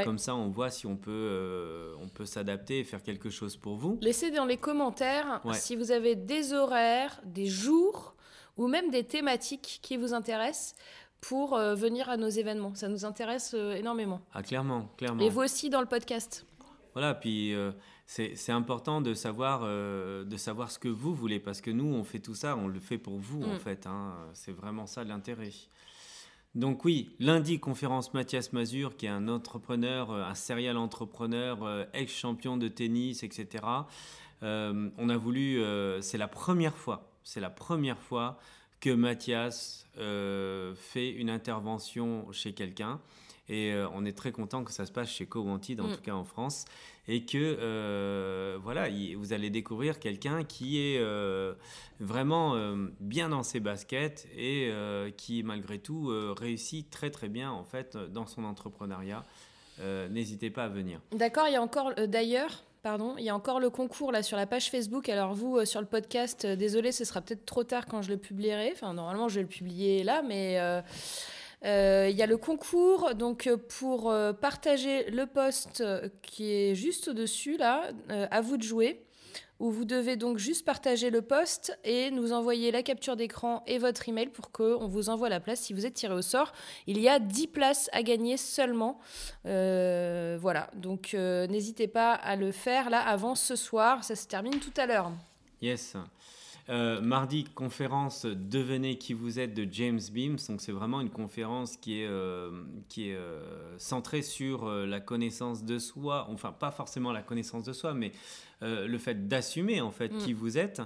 Comme 0.06 0.17
ça, 0.17 0.34
on 0.34 0.48
voit 0.48 0.72
si 0.72 0.88
on 0.88 0.96
peut, 0.96 1.93
on 2.02 2.08
peut 2.08 2.26
s'adapter 2.26 2.80
et 2.80 2.84
faire 2.84 3.04
quelque 3.04 3.30
chose 3.30 3.58
pour 3.58 3.76
vous. 3.76 4.00
Laissez 4.02 4.32
dans 4.32 4.46
les 4.46 4.58
commentaires 4.58 5.41
si 5.54 5.76
vous 5.76 5.91
avez 5.91 6.15
des 6.15 6.52
horaires, 6.54 7.22
des 7.26 7.46
jours 7.46 8.15
ou 8.58 8.67
même 8.67 8.89
des 8.89 9.04
thématiques 9.04 9.80
qui 9.84 9.98
vous 9.98 10.13
intéressent 10.13 10.74
pour 11.23 11.55
euh, 11.55 11.73
venir 11.73 12.09
à 12.09 12.17
nos 12.17 12.27
événements. 12.27 12.75
Ça 12.75 12.89
nous 12.89 13.05
intéresse 13.05 13.53
euh, 13.57 13.75
énormément. 13.75 14.21
Ah, 14.33 14.43
clairement, 14.43 14.89
clairement. 14.97 15.23
Et 15.23 15.29
vous 15.29 15.41
aussi 15.41 15.69
dans 15.69 15.79
le 15.79 15.88
podcast. 15.88 16.45
Voilà, 16.93 17.13
puis 17.13 17.53
euh, 17.53 17.71
c'est 18.05 18.51
important 18.51 19.01
de 19.01 19.13
savoir, 19.15 19.62
de 19.63 20.38
savoir 20.38 20.69
ce 20.69 20.77
que 20.77 20.89
vous 20.89 21.15
voulez, 21.15 21.39
parce 21.39 21.59
que 21.59 21.71
nous, 21.71 21.86
on 21.86 22.03
fait 22.03 22.19
tout 22.19 22.36
ça, 22.36 22.55
on 22.55 22.67
le 22.67 22.79
fait 22.79 22.99
pour 22.99 23.17
vous, 23.17 23.41
en 23.41 23.55
mm. 23.55 23.59
fait. 23.59 23.88
Hein. 23.88 24.13
C'est 24.33 24.51
vraiment 24.51 24.86
ça 24.86 25.03
l'intérêt. 25.03 25.49
Donc 26.53 26.86
oui, 26.86 27.15
lundi, 27.19 27.59
conférence 27.59 28.13
Mathias 28.13 28.53
Mazur, 28.53 28.95
qui 28.95 29.07
est 29.07 29.09
un 29.09 29.27
entrepreneur, 29.27 30.12
un 30.12 30.36
serial 30.36 30.77
entrepreneur, 30.77 31.88
ex-champion 31.93 32.57
de 32.57 32.67
tennis, 32.67 33.23
etc. 33.23 33.63
on 34.43 35.09
a 35.09 35.17
voulu, 35.17 35.63
c'est 36.01 36.19
la 36.19 36.27
première 36.27 36.77
fois, 36.77 37.09
c'est 37.23 37.39
la 37.39 37.49
première 37.49 37.97
fois 37.97 38.38
que 38.84 38.89
Mathias 38.89 39.88
euh, 39.98 40.76
fait 40.76 41.10
une 41.10 41.30
intervention 41.30 42.30
chez 42.34 42.52
quelqu'un. 42.52 43.00
Et 43.48 43.72
euh, 43.72 43.88
on 43.93 44.04
est 44.04 44.12
très 44.17 44.34
content 44.34 44.65
que 44.65 44.74
ça 44.74 44.86
se 44.86 44.91
passe 44.91 45.10
chez 45.10 45.26
Covantid, 45.26 45.80
en 45.80 45.88
mm. 45.88 45.96
tout 45.96 46.02
cas 46.02 46.12
en 46.12 46.26
France. 46.26 46.65
Et 47.08 47.24
que, 47.24 47.38
euh, 47.38 48.58
voilà, 48.62 48.89
vous 49.15 49.32
allez 49.32 49.50
découvrir 49.50 50.00
quelqu'un 50.00 50.43
qui 50.43 50.80
est 50.82 51.02
vraiment 52.02 52.56
bien 53.00 53.30
dans 53.30 53.43
ses 53.43 53.62
baskets 53.62 54.28
et 54.38 54.69
qui, 55.15 55.43
malgré 55.43 55.80
tout, 55.80 56.12
réussit 56.38 56.89
très 56.89 57.10
très 57.10 57.30
bien, 57.30 57.52
en 57.52 57.63
fait, 57.63 57.96
dans 57.96 58.26
son 58.26 58.43
entrepreneuriat. 58.43 59.26
N'hésitez 60.10 60.50
pas 60.50 60.65
à 60.65 60.69
venir. 60.69 61.00
D'accord, 61.13 61.48
il 61.48 61.54
y 61.54 61.58
a 61.58 61.62
encore, 61.62 61.93
d'ailleurs, 62.08 62.63
Pardon, 62.84 63.15
il 63.17 63.24
y 63.24 63.30
a 63.30 63.36
encore 63.36 63.62
le 63.62 63.69
concours 63.69 64.12
là 64.12 64.22
sur 64.24 64.36
la 64.36 64.46
page 64.46 64.69
Facebook. 64.69 65.08
Alors 65.08 65.34
vous, 65.34 65.56
euh, 65.56 65.63
sur 65.63 65.80
le 65.80 65.88
podcast, 65.88 66.43
euh, 66.43 66.58
désolé, 66.58 66.91
ce 66.91 67.06
sera 67.06 67.22
peut-être 67.22 67.46
trop 67.46 67.63
tard 67.63 67.86
quand 67.86 68.02
je 68.02 68.10
le 68.10 68.17
publierai. 68.17 68.74
Enfin, 68.74 68.93
normalement, 68.93 69.30
je 69.30 69.36
vais 69.36 69.43
le 69.43 69.48
publier 69.48 70.04
là, 70.04 70.22
mais 70.22 70.60
euh, 70.60 72.10
il 72.12 72.17
y 72.17 72.22
a 72.22 72.26
le 72.26 72.36
concours. 72.36 73.15
Donc 73.15 73.50
pour 73.69 74.13
partager 74.41 75.10
le 75.10 75.26
post 75.26 75.82
qui 76.24 76.52
est 76.52 76.76
juste 76.76 77.08
au-dessus 77.08 77.56
là, 77.56 77.89
à 78.10 78.41
vous 78.41 78.58
de 78.58 78.63
jouer 78.63 79.06
où 79.63 79.71
vous 79.71 79.86
devez 79.86 80.17
donc 80.17 80.39
juste 80.39 80.65
partager 80.65 81.10
le 81.10 81.21
post 81.21 81.80
et 81.86 82.12
nous 82.12 82.34
envoyer 82.34 82.69
la 82.69 82.84
capture 82.84 83.15
d'écran 83.15 83.63
et 83.65 83.78
votre 83.78 84.10
email 84.10 84.28
pour 84.28 84.52
qu'on 84.52 84.88
vous 84.89 85.08
envoie 85.08 85.30
la 85.30 85.39
place 85.39 85.62
si 85.62 85.71
vous 85.71 85.86
êtes 85.86 85.93
tiré 85.93 86.13
au 86.13 86.21
sort. 86.21 86.52
Il 86.86 86.99
y 86.99 87.08
a 87.08 87.17
10 87.17 87.47
places 87.47 87.89
à 87.93 88.04
gagner 88.04 88.36
seulement. 88.36 88.99
Euh, 89.45 90.38
voilà, 90.38 90.69
donc 90.76 91.13
euh, 91.13 91.47
n'hésitez 91.47 91.88
pas 91.88 92.12
à 92.12 92.36
le 92.36 92.52
faire 92.52 92.89
là 92.89 92.99
avant 92.99 93.36
ce 93.36 93.56
soir. 93.56 94.04
Ça 94.04 94.17
se 94.17 94.28
termine 94.28 94.60
tout 94.60 94.73
à 94.76 94.86
l'heure. 94.86 95.13
Yes. 95.62 95.95
Euh, 96.69 97.02
mardi, 97.02 97.43
conférence 97.43 98.26
Devenez 98.26 98.97
qui 98.97 99.13
vous 99.13 99.39
êtes 99.39 99.54
de 99.54 99.67
James 99.71 99.99
Beams. 100.12 100.38
Donc, 100.47 100.62
c'est 100.62 100.71
vraiment 100.71 101.02
une 101.02 101.10
conférence 101.10 101.78
qui 101.78 102.02
est, 102.02 102.08
euh, 102.08 102.63
qui 102.89 103.10
est 103.10 103.15
euh, 103.15 103.78
centrée 103.78 104.21
sur 104.21 104.69
la 104.69 104.99
connaissance 104.99 105.63
de 105.63 105.80
soi. 105.80 106.28
Enfin, 106.30 106.52
pas 106.52 106.71
forcément 106.71 107.12
la 107.12 107.21
connaissance 107.21 107.63
de 107.63 107.73
soi, 107.73 107.93
mais 107.93 108.12
le 108.62 108.97
fait 108.97 109.28
d'assumer 109.28 109.82
en 109.82 109.91
fait 109.91 110.15
qui 110.17 110.34
mm. 110.34 110.38
vous 110.38 110.58
êtes. 110.58 110.82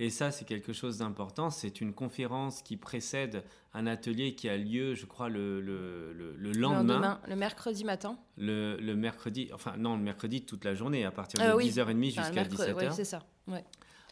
Et 0.00 0.08
ça, 0.08 0.30
c'est 0.30 0.46
quelque 0.46 0.72
chose 0.72 0.96
d'important. 0.96 1.50
C'est 1.50 1.82
une 1.82 1.92
conférence 1.92 2.62
qui 2.62 2.78
précède 2.78 3.44
un 3.74 3.86
atelier 3.86 4.34
qui 4.34 4.48
a 4.48 4.56
lieu, 4.56 4.94
je 4.94 5.04
crois, 5.04 5.28
le, 5.28 5.60
le, 5.60 6.12
le, 6.38 6.52
lendemain. 6.52 7.20
Le 7.28 7.36
mercredi 7.36 7.84
matin. 7.84 8.18
Le, 8.38 8.94
mercredi, 8.94 9.50
enfin 9.52 9.74
non, 9.76 9.96
le 9.96 10.02
mercredi 10.02 10.40
toute 10.40 10.64
la 10.64 10.74
journée, 10.74 11.04
à 11.04 11.10
partir 11.10 11.38
de 11.38 11.62
10h30 11.62 12.04
jusqu'à 12.04 12.44
17h. 12.44 12.74
Oui, 12.78 12.84
c'est 12.92 13.04
ça. 13.04 13.22
Ouais. 13.46 13.62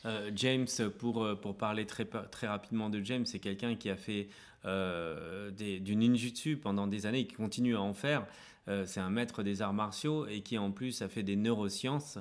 Euh, 0.08 0.30
James, 0.34 0.66
pour, 0.98 1.22
euh, 1.22 1.34
pour 1.34 1.56
parler 1.56 1.86
très, 1.86 2.06
très 2.06 2.46
rapidement 2.46 2.88
de 2.88 3.00
James, 3.00 3.26
c'est 3.26 3.38
quelqu'un 3.38 3.76
qui 3.76 3.90
a 3.90 3.96
fait 3.96 4.28
euh, 4.64 5.50
du 5.50 5.96
ninjutsu 5.96 6.56
pendant 6.56 6.86
des 6.86 7.06
années 7.06 7.20
et 7.20 7.26
qui 7.26 7.34
continue 7.34 7.76
à 7.76 7.82
en 7.82 7.94
faire. 7.94 8.26
c'est 8.86 9.00
un 9.00 9.10
maître 9.10 9.42
des 9.42 9.62
arts 9.62 9.72
martiaux 9.72 10.26
et 10.26 10.42
qui 10.42 10.58
en 10.58 10.72
plus 10.72 11.00
a 11.00 11.08
fait 11.08 11.22
des 11.22 11.36
neurosciences 11.36 12.18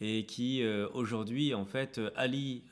et 0.00 0.26
qui 0.26 0.62
aujourd'hui 0.92 1.54
en 1.54 1.64
fait 1.64 2.00
allie 2.16 2.64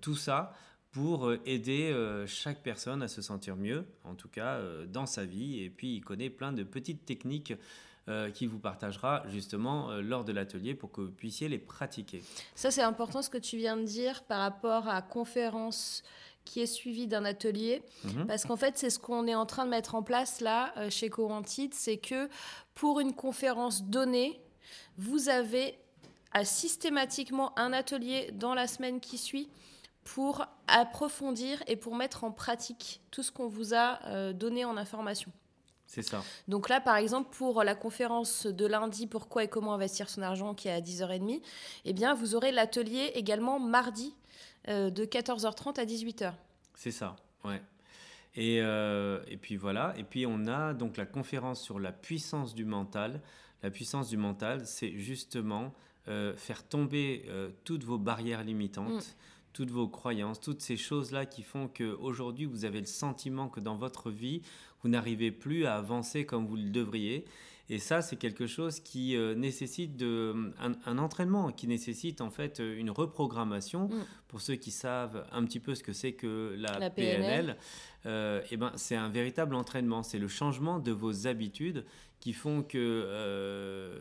tout 0.00 0.16
ça 0.16 0.52
pour 0.90 1.32
aider 1.46 1.94
chaque 2.26 2.64
personne 2.64 3.02
à 3.02 3.06
se 3.06 3.22
sentir 3.22 3.54
mieux, 3.54 3.84
en 4.02 4.14
tout 4.14 4.28
cas 4.28 4.60
dans 4.88 5.06
sa 5.06 5.24
vie. 5.24 5.62
Et 5.62 5.70
puis 5.70 5.94
il 5.94 6.00
connaît 6.00 6.30
plein 6.30 6.52
de 6.52 6.64
petites 6.64 7.04
techniques 7.04 7.52
euh, 8.10 8.30
qui 8.30 8.46
vous 8.46 8.58
partagera 8.58 9.22
justement 9.28 9.90
euh, 9.90 10.00
lors 10.00 10.24
de 10.24 10.32
l'atelier 10.32 10.74
pour 10.74 10.90
que 10.90 11.00
vous 11.00 11.12
puissiez 11.12 11.48
les 11.48 11.58
pratiquer. 11.58 12.22
Ça, 12.54 12.70
c'est 12.70 12.82
important 12.82 13.22
ce 13.22 13.30
que 13.30 13.38
tu 13.38 13.56
viens 13.56 13.76
de 13.76 13.84
dire 13.84 14.24
par 14.24 14.40
rapport 14.40 14.88
à 14.88 15.00
conférence 15.00 16.02
qui 16.44 16.60
est 16.60 16.66
suivie 16.66 17.06
d'un 17.06 17.24
atelier, 17.24 17.82
mhm. 18.04 18.26
parce 18.26 18.44
qu'en 18.44 18.56
fait, 18.56 18.76
c'est 18.76 18.90
ce 18.90 18.98
qu'on 18.98 19.26
est 19.26 19.34
en 19.34 19.46
train 19.46 19.64
de 19.64 19.70
mettre 19.70 19.94
en 19.94 20.02
place 20.02 20.40
là 20.40 20.72
euh, 20.76 20.90
chez 20.90 21.08
Corantide, 21.08 21.72
c'est 21.72 21.98
que 21.98 22.28
pour 22.74 22.98
une 22.98 23.14
conférence 23.14 23.84
donnée, 23.84 24.40
vous 24.96 25.28
avez 25.28 25.78
à 26.32 26.44
systématiquement 26.44 27.56
un 27.58 27.72
atelier 27.72 28.30
dans 28.32 28.54
la 28.54 28.66
semaine 28.66 29.00
qui 29.00 29.18
suit 29.18 29.48
pour 30.02 30.46
approfondir 30.66 31.62
et 31.68 31.76
pour 31.76 31.94
mettre 31.94 32.24
en 32.24 32.32
pratique 32.32 33.00
tout 33.10 33.22
ce 33.22 33.30
qu'on 33.30 33.48
vous 33.48 33.74
a 33.74 34.32
donné 34.32 34.64
en 34.64 34.76
information. 34.76 35.30
C'est 35.90 36.02
ça. 36.02 36.22
Donc 36.46 36.68
là, 36.68 36.80
par 36.80 36.94
exemple, 36.94 37.34
pour 37.36 37.64
la 37.64 37.74
conférence 37.74 38.46
de 38.46 38.64
lundi, 38.64 39.08
pourquoi 39.08 39.42
et 39.42 39.48
comment 39.48 39.74
investir 39.74 40.08
son 40.08 40.22
argent, 40.22 40.54
qui 40.54 40.68
est 40.68 40.72
à 40.72 40.80
10h30, 40.80 41.42
eh 41.84 41.92
bien, 41.92 42.14
vous 42.14 42.36
aurez 42.36 42.52
l'atelier 42.52 43.10
également 43.16 43.58
mardi 43.58 44.14
euh, 44.68 44.90
de 44.90 45.04
14h30 45.04 45.80
à 45.80 45.84
18h. 45.84 46.32
C'est 46.76 46.92
ça, 46.92 47.16
ouais. 47.44 47.60
Et, 48.36 48.60
euh, 48.60 49.20
et, 49.26 49.36
puis 49.36 49.56
voilà, 49.56 49.92
et 49.96 50.04
puis 50.04 50.26
on 50.26 50.46
a 50.46 50.74
donc 50.74 50.96
la 50.96 51.06
conférence 51.06 51.60
sur 51.60 51.80
la 51.80 51.90
puissance 51.90 52.54
du 52.54 52.64
mental. 52.64 53.20
La 53.64 53.72
puissance 53.72 54.08
du 54.08 54.16
mental, 54.16 54.66
c'est 54.66 54.92
justement 54.96 55.74
euh, 56.06 56.36
faire 56.36 56.62
tomber 56.62 57.28
toutes 57.64 57.82
vos 57.82 57.98
barrières 57.98 58.44
limitantes. 58.44 59.08
Mm 59.08 59.14
toutes 59.60 59.72
vos 59.72 59.88
croyances, 59.88 60.40
toutes 60.40 60.62
ces 60.62 60.78
choses-là 60.78 61.26
qui 61.26 61.42
font 61.42 61.68
qu'aujourd'hui, 61.68 62.46
vous 62.46 62.64
avez 62.64 62.80
le 62.80 62.86
sentiment 62.86 63.50
que 63.50 63.60
dans 63.60 63.76
votre 63.76 64.10
vie, 64.10 64.40
vous 64.82 64.88
n'arrivez 64.88 65.30
plus 65.30 65.66
à 65.66 65.74
avancer 65.76 66.24
comme 66.24 66.46
vous 66.46 66.56
le 66.56 66.70
devriez. 66.70 67.26
Et 67.68 67.78
ça, 67.78 68.00
c'est 68.00 68.16
quelque 68.16 68.46
chose 68.46 68.80
qui 68.80 69.14
euh, 69.16 69.34
nécessite 69.34 69.98
de, 69.98 70.54
un, 70.86 70.96
entraînement, 70.96 71.52
qui 71.52 71.66
nécessite 71.66 72.22
en 72.22 72.30
fait 72.30 72.58
une 72.58 72.88
reprogrammation. 72.88 73.88
Mm. 73.88 74.04
Pour 74.28 74.40
ceux 74.40 74.54
qui 74.54 74.70
savent 74.70 75.26
un 75.30 75.44
petit 75.44 75.60
peu 75.60 75.74
ce 75.74 75.82
que 75.82 75.92
c'est 75.92 76.12
que 76.12 76.56
la, 76.56 76.88
PNL, 76.88 77.58
euh, 78.06 78.40
eh 78.50 78.56
ben, 78.56 78.72
c'est 78.76 78.96
un 78.96 79.10
véritable 79.10 79.54
entraînement. 79.54 80.02
C'est 80.02 80.18
le 80.18 80.28
changement 80.28 80.78
de 80.78 80.90
vos 80.90 81.26
habitudes 81.26 81.84
qui 82.18 82.32
font 82.32 82.62
que 82.62 82.78
euh, 82.78 83.98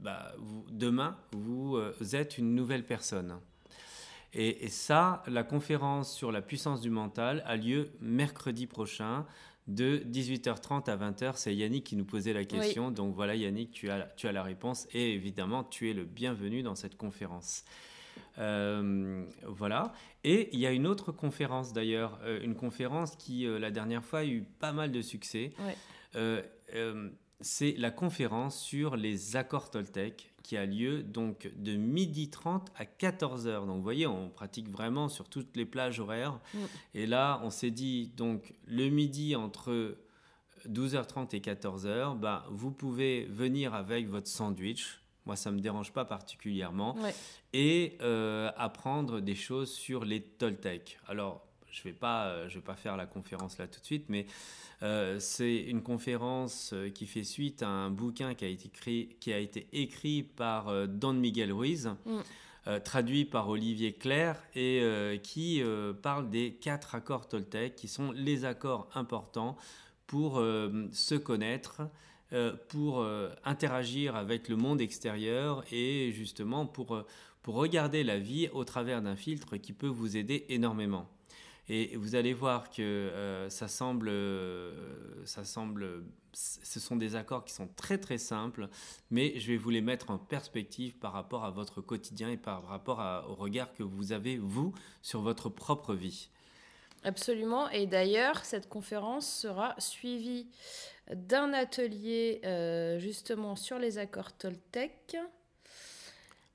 bah, 0.00 0.34
vous, 0.38 0.64
demain, 0.68 1.16
vous 1.30 1.78
êtes 2.16 2.38
une 2.38 2.56
nouvelle 2.56 2.84
personne. 2.84 3.38
Et, 4.38 4.68
ça, 4.68 5.22
la 5.28 5.44
conférence 5.44 6.14
sur 6.14 6.30
la 6.30 6.42
puissance 6.42 6.82
du 6.82 6.90
mental 6.90 7.42
a 7.46 7.56
lieu 7.56 7.90
mercredi 8.00 8.66
prochain 8.66 9.24
de 9.66 10.02
18h30 10.10 10.90
à 10.90 10.96
20h. 10.96 11.32
C'est 11.36 11.56
Yannick 11.56 11.84
qui 11.84 11.96
nous 11.96 12.04
posait 12.04 12.34
la 12.34 12.44
question. 12.44 12.90
Donc 12.90 13.14
voilà, 13.14 13.34
Yannick, 13.34 13.70
tu 13.70 13.88
as, 13.88 14.02
tu 14.14 14.28
as 14.28 14.32
la 14.32 14.42
réponse. 14.42 14.88
Et 14.92 15.14
évidemment, 15.14 15.64
tu 15.64 15.90
es 15.90 15.94
le 15.94 16.04
bienvenu 16.04 16.62
dans 16.62 16.74
cette 16.74 16.98
conférence. 16.98 17.64
Euh, 18.38 19.24
voilà. 19.46 19.94
Et 20.22 20.50
il 20.52 20.60
y 20.60 20.66
a 20.66 20.72
une 20.72 20.86
autre 20.86 21.12
conférence 21.12 21.72
d'ailleurs, 21.72 22.18
euh, 22.24 22.38
une 22.42 22.56
conférence 22.56 23.16
qui 23.16 23.46
euh, 23.46 23.58
la 23.58 23.70
dernière 23.70 24.04
fois 24.04 24.18
a 24.18 24.24
eu 24.26 24.42
pas 24.42 24.72
mal 24.72 24.92
de 24.92 25.00
succès. 25.00 25.52
c'est 27.40 27.74
la 27.76 27.90
conférence 27.90 28.60
sur 28.60 28.96
les 28.96 29.36
accords 29.36 29.70
Toltec 29.70 30.30
qui 30.46 30.56
a 30.56 30.64
lieu 30.64 31.02
donc 31.02 31.50
de 31.56 31.74
midi 31.74 32.30
30 32.30 32.70
à 32.76 32.84
14h. 32.84 33.66
Donc 33.66 33.78
vous 33.78 33.82
voyez, 33.82 34.06
on 34.06 34.30
pratique 34.30 34.70
vraiment 34.70 35.08
sur 35.08 35.28
toutes 35.28 35.56
les 35.56 35.64
plages 35.64 35.98
horaires. 35.98 36.38
Mm. 36.54 36.58
Et 36.94 37.06
là, 37.06 37.40
on 37.42 37.50
s'est 37.50 37.72
dit, 37.72 38.12
donc 38.16 38.54
le 38.64 38.88
midi 38.88 39.34
entre 39.34 39.96
12h30 40.68 41.34
et 41.34 41.40
14h, 41.40 42.16
bah, 42.16 42.46
vous 42.48 42.70
pouvez 42.70 43.24
venir 43.24 43.74
avec 43.74 44.08
votre 44.08 44.28
sandwich. 44.28 45.00
Moi, 45.24 45.34
ça 45.34 45.50
ne 45.50 45.56
me 45.56 45.60
dérange 45.60 45.92
pas 45.92 46.04
particulièrement. 46.04 46.96
Et 47.52 47.98
euh, 48.00 48.52
apprendre 48.56 49.20
des 49.20 49.34
choses 49.34 49.72
sur 49.72 50.04
les 50.04 50.22
Toltecs. 50.22 51.00
Alors, 51.08 51.45
je 51.76 51.86
ne 51.86 51.92
vais, 51.92 51.98
pas, 51.98 52.26
euh, 52.26 52.48
je 52.48 52.56
vais 52.56 52.64
pas 52.64 52.74
faire 52.74 52.96
la 52.96 53.06
conférence 53.06 53.58
là 53.58 53.66
tout 53.66 53.80
de 53.80 53.84
suite, 53.84 54.06
mais 54.08 54.26
euh, 54.82 55.18
c'est 55.20 55.56
une 55.56 55.82
conférence 55.82 56.70
euh, 56.72 56.88
qui 56.88 57.06
fait 57.06 57.24
suite 57.24 57.62
à 57.62 57.68
un 57.68 57.90
bouquin 57.90 58.34
qui 58.34 58.44
a 58.44 58.48
été 58.48 58.66
écrit, 58.66 59.16
qui 59.20 59.32
a 59.32 59.38
été 59.38 59.66
écrit 59.72 60.22
par 60.22 60.88
Don 60.88 61.12
Miguel 61.12 61.52
Ruiz. 61.52 61.90
Mm. 62.06 62.80
traduit 62.82 63.24
par 63.24 63.48
Olivier 63.48 63.92
Claire 63.92 64.42
et 64.56 65.20
qui 65.22 65.62
parle 66.02 66.30
des 66.30 66.54
quatre 66.54 66.96
accords 66.96 67.28
Toltec, 67.28 67.76
qui 67.76 67.86
sont 67.86 68.10
les 68.10 68.44
accords 68.44 68.88
importants 68.94 69.56
pour 70.08 70.40
se 70.92 71.14
connaître, 71.14 71.82
pour 72.68 73.06
interagir 73.44 74.16
avec 74.16 74.48
le 74.48 74.56
monde 74.56 74.80
extérieur 74.80 75.64
et 75.70 76.10
justement 76.12 76.66
pour, 76.66 77.04
pour 77.42 77.54
regarder 77.54 78.02
la 78.02 78.18
vie 78.18 78.48
au 78.52 78.64
travers 78.64 79.00
d'un 79.00 79.16
filtre 79.16 79.56
qui 79.58 79.72
peut 79.72 79.86
vous 79.86 80.16
aider 80.16 80.44
énormément. 80.48 81.08
Et 81.68 81.96
vous 81.96 82.14
allez 82.14 82.32
voir 82.32 82.70
que 82.70 82.82
euh, 82.82 83.50
ça 83.50 83.66
semble, 83.66 84.08
euh, 84.08 85.24
ça 85.24 85.44
semble, 85.44 86.04
ce 86.32 86.78
sont 86.78 86.96
des 86.96 87.16
accords 87.16 87.44
qui 87.44 87.52
sont 87.52 87.68
très 87.76 87.98
très 87.98 88.18
simples, 88.18 88.68
mais 89.10 89.38
je 89.40 89.48
vais 89.48 89.56
vous 89.56 89.70
les 89.70 89.80
mettre 89.80 90.10
en 90.10 90.18
perspective 90.18 90.96
par 90.96 91.12
rapport 91.12 91.44
à 91.44 91.50
votre 91.50 91.80
quotidien 91.80 92.30
et 92.30 92.36
par 92.36 92.66
rapport 92.66 93.00
au 93.28 93.34
regard 93.34 93.74
que 93.74 93.82
vous 93.82 94.12
avez 94.12 94.36
vous 94.36 94.72
sur 95.02 95.22
votre 95.22 95.48
propre 95.48 95.94
vie. 95.94 96.28
Absolument. 97.06 97.68
Et 97.70 97.86
d'ailleurs, 97.86 98.44
cette 98.44 98.68
conférence 98.68 99.28
sera 99.28 99.74
suivie 99.78 100.48
d'un 101.14 101.52
atelier 101.52 102.40
euh, 102.44 102.98
justement 102.98 103.54
sur 103.54 103.78
les 103.78 103.98
accords 103.98 104.32
Toltec. 104.32 105.16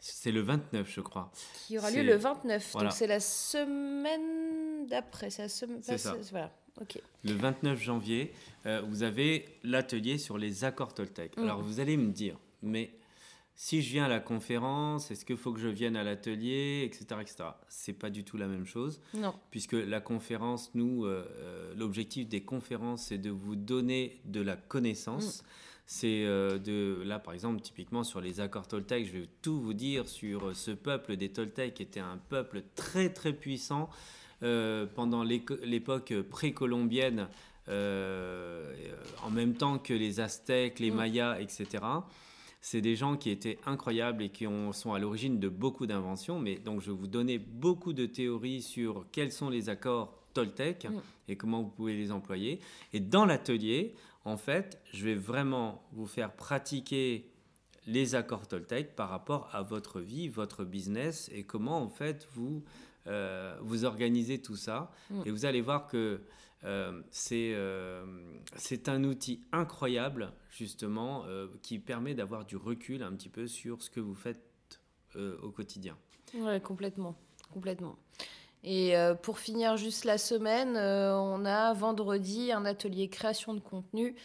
C'est 0.03 0.31
le 0.31 0.41
29, 0.41 0.91
je 0.91 0.99
crois. 1.01 1.31
Qui 1.67 1.77
aura 1.77 1.91
lieu 1.91 2.01
le 2.01 2.15
29. 2.15 2.73
Donc 2.73 2.91
c'est 2.91 3.05
la 3.05 3.19
semaine 3.19 4.87
d'après. 4.87 5.29
C'est 5.29 5.43
la 5.43 5.49
semaine. 5.49 5.81
ça. 5.83 6.15
Voilà. 6.31 6.51
Ok. 6.81 6.99
Le 7.23 7.33
29 7.33 7.79
janvier, 7.79 8.33
euh, 8.65 8.81
vous 8.81 9.03
avez 9.03 9.45
l'atelier 9.63 10.17
sur 10.17 10.39
les 10.39 10.63
accords 10.63 10.95
Toltec. 10.95 11.37
Mm. 11.37 11.43
Alors 11.43 11.61
vous 11.61 11.79
allez 11.79 11.97
me 11.97 12.11
dire, 12.11 12.35
mais 12.63 12.95
si 13.53 13.83
je 13.83 13.91
viens 13.91 14.05
à 14.05 14.07
la 14.07 14.19
conférence, 14.19 15.11
est-ce 15.11 15.23
qu'il 15.23 15.37
faut 15.37 15.53
que 15.53 15.59
je 15.59 15.67
vienne 15.67 15.95
à 15.95 16.03
l'atelier, 16.03 16.81
etc., 16.83 17.21
etc. 17.21 17.43
C'est 17.69 17.93
pas 17.93 18.09
du 18.09 18.23
tout 18.23 18.37
la 18.37 18.47
même 18.47 18.65
chose. 18.65 19.01
Non. 19.13 19.35
Puisque 19.51 19.73
la 19.73 20.01
conférence, 20.01 20.71
nous, 20.73 21.05
euh, 21.05 21.29
euh, 21.37 21.73
l'objectif 21.75 22.27
des 22.27 22.43
conférences, 22.43 23.07
c'est 23.07 23.19
de 23.19 23.29
vous 23.29 23.55
donner 23.55 24.19
de 24.25 24.41
la 24.41 24.55
connaissance. 24.55 25.43
Mm 25.43 25.45
c'est 25.93 26.23
euh, 26.23 26.57
de 26.57 27.03
là 27.03 27.19
par 27.19 27.33
exemple 27.33 27.59
typiquement 27.59 28.05
sur 28.05 28.21
les 28.21 28.39
accords 28.39 28.65
Toltec, 28.65 29.05
je 29.05 29.11
vais 29.11 29.27
tout 29.41 29.59
vous 29.59 29.73
dire 29.73 30.07
sur 30.07 30.47
euh, 30.47 30.53
ce 30.53 30.71
peuple 30.71 31.17
des 31.17 31.27
Toltecs 31.27 31.73
qui 31.73 31.83
était 31.83 31.99
un 31.99 32.17
peuple 32.29 32.63
très 32.75 33.09
très 33.09 33.33
puissant 33.33 33.89
euh, 34.41 34.85
pendant 34.95 35.21
l'époque 35.21 36.13
précolombienne, 36.29 37.27
en 37.67 39.29
même 39.31 39.53
temps 39.55 39.79
que 39.79 39.93
les 39.93 40.21
Aztèques, 40.21 40.79
les 40.79 40.91
mm. 40.91 40.95
Mayas, 40.95 41.39
etc. 41.41 41.67
C'est 42.61 42.79
des 42.79 42.95
gens 42.95 43.17
qui 43.17 43.29
étaient 43.29 43.59
incroyables 43.65 44.23
et 44.23 44.29
qui 44.29 44.45
sont 44.71 44.93
à 44.93 44.99
l'origine 44.99 45.41
de 45.41 45.49
beaucoup 45.49 45.87
d'inventions. 45.87 46.39
Mais 46.39 46.55
donc 46.55 46.79
je 46.79 46.91
vais 46.91 46.97
vous 46.97 47.07
donner 47.07 47.37
beaucoup 47.37 47.91
de 47.91 48.05
théories 48.05 48.61
sur 48.61 49.05
quels 49.11 49.33
sont 49.33 49.49
les 49.49 49.67
accords 49.67 50.17
Toltec 50.33 50.85
mm. 50.85 51.01
et 51.27 51.35
comment 51.35 51.61
vous 51.61 51.69
pouvez 51.69 51.97
les 51.97 52.13
employer. 52.13 52.61
Et 52.93 53.01
dans 53.01 53.25
l'atelier, 53.25 53.93
en 54.23 54.37
fait, 54.37 54.81
je 54.93 55.03
vais 55.03 55.15
vraiment 55.15 55.83
vous 55.91 56.05
faire 56.05 56.33
pratiquer 56.35 57.31
les 57.87 58.15
accords 58.15 58.47
Toltec 58.47 58.95
par 58.95 59.09
rapport 59.09 59.49
à 59.53 59.63
votre 59.63 59.99
vie, 59.99 60.29
votre 60.29 60.63
business 60.63 61.29
et 61.33 61.43
comment 61.43 61.81
en 61.81 61.89
fait 61.89 62.27
vous 62.33 62.63
euh, 63.07 63.57
vous 63.61 63.85
organisez 63.85 64.41
tout 64.41 64.55
ça. 64.55 64.91
Mm. 65.09 65.21
Et 65.25 65.31
vous 65.31 65.45
allez 65.45 65.61
voir 65.61 65.87
que 65.87 66.21
euh, 66.63 67.01
euh, 67.31 68.05
c'est 68.55 68.89
un 68.89 69.03
outil 69.03 69.43
incroyable 69.51 70.31
justement 70.49 71.25
qui 71.63 71.79
permet 71.79 72.13
d'avoir 72.13 72.45
du 72.45 72.57
recul 72.57 73.01
un 73.03 73.13
petit 73.13 73.29
peu 73.29 73.47
sur 73.47 73.81
ce 73.81 73.89
que 73.89 73.99
vous 73.99 74.15
faites 74.15 74.39
au 75.15 75.51
quotidien. 75.51 75.97
Oui, 76.33 76.61
complètement, 76.61 77.17
complètement. 77.51 77.97
Et 78.63 78.95
euh, 78.95 79.15
pour 79.15 79.39
finir 79.39 79.75
juste 79.75 80.05
la 80.05 80.19
semaine, 80.19 80.75
euh, 80.77 81.15
on 81.15 81.45
a 81.45 81.73
vendredi 81.73 82.51
un 82.51 82.63
atelier 82.65 83.07
création 83.07 83.53
de 83.53 83.59
contenu 83.59 84.15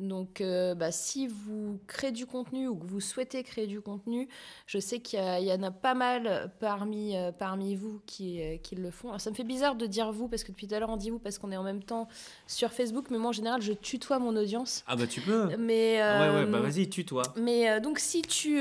donc, 0.00 0.40
euh, 0.40 0.74
bah, 0.74 0.90
si 0.90 1.28
vous 1.28 1.78
créez 1.86 2.10
du 2.10 2.26
contenu 2.26 2.66
ou 2.66 2.74
que 2.74 2.86
vous 2.86 3.00
souhaitez 3.00 3.44
créer 3.44 3.68
du 3.68 3.80
contenu, 3.80 4.28
je 4.66 4.78
sais 4.80 4.98
qu'il 4.98 5.20
y, 5.20 5.52
en 5.52 5.62
a 5.62 5.70
pas 5.70 5.94
mal 5.94 6.52
parmi, 6.58 7.14
parmi 7.38 7.76
vous 7.76 8.00
qui, 8.04 8.40
qui, 8.62 8.74
le 8.74 8.90
font. 8.90 9.16
ça 9.18 9.30
me 9.30 9.36
fait 9.36 9.44
bizarre 9.44 9.76
de 9.76 9.86
dire 9.86 10.10
vous, 10.10 10.26
parce 10.26 10.42
que 10.42 10.50
depuis 10.50 10.66
tout 10.66 10.74
à 10.74 10.80
l'heure 10.80 10.90
on 10.90 10.96
dit 10.96 11.10
vous, 11.10 11.20
parce 11.20 11.38
qu'on 11.38 11.52
est 11.52 11.56
en 11.56 11.62
même 11.62 11.82
temps 11.82 12.08
sur 12.48 12.72
Facebook, 12.72 13.06
mais 13.10 13.18
moi 13.18 13.28
en 13.28 13.32
général 13.32 13.62
je 13.62 13.72
tutoie 13.72 14.18
mon 14.18 14.36
audience. 14.36 14.82
Ah 14.88 14.96
bah 14.96 15.06
tu 15.06 15.20
peux. 15.20 15.56
Mais, 15.58 16.00
ah 16.00 16.32
ouais, 16.32 16.40
ouais, 16.40 16.46
bah 16.46 16.58
vas-y, 16.58 16.88
tutoie. 16.88 17.32
Mais 17.36 17.80
donc 17.80 18.00
si 18.00 18.22
tu, 18.22 18.60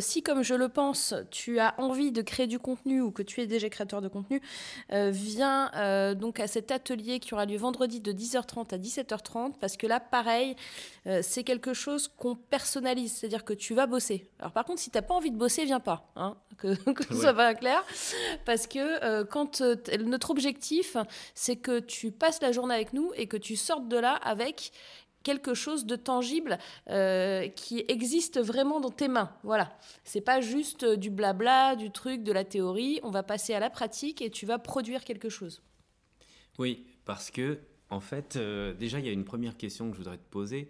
si 0.00 0.22
comme 0.24 0.42
je 0.42 0.54
le 0.54 0.68
pense, 0.68 1.14
tu 1.30 1.60
as 1.60 1.74
envie 1.78 2.10
de 2.10 2.22
créer 2.22 2.48
du 2.48 2.58
contenu 2.58 3.00
ou 3.02 3.12
que 3.12 3.22
tu 3.22 3.40
es 3.40 3.46
déjà 3.46 3.68
créateur 3.68 4.02
de 4.02 4.08
contenu, 4.08 4.42
viens 4.90 6.14
donc 6.14 6.40
à 6.40 6.46
cet 6.46 6.70
atelier 6.70 7.20
qui 7.20 7.34
aura 7.34 7.46
lieu 7.46 7.56
vendredi 7.56 8.00
de 8.00 8.12
10h30 8.12 8.74
à 8.74 8.78
17h30, 8.78 9.54
parce 9.60 9.76
que 9.76 9.86
là, 9.86 10.00
pareil, 10.00 10.56
euh, 11.06 11.20
c'est 11.22 11.44
quelque 11.44 11.74
chose 11.74 12.08
qu'on 12.08 12.34
personnalise, 12.34 13.14
c'est-à-dire 13.14 13.44
que 13.44 13.52
tu 13.52 13.74
vas 13.74 13.86
bosser. 13.86 14.28
Alors 14.38 14.52
par 14.52 14.64
contre, 14.64 14.80
si 14.80 14.90
tu 14.90 14.98
n'as 14.98 15.02
pas 15.02 15.14
envie 15.14 15.30
de 15.30 15.36
bosser, 15.36 15.64
viens 15.64 15.80
pas, 15.80 16.10
hein, 16.16 16.36
que, 16.58 16.74
que 16.92 17.04
ce 17.04 17.14
soit 17.14 17.32
bien 17.32 17.54
clair, 17.54 17.84
parce 18.44 18.66
que 18.66 19.04
euh, 19.04 19.24
quand 19.24 19.60
euh, 19.60 19.76
notre 20.00 20.30
objectif, 20.30 20.96
c'est 21.34 21.56
que 21.56 21.80
tu 21.80 22.10
passes 22.10 22.40
la 22.42 22.52
journée 22.52 22.74
avec 22.74 22.92
nous 22.92 23.12
et 23.16 23.26
que 23.26 23.36
tu 23.36 23.56
sortes 23.56 23.88
de 23.88 23.96
là 23.96 24.14
avec 24.14 24.72
quelque 25.26 25.54
chose 25.54 25.86
de 25.86 25.96
tangible 25.96 26.58
qui 26.86 27.84
existe 27.88 28.40
vraiment 28.40 28.80
dans 28.80 28.90
tes 28.90 29.08
mains. 29.08 29.30
Voilà. 29.42 29.76
C'est 30.04 30.20
pas 30.20 30.40
juste 30.40 30.84
du 30.84 31.10
blabla, 31.10 31.76
du 31.76 31.90
truc, 31.90 32.22
de 32.22 32.32
la 32.32 32.44
théorie. 32.44 33.00
On 33.02 33.10
va 33.10 33.22
passer 33.22 33.52
à 33.54 33.60
la 33.60 33.70
pratique 33.70 34.22
et 34.22 34.30
tu 34.30 34.46
vas 34.46 34.58
produire 34.58 35.04
quelque 35.04 35.28
chose. 35.28 35.62
Oui, 36.58 36.86
parce 37.04 37.30
que 37.30 37.58
en 37.90 38.00
fait, 38.00 38.36
euh, 38.36 38.74
déjà, 38.74 38.98
il 38.98 39.06
y 39.06 39.08
a 39.08 39.12
une 39.12 39.24
première 39.24 39.56
question 39.56 39.88
que 39.90 39.92
je 39.92 39.98
voudrais 39.98 40.18
te 40.18 40.30
poser. 40.30 40.68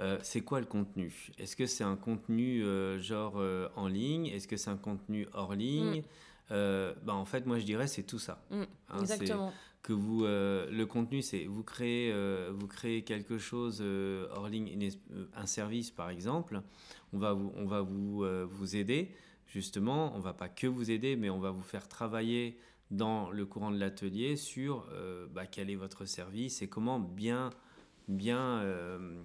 Euh, 0.00 0.18
c'est 0.22 0.42
quoi 0.42 0.60
le 0.60 0.66
contenu? 0.66 1.30
Est-ce 1.38 1.56
que 1.56 1.66
c'est 1.66 1.84
un 1.84 1.96
contenu 1.96 2.64
euh, 2.64 2.98
genre 2.98 3.42
en 3.76 3.88
ligne? 3.88 4.26
Est-ce 4.26 4.48
que 4.48 4.56
c'est 4.56 4.70
un 4.70 4.76
contenu 4.76 5.26
hors 5.32 5.54
ligne? 5.54 6.02
Mm. 6.50 6.94
bah, 7.02 7.14
En 7.14 7.24
fait, 7.24 7.46
moi, 7.46 7.58
je 7.58 7.64
dirais 7.64 7.86
c'est 7.86 8.02
tout 8.02 8.18
ça. 8.18 8.44
Mm, 8.50 8.62
hein, 8.90 9.00
exactement. 9.00 9.52
Que 9.82 9.92
vous, 9.92 10.22
le 10.22 10.84
contenu, 10.84 11.22
c'est 11.22 11.44
vous 11.46 11.64
créez, 11.64 12.14
vous 12.52 12.68
créez 12.68 13.02
quelque 13.02 13.36
chose 13.38 13.82
hors 14.30 14.48
ligne, 14.48 14.90
un 15.34 15.46
service 15.46 15.90
par 15.90 16.08
exemple. 16.08 16.62
On 17.12 17.18
va 17.18 17.32
vous, 17.32 17.52
on 17.56 17.66
va 17.66 17.80
vous, 17.80 18.24
vous 18.48 18.76
aider 18.76 19.10
justement. 19.52 20.14
On 20.16 20.20
va 20.20 20.32
pas 20.32 20.48
que 20.48 20.66
vous 20.66 20.90
aider, 20.90 21.16
mais 21.16 21.30
on 21.30 21.38
va 21.38 21.50
vous 21.50 21.62
faire 21.62 21.88
travailler 21.88 22.58
dans 22.92 23.30
le 23.30 23.46
courant 23.46 23.70
de 23.70 23.78
l'atelier 23.78 24.36
sur 24.36 24.86
euh, 24.92 25.26
bah, 25.32 25.46
quel 25.46 25.70
est 25.70 25.76
votre 25.76 26.04
service 26.04 26.62
et 26.62 26.68
comment 26.68 27.00
bien, 27.00 27.50
bien, 28.06 28.58
euh, 28.60 29.22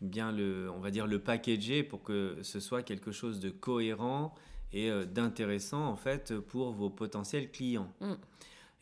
bien 0.00 0.32
le, 0.32 0.70
on 0.70 0.80
va 0.80 0.90
dire 0.90 1.06
le 1.06 1.20
packager 1.20 1.82
pour 1.82 2.02
que 2.02 2.38
ce 2.42 2.58
soit 2.60 2.82
quelque 2.82 3.12
chose 3.12 3.38
de 3.38 3.50
cohérent 3.50 4.34
et 4.72 4.90
euh, 4.90 5.04
d'intéressant 5.04 5.86
en 5.86 5.96
fait 5.96 6.36
pour 6.38 6.72
vos 6.72 6.90
potentiels 6.90 7.50
clients. 7.50 7.92
Mm. 8.00 8.14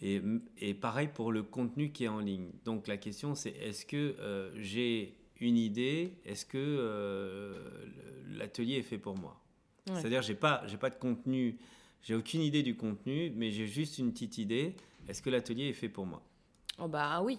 Et, 0.01 0.20
et, 0.59 0.74
pareil 0.74 1.09
pour 1.12 1.32
le 1.32 1.42
contenu 1.42 1.90
qui 1.90 2.05
est 2.05 2.09
en 2.09 2.18
ligne. 2.18 2.51
Donc 2.64 2.88
la 2.88 2.97
question 2.97 3.34
c'est 3.34 3.51
est-ce 3.51 3.86
que 3.86 4.53
j'ai 4.57 5.16
une 5.40 5.57
idée 5.57 6.14
Est-ce 6.24 6.45
que 6.45 7.55
l'atelier 8.28 8.76
est 8.76 8.82
fait 8.82 8.99
pour 8.99 9.16
moi? 9.16 9.40
C'est-à-dire 9.86 10.22
j'ai 10.22 10.34
pas 10.34 10.62
j'ai 10.66 10.76
pas 10.76 10.90
de 10.90 10.97
contenu 10.97 11.59
j'ai 12.05 12.14
aucune 12.14 12.42
idée 12.42 12.62
du 12.62 12.76
contenu, 12.76 13.32
mais 13.34 13.51
j'ai 13.51 13.66
juste 13.66 13.97
une 13.97 14.12
petite 14.12 14.36
idée. 14.36 14.76
Est-ce 15.09 15.22
que 15.22 15.30
l'atelier 15.30 15.68
est 15.68 15.72
fait 15.72 15.88
pour 15.88 16.05
moi? 16.05 16.22
Oh 16.78 16.86
bah 16.86 17.22
oui. 17.22 17.38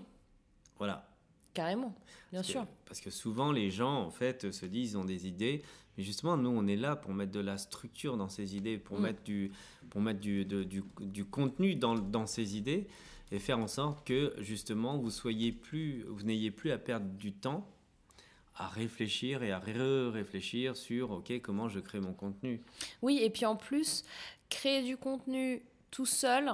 Voilà. 0.79 1.07
Carrément, 1.55 1.95
bien 2.31 2.43
sûr. 2.43 2.67
parce 2.85 2.99
que 2.99 3.09
souvent 3.09 3.51
les 3.51 3.71
gens 3.71 4.01
en 4.01 4.11
fait 4.11 4.51
se 4.51 4.65
disent 4.65 4.91
ils 4.91 4.97
ont 4.97 5.05
des 5.05 5.25
idées, 5.25 5.63
mais 5.97 6.03
justement 6.03 6.37
nous 6.37 6.49
on 6.49 6.67
est 6.67 6.75
là 6.75 6.95
pour 6.95 7.13
mettre 7.13 7.31
de 7.31 7.39
la 7.39 7.57
structure 7.57 8.17
dans 8.17 8.29
ces 8.29 8.55
idées, 8.55 8.77
pour 8.77 8.99
mm. 8.99 9.01
mettre 9.01 9.23
du 9.23 9.51
pour 9.89 10.01
mettre 10.01 10.19
du, 10.19 10.45
du, 10.45 10.83
du, 10.99 11.25
contenu 11.25 11.75
dans, 11.75 11.95
dans 11.95 12.27
ces 12.27 12.57
idées 12.57 12.87
et 13.31 13.39
faire 13.39 13.57
en 13.57 13.67
sorte 13.67 14.05
que 14.05 14.33
justement 14.39 14.97
vous 14.97 15.09
soyez 15.09 15.51
plus 15.51 16.03
vous 16.09 16.23
n'ayez 16.23 16.51
plus 16.51 16.71
à 16.71 16.77
perdre 16.77 17.07
du 17.07 17.31
temps 17.31 17.67
à 18.57 18.67
réfléchir 18.67 19.41
et 19.41 19.51
à 19.51 19.59
réfléchir 19.59 20.75
sur 20.75 21.11
ok 21.11 21.39
comment 21.41 21.69
je 21.69 21.79
crée 21.79 22.01
mon 22.01 22.13
contenu. 22.13 22.61
Oui 23.01 23.21
et 23.23 23.29
puis 23.29 23.45
en 23.45 23.55
plus 23.55 24.03
créer 24.49 24.83
du 24.83 24.97
contenu 24.97 25.63
tout 25.91 26.05
seul, 26.05 26.51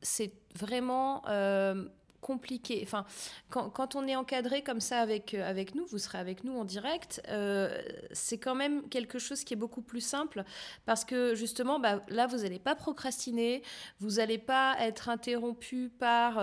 c'est 0.00 0.32
vraiment 0.54 1.26
euh, 1.28 1.88
compliqué. 2.20 2.80
Enfin, 2.82 3.04
quand, 3.50 3.94
on 3.94 4.06
est 4.06 4.16
encadré 4.16 4.62
comme 4.62 4.80
ça 4.80 4.98
avec, 5.00 5.34
euh, 5.34 5.48
avec 5.48 5.74
nous, 5.74 5.86
vous 5.86 5.98
serez 5.98 6.18
avec 6.18 6.44
nous 6.44 6.56
en 6.58 6.64
direct, 6.64 7.22
euh, 7.28 7.80
c'est 8.12 8.38
quand 8.38 8.54
même 8.54 8.88
quelque 8.88 9.18
chose 9.18 9.44
qui 9.44 9.54
est 9.54 9.56
beaucoup 9.56 9.82
plus 9.82 10.00
simple 10.00 10.44
parce 10.86 11.04
que 11.04 11.34
justement, 11.34 11.78
bah, 11.78 12.02
là, 12.08 12.26
vous 12.26 12.38
n'allez 12.38 12.58
pas 12.58 12.74
procrastiner, 12.74 13.62
vous 14.00 14.16
n'allez 14.16 14.38
pas 14.38 14.76
être 14.80 15.08
interrompu 15.08 15.90
par 15.98 16.38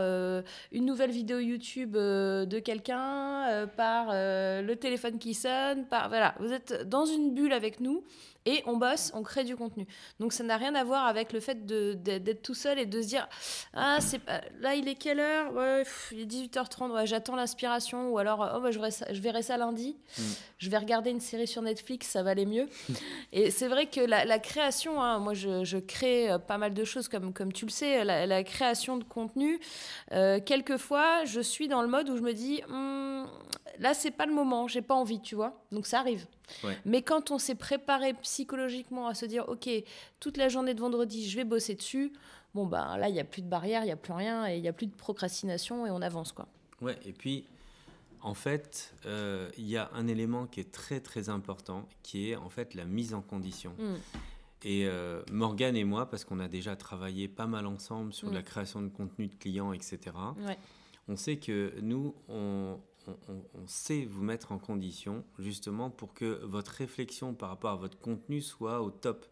une 0.72 0.86
nouvelle 0.86 1.12
vidéo 1.12 1.40
YouTube 1.40 1.94
de 1.94 2.60
quelqu'un, 2.60 3.68
par 3.76 4.08
le 4.12 4.74
téléphone 4.76 5.20
qui 5.20 5.34
sonne, 5.34 5.86
par 5.86 6.10
voilà, 6.10 6.36
vous 6.40 6.52
êtes 6.52 6.88
dans 6.88 7.06
une 7.06 7.34
bulle 7.34 7.54
avec 7.54 7.80
nous 7.80 8.04
et 8.46 8.64
on 8.66 8.78
bosse, 8.78 9.12
on 9.14 9.24
crée 9.24 9.44
du 9.44 9.56
contenu. 9.56 9.88
Donc 10.20 10.34
ça 10.34 10.44
n'a 10.44 10.58
rien 10.58 10.76
à 10.76 10.84
voir 10.84 11.06
avec 11.06 11.34
le 11.34 11.40
fait 11.40 11.66
d'être 11.66 12.42
tout 12.42 12.54
seul 12.54 12.80
et 12.80 12.86
de 12.86 13.02
se 13.02 13.08
dire 13.08 13.28
ah 13.74 13.98
c'est 14.00 14.22
là 14.60 14.76
il 14.76 14.88
est 14.88 14.96
quelle 14.96 15.20
heure? 15.20 15.54
Ouais, 15.54 15.84
il 16.12 16.22
est 16.22 16.26
18h30 16.26 16.92
ouais, 16.92 17.08
j'attends 17.08 17.36
l'inspiration 17.36 18.10
ou 18.10 18.18
alors 18.18 18.54
oh 18.56 18.60
bah, 18.60 18.72
je, 18.72 18.78
verrai 18.78 18.92
ça, 18.92 19.06
je 19.12 19.20
verrai 19.20 19.42
ça 19.42 19.58
lundi. 19.58 19.98
Mm. 20.18 20.22
je 20.60 20.70
vais 20.70 20.78
regarder 20.78 21.10
une 21.10 21.20
série 21.20 21.48
sur 21.48 21.62
Netflix 21.62 22.08
ça 22.08 22.24
va 22.24 22.32
aller 22.32 22.46
mieux. 22.46 22.68
Et 23.34 23.52
c'est 23.52 23.68
vrai 23.68 23.88
que 23.88 24.02
la, 24.02 24.40
création 24.40 25.02
hein, 25.02 25.20
moi 25.20 25.34
je, 25.34 25.80
crée 25.80 26.32
euh, 26.32 26.38
pas 26.38 26.58
mal 26.58 26.74
de 26.74 26.84
choses 26.84 27.08
comme 27.08 27.34
comme 27.34 27.52
tu 27.52 27.66
le 27.66 27.72
sais 27.72 28.04
la, 28.04 28.44
création 28.44 28.98
de 28.98 29.04
contenu. 29.04 29.60
Euh, 30.12 30.40
quelquefois 30.40 31.26
je 31.26 31.42
suis 31.42 31.68
dans 31.68 31.82
le 31.82 31.88
mode 31.88 32.10
où 32.10 32.18
je 32.18 32.22
me 32.22 32.34
dis 32.34 32.62
hmm, 32.68 33.26
là 33.80 33.94
c'est 33.94 34.12
pas 34.12 34.26
le 34.26 34.34
moment 34.34 34.68
j'ai 34.68 34.82
pas 34.82 34.96
envie 34.96 35.22
tu 35.22 35.36
vois. 35.36 35.64
Donc 35.72 35.88
ça 35.88 36.00
arrive 36.00 36.28
mais 36.86 37.02
quand 37.02 37.32
on 37.32 37.38
s'est 37.38 37.56
préparé 37.56 38.14
psychologiquement 38.16 39.08
à 39.08 39.14
se 39.14 39.26
dire, 39.26 39.48
OK, 39.48 39.70
toute 40.20 40.38
la 40.38 40.50
journée 40.50 40.74
de 40.74 40.80
vendredi, 40.80 41.30
je 41.30 41.36
vais 41.36 41.44
bosser 41.44 41.76
dessus, 41.76 42.12
bon, 42.54 42.66
bah 42.66 42.98
là, 42.98 43.10
il 43.10 43.14
n'y 43.14 43.20
a 43.20 43.26
plus 43.26 43.42
de 43.42 43.48
barrière, 43.48 43.82
il 43.84 43.88
n'y 43.88 43.92
a 43.92 43.98
plus 43.98 44.14
rien, 44.14 44.48
et 44.48 44.56
il 44.58 44.62
n'y 44.62 44.68
a 44.68 44.74
plus 44.74 44.88
de 44.88 44.96
procrastination, 44.96 45.86
et 45.86 45.92
on 45.92 46.02
avance, 46.02 46.32
quoi. 46.32 46.48
Ouais, 46.82 46.98
et 47.06 47.14
puis, 47.14 47.46
en 48.22 48.34
fait, 48.34 48.94
euh, 49.06 49.50
il 49.58 49.68
y 49.68 49.78
a 49.78 49.90
un 49.94 50.08
élément 50.08 50.48
qui 50.48 50.60
est 50.60 50.72
très, 50.72 51.00
très 51.00 51.30
important, 51.30 51.88
qui 52.02 52.32
est 52.32 52.36
en 52.36 52.50
fait 52.50 52.74
la 52.74 52.86
mise 52.86 53.14
en 53.14 53.22
condition. 53.22 53.74
Mm. 53.78 53.96
Et 54.64 54.88
euh, 54.88 55.22
Morgane 55.32 55.76
et 55.76 55.84
moi, 55.84 56.10
parce 56.10 56.26
qu'on 56.26 56.40
a 56.40 56.48
déjà 56.48 56.76
travaillé 56.76 57.28
pas 57.28 57.46
mal 57.46 57.68
ensemble 57.68 58.14
sur 58.14 58.30
mm. 58.30 58.34
la 58.34 58.42
création 58.42 58.82
de 58.82 58.90
contenu 58.90 59.28
de 59.28 59.36
clients, 59.36 59.74
etc., 59.74 60.00
on 61.08 61.16
sait 61.18 61.38
que 61.38 61.72
nous, 61.82 62.16
on, 62.28 62.80
on, 63.28 63.68
sait 63.68 64.06
vous 64.06 64.24
mettre 64.24 64.52
en 64.52 64.58
condition 64.58 65.24
justement 65.40 65.90
pour 65.90 66.14
que 66.14 66.40
votre 66.44 66.72
réflexion 66.72 67.34
par 67.34 67.50
rapport 67.50 67.72
à 67.72 67.76
votre 67.76 68.00
contenu 68.00 68.42
soit 68.42 68.82
au 68.82 68.92
top. 68.92 69.26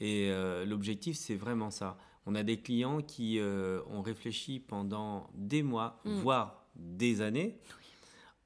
Et 0.00 0.30
euh, 0.30 0.64
l'objectif, 0.64 1.16
c'est 1.16 1.34
vraiment 1.34 1.70
ça. 1.70 1.98
On 2.26 2.34
a 2.34 2.42
des 2.42 2.58
clients 2.58 3.00
qui 3.00 3.38
euh, 3.38 3.80
ont 3.90 4.02
réfléchi 4.02 4.60
pendant 4.60 5.30
des 5.34 5.62
mois, 5.62 6.00
mm. 6.04 6.18
voire 6.20 6.64
des 6.76 7.20
années, 7.20 7.58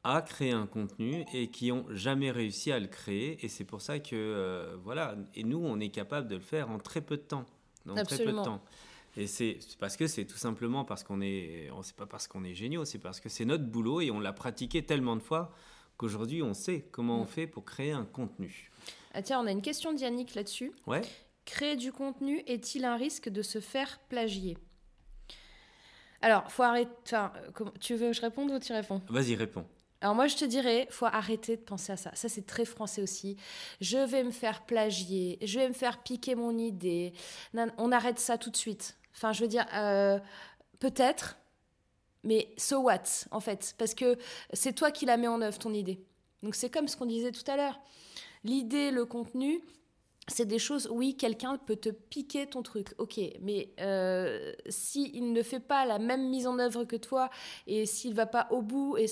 à 0.03 0.21
créer 0.23 0.53
un 0.53 0.67
contenu 0.67 1.25
et 1.33 1.49
qui 1.49 1.73
ont 1.73 1.87
jamais 1.91 2.31
réussi 2.31 2.73
à 2.73 2.79
le 2.79 2.87
créer. 2.87 3.45
Et 3.45 3.49
c'est 3.49 3.65
pour 3.65 3.81
ça 3.81 3.99
que, 3.99 4.15
euh, 4.15 4.77
voilà, 4.83 5.17
et 5.35 5.45
nous, 5.45 5.59
on 5.59 5.81
est 5.81 5.89
capable 5.89 6.29
de 6.29 6.35
le 6.35 6.41
faire 6.41 6.71
en 6.71 6.79
très 6.79 7.01
peu 7.01 7.17
de 7.17 7.23
temps. 7.23 7.47
En 7.89 7.95
très 8.03 8.19
peu 8.19 8.33
de 8.33 8.43
temps. 8.43 8.63
Et 9.17 9.27
c'est 9.27 9.59
parce 9.79 9.97
que 9.97 10.07
c'est 10.07 10.25
tout 10.25 10.37
simplement 10.37 10.85
parce 10.85 11.05
qu'on 11.05 11.21
est, 11.21 11.71
on 11.73 11.83
sait 11.83 11.95
pas 11.95 12.07
parce 12.07 12.27
qu'on 12.27 12.45
est 12.45 12.55
géniaux, 12.55 12.85
c'est 12.85 12.99
parce 12.99 13.21
que 13.21 13.29
c'est 13.29 13.45
notre 13.45 13.65
boulot 13.65 14.01
et 14.01 14.11
on 14.11 14.19
l'a 14.19 14.33
pratiqué 14.33 14.85
tellement 14.85 15.15
de 15.15 15.23
fois 15.23 15.53
qu'aujourd'hui 15.97 16.43
on 16.43 16.55
sait 16.55 16.89
comment 16.91 17.21
on 17.21 17.25
mm. 17.25 17.29
fait 17.29 17.47
pour 17.47 17.65
créer 17.65 17.93
un 17.93 18.05
contenu. 18.05 18.71
Ah 19.13 19.23
tiens, 19.23 19.41
on 19.41 19.47
a 19.47 19.53
une 19.53 19.63
question 19.63 19.93
d'Yannick 19.93 20.35
là-dessus. 20.35 20.73
Ouais. 20.87 21.03
Créer 21.45 21.77
du 21.77 21.93
contenu 21.93 22.43
est-il 22.47 22.85
un 22.85 22.97
risque 22.97 23.29
de 23.29 23.43
se 23.43 23.61
faire 23.61 24.01
plagier? 24.09 24.59
Alors, 26.21 26.51
faut 26.51 26.63
arrêter. 26.63 26.91
Enfin, 27.05 27.33
tu 27.81 27.95
veux 27.95 28.09
que 28.09 28.13
je 28.15 28.23
réponde 28.23 28.51
ou 28.51 28.59
tu 28.59 28.73
réponds? 28.73 29.03
Vas-y, 29.11 29.35
réponds. 29.35 29.67
Alors 30.01 30.15
moi, 30.15 30.27
je 30.27 30.37
te 30.37 30.45
dirais, 30.45 30.87
faut 30.91 31.07
arrêter 31.07 31.57
de 31.57 31.63
penser 31.63 31.93
à 31.93 31.97
ça. 31.97 32.11
Ça, 32.15 32.29
c'est 32.29 32.47
très 32.47 32.65
français 32.65 33.03
aussi. 33.03 33.37
Je 33.81 33.99
vais 33.99 34.25
me 34.25 34.31
faire 34.31 34.67
plagier, 34.67 35.39
je 35.43 35.61
vais 35.61 35.69
me 35.69 35.75
faire 35.75 36.03
piquer 36.03 36.35
mon 36.35 36.59
idée. 36.59 37.13
on 37.79 37.93
arrête 37.93 38.19
ça 38.19 38.37
tout 38.37 38.51
de 38.51 38.57
suite. 38.57 38.97
Enfin, 39.15 39.33
je 39.33 39.41
veux 39.43 39.49
dire, 39.49 39.67
euh, 39.75 40.19
peut-être, 40.81 41.37
mais 42.25 42.53
so 42.57 42.79
what, 42.79 43.27
en 43.31 43.41
fait? 43.41 43.75
Parce 43.79 43.95
que 43.95 44.19
c'est 44.53 44.73
toi 44.73 44.91
qui 44.91 45.07
la 45.07 45.17
mets 45.17 45.29
en 45.29 45.41
œuvre, 45.41 45.59
ton 45.59 45.73
idée. 45.73 46.01
Donc 46.43 46.55
c'est 46.55 46.71
comme 46.71 46.89
ce 46.89 46.97
qu'on 46.97 47.07
disait 47.07 47.33
tout 47.33 47.49
à 47.51 47.57
l'heure. 47.57 47.81
L'idée, 48.45 48.91
le 48.91 49.07
contenu, 49.07 49.63
c'est 50.27 50.47
des 50.47 50.59
choses, 50.59 50.89
oui, 50.91 51.17
quelqu'un 51.17 51.59
peut 51.59 51.77
te 51.77 51.91
piquer 51.91 52.47
ton 52.47 52.63
truc, 52.63 52.95
ok, 52.99 53.21
mais 53.43 53.69
euh, 53.81 54.53
s'il 54.69 55.33
ne 55.33 55.43
fait 55.43 55.61
pas 55.61 55.85
la 55.85 55.99
même 55.99 56.29
mise 56.31 56.47
en 56.47 56.59
œuvre 56.59 56.85
que 56.85 56.97
toi 56.97 57.29
et 57.67 57.85
s'il 57.85 58.15
va 58.15 58.25
pas 58.25 58.47
au 58.51 58.63
bout, 58.63 58.97
et 58.97 59.07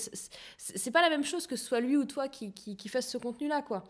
c'est 0.57 0.91
pas 0.91 1.01
la 1.01 1.09
même 1.09 1.23
chose 1.23 1.45
que 1.45 1.55
ce 1.55 1.65
soit 1.65 1.81
lui 1.81 1.97
ou 1.97 2.05
toi 2.05 2.27
qui, 2.27 2.51
qui, 2.51 2.87
fasse 2.87 3.09
ce 3.09 3.17
contenu-là, 3.17 3.61
quoi. 3.61 3.83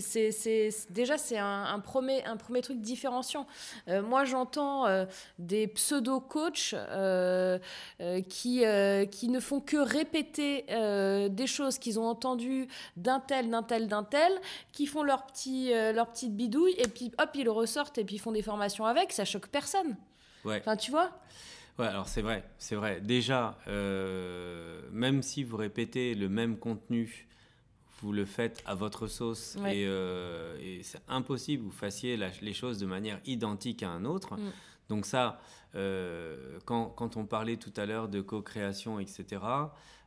C'est 0.00 0.70
déjà 0.90 1.18
c'est 1.18 1.38
un, 1.38 1.78
premier 1.80 2.24
un 2.24 2.36
premier 2.36 2.62
truc 2.62 2.80
différenciant. 2.80 3.46
Euh, 3.88 4.02
moi, 4.02 4.24
j'entends 4.24 4.86
euh, 4.86 5.04
des 5.38 5.66
pseudo 5.66 6.20
coachs 6.20 6.74
qui 8.28 8.64
qui 9.10 9.28
ne 9.28 9.40
font 9.40 9.60
que 9.60 9.76
répéter 9.76 10.64
des 11.28 11.46
choses 11.46 11.78
qu'ils 11.78 11.98
ont 11.98 12.06
entendues 12.06 12.66
d'un 12.96 13.20
tel, 13.20 13.50
d'un 13.50 13.62
tel, 13.62 13.88
d'un 13.88 14.04
tel, 14.04 14.32
qui 14.72 14.86
font 14.86 15.02
leur 15.02 15.26
petit 15.26 15.70
leur 15.70 16.10
petite 16.10 16.34
bidou 16.34 16.61
et 16.68 16.88
puis 16.88 17.12
hop, 17.18 17.30
ils 17.34 17.44
le 17.44 17.50
ressortent 17.50 17.98
et 17.98 18.04
puis 18.04 18.16
ils 18.16 18.20
font 18.20 18.32
des 18.32 18.42
formations 18.42 18.84
avec, 18.84 19.12
ça 19.12 19.24
choque 19.24 19.48
personne. 19.48 19.96
Ouais. 20.44 20.58
Enfin, 20.60 20.76
tu 20.76 20.90
vois? 20.90 21.10
Ouais, 21.78 21.86
alors 21.86 22.08
c'est 22.08 22.22
vrai, 22.22 22.44
c'est 22.58 22.74
vrai. 22.74 23.00
Déjà, 23.00 23.58
euh, 23.68 24.82
même 24.92 25.22
si 25.22 25.42
vous 25.42 25.56
répétez 25.56 26.14
le 26.14 26.28
même 26.28 26.58
contenu, 26.58 27.28
vous 28.02 28.12
le 28.12 28.24
faites 28.24 28.62
à 28.66 28.74
votre 28.74 29.06
sauce 29.06 29.56
euh, 29.64 30.58
et, 30.60 30.82
c'est 30.82 31.00
impossible 31.08 31.62
que 31.62 31.70
vous 31.70 31.76
fassiez 31.76 32.16
les 32.16 32.52
choses 32.52 32.78
de 32.78 32.86
manière 32.86 33.20
identique 33.24 33.82
à 33.82 33.90
un 33.90 34.04
autre. 34.04 34.34
Mm. 34.34 34.50
Donc 34.88 35.06
ça, 35.06 35.40
euh, 35.74 36.58
quand, 36.66 36.86
quand, 36.86 37.16
on 37.16 37.24
parlait 37.24 37.56
tout 37.56 37.72
à 37.76 37.86
l'heure 37.86 38.08
de 38.08 38.20
co-création, 38.20 38.98
etc., 38.98 39.40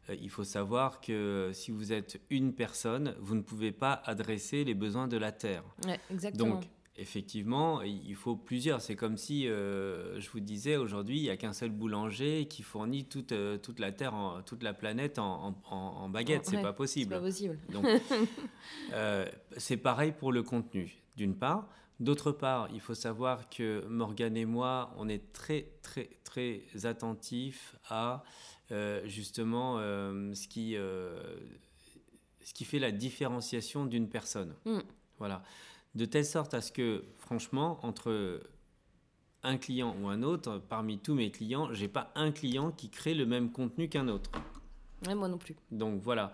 il 0.10 0.30
faut 0.30 0.44
savoir 0.44 1.02
que 1.02 1.52
si 1.54 1.72
vous 1.72 1.92
êtes 1.92 2.20
une 2.30 2.54
personne, 2.54 3.16
vous 3.20 3.36
ne 3.36 3.42
pouvez 3.42 3.72
pas 3.72 4.02
adresser 4.06 4.64
les 4.64 4.74
besoins 4.74 5.08
de 5.08 5.18
la 5.18 5.32
Terre. 5.32 5.64
Ouais, 5.86 6.00
exactement. 6.12 6.56
Donc, 6.56 6.66
effectivement, 6.98 7.82
il 7.82 8.16
faut 8.16 8.36
plusieurs. 8.36 8.82
C'est 8.82 8.96
comme 8.96 9.18
si 9.18 9.48
euh, 9.48 10.20
je 10.20 10.30
vous 10.30 10.40
disais 10.40 10.78
aujourd'hui, 10.78 11.18
il 11.18 11.24
n'y 11.24 11.30
a 11.30 11.38
qu'un 11.38 11.54
seul 11.54 11.72
boulanger 11.72 12.48
qui 12.48 12.64
fournit 12.64 13.06
toute, 13.06 13.32
euh, 13.32 13.58
toute 13.58 13.80
la 13.80 13.92
Terre, 13.92 14.14
en, 14.14 14.42
toute 14.42 14.64
la 14.64 14.74
planète 14.74 15.20
en, 15.20 15.56
en, 15.70 16.10
baguette. 16.10 16.46
c'est 16.46 16.62
pas 16.62 16.74
possible. 16.74 17.14
C'est 17.14 17.20
pas 17.20 17.26
possible. 17.26 17.60
Donc, 17.72 17.86
euh, 18.94 19.26
c'est 19.58 19.78
pareil 19.78 20.14
pour 20.18 20.32
le 20.32 20.44
contenu, 20.44 21.02
d'une 21.16 21.36
part. 21.36 21.68
D'autre 22.00 22.32
part, 22.32 22.68
il 22.74 22.82
faut 22.82 22.96
savoir 22.96 23.50
que 23.50 23.86
Morgane 23.88 24.36
et 24.36 24.46
moi, 24.46 24.94
on 24.98 25.08
est 25.08 25.32
très, 25.32 25.72
très, 25.82 26.10
très 26.24 26.62
attentifs 26.84 27.76
à 27.90 28.24
justement 29.06 29.78
ce, 29.78 30.48
qui, 30.48 30.74
ce 30.74 32.54
qui 32.54 32.66
fait 32.66 32.80
la 32.80 32.92
différenciation 32.92 33.86
d'une 33.86 34.10
personne. 34.10 34.54
Mm. 34.66 34.80
Voilà 35.20 35.42
de 35.96 36.06
telle 36.06 36.26
sorte 36.26 36.54
à 36.54 36.62
ce 36.62 36.72
que, 36.72 37.06
franchement, 37.18 37.80
entre 37.84 38.42
un 39.44 39.58
client 39.58 39.96
ou 40.02 40.08
un 40.08 40.22
autre, 40.24 40.62
parmi 40.70 41.00
tous 41.00 41.16
mes 41.16 41.32
clients, 41.32 41.74
j'ai 41.74 41.88
pas 41.88 42.12
un 42.16 42.32
client 42.32 42.72
qui 42.72 42.90
crée 42.90 43.14
le 43.14 43.26
même 43.26 43.52
contenu 43.52 43.88
qu'un 43.90 44.08
autre. 44.08 44.30
moi 45.06 45.28
non 45.28 45.38
plus. 45.38 45.56
Donc 45.72 46.02
voilà. 46.02 46.34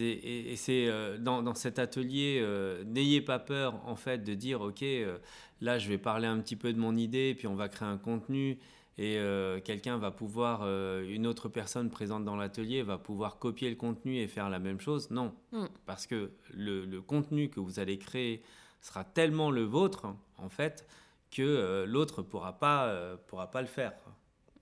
Et, 0.00 0.56
c'est 0.56 0.88
euh, 0.88 1.18
dans, 1.18 1.54
cet 1.54 1.78
atelier, 1.78 2.40
euh, 2.42 2.82
n'ayez 2.84 3.20
pas 3.20 3.38
peur 3.38 3.80
en 3.86 3.94
fait 3.94 4.18
de 4.24 4.34
dire 4.34 4.60
ok, 4.60 4.82
euh, 4.82 5.18
là 5.60 5.78
je 5.78 5.88
vais 5.88 5.98
parler 5.98 6.26
un 6.26 6.38
petit 6.40 6.56
peu 6.56 6.72
de 6.72 6.78
mon 6.78 6.96
idée, 6.96 7.34
puis 7.36 7.46
on 7.46 7.54
va 7.54 7.68
créer 7.68 7.88
un 7.88 7.98
contenu 7.98 8.58
et 9.00 9.20
quelqu'un 9.64 9.96
va 9.96 10.10
pouvoir, 10.10 10.66
une 11.02 11.28
autre 11.28 11.48
personne 11.48 11.88
présente 11.88 12.24
dans 12.24 12.34
l'atelier 12.34 12.82
va 12.82 12.98
pouvoir 12.98 13.38
copier 13.38 13.70
le 13.70 13.76
contenu 13.76 14.16
et 14.16 14.26
faire 14.26 14.50
la 14.50 14.58
même 14.58 14.80
chose. 14.80 15.08
Non, 15.12 15.32
hmm. 15.52 15.66
parce 15.86 16.08
que 16.08 16.32
le, 16.52 16.84
le, 16.84 17.00
contenu 17.00 17.48
que 17.48 17.60
vous 17.60 17.78
allez 17.78 17.96
créer 17.96 18.42
sera 18.80 19.04
tellement 19.04 19.52
le 19.52 19.62
vôtre, 19.62 20.08
en 20.36 20.48
fait, 20.48 20.84
que 21.30 21.42
euh, 21.42 21.86
l'autre 21.86 22.22
ne 22.22 22.26
pourra, 22.26 22.58
pas, 22.58 23.16
pourra 23.28 23.52
pas 23.52 23.60
le 23.60 23.68
faire. 23.68 23.92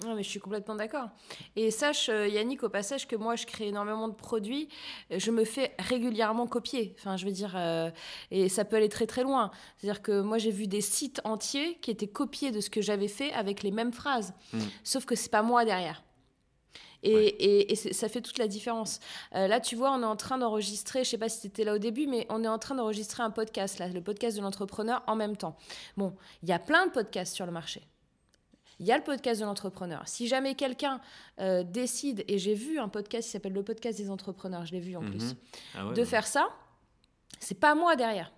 Non, 0.05 0.15
mais 0.15 0.23
je 0.23 0.29
suis 0.29 0.41
complètement 0.41 0.75
d'accord. 0.75 1.09
Et 1.57 1.71
sache, 1.71 2.09
euh, 2.09 2.29
Yannick, 2.29 2.63
au 2.63 2.69
passage, 2.69 3.09
que 3.09 3.17
moi, 3.17 3.37
je 3.37 3.47
crée 3.47 3.69
énormément 3.69 4.09
de 4.09 4.15
produits. 4.15 4.69
Je 5.11 5.31
me 5.31 5.45
fais 5.45 5.75
régulièrement 5.79 6.47
copier. 6.47 6.95
Enfin, 6.99 7.17
je 7.17 7.25
veux 7.25 7.33
dire, 7.33 7.57
et 8.31 8.49
ça 8.49 8.65
peut 8.65 8.77
aller 8.77 8.89
très 8.89 9.07
très 9.07 9.23
loin. 9.23 9.51
C'est-à-dire 9.79 10.03
que 10.03 10.21
moi, 10.21 10.39
j'ai 10.39 10.51
vu 10.51 10.67
des 10.67 10.81
sites 10.81 11.21
entiers 11.25 11.79
qui 11.81 11.91
étaient 11.91 12.07
copiés 12.07 12.51
de 12.51 12.61
ce 12.61 12.71
que 12.71 12.83
j'avais 12.83 13.09
fait 13.09 13.33
avec 13.33 13.63
les 13.63 13.71
mêmes 13.71 13.93
phrases. 13.93 14.35
Mm. 14.53 14.61
Sauf 14.85 15.05
que 15.05 15.15
c'est 15.15 15.31
pas 15.31 15.43
moi 15.43 15.65
derrière. 15.65 16.03
Et, 17.03 17.75
ça 17.75 18.09
fait 18.09 18.21
toute 18.21 18.39
la 18.39 18.49
différence. 18.49 19.01
Euh, 19.35 19.47
là, 19.47 19.61
tu 19.61 19.77
vois, 19.77 19.93
on 19.93 20.03
est 20.03 20.07
en 20.07 20.17
train 20.17 20.39
d'enregistrer, 20.39 21.05
je 21.05 21.11
sais 21.11 21.19
pas 21.19 21.29
si 21.29 21.41
c'était 21.41 21.65
là 21.65 21.75
au 21.75 21.79
début, 21.79 22.07
mais 22.07 22.27
on 22.31 22.43
est 22.43 22.49
en 22.49 22.59
train 22.59 22.75
d'enregistrer 22.75 23.23
un 23.23 23.31
podcast, 23.31 23.79
là, 23.79 23.89
le 23.89 24.01
podcast 24.01 24.37
de 24.37 24.43
l'entrepreneur 24.43 25.03
en 25.07 25.17
même 25.17 25.37
temps. 25.37 25.57
Bon, 25.97 26.15
il 26.43 26.49
y 26.49 26.53
a 26.53 26.59
plein 26.59 26.87
de 26.87 26.93
podcasts 26.93 27.35
sur 27.35 27.47
le 27.47 27.53
marché. 27.53 27.83
Il 28.79 28.87
y 28.87 28.93
a 28.93 28.97
le 28.97 29.03
podcast 29.03 29.41
de 29.41 29.47
l'entrepreneur. 29.47 30.03
Si 30.07 30.29
jamais 30.29 30.55
quelqu'un 30.55 31.01
euh, 31.41 31.63
décide, 31.63 32.25
et 32.29 32.39
j'ai 32.39 32.55
vu 32.55 32.79
un 32.79 32.89
podcast 32.89 33.27
qui 33.27 33.33
s'appelle 33.33 33.55
le 33.55 33.63
podcast 33.63 33.99
des 33.99 34.11
entrepreneurs, 34.11 34.67
je 34.67 34.73
l'ai 34.73 34.81
vu 34.81 34.97
en 34.97 35.03
mhm. 35.03 35.11
plus, 35.11 35.35
ah 35.75 35.93
de 35.95 36.05
faire 36.05 36.27
ça, 36.27 36.49
c'est 37.41 37.59
pas 37.59 37.75
moi 37.75 37.97
derrière. 37.97 38.33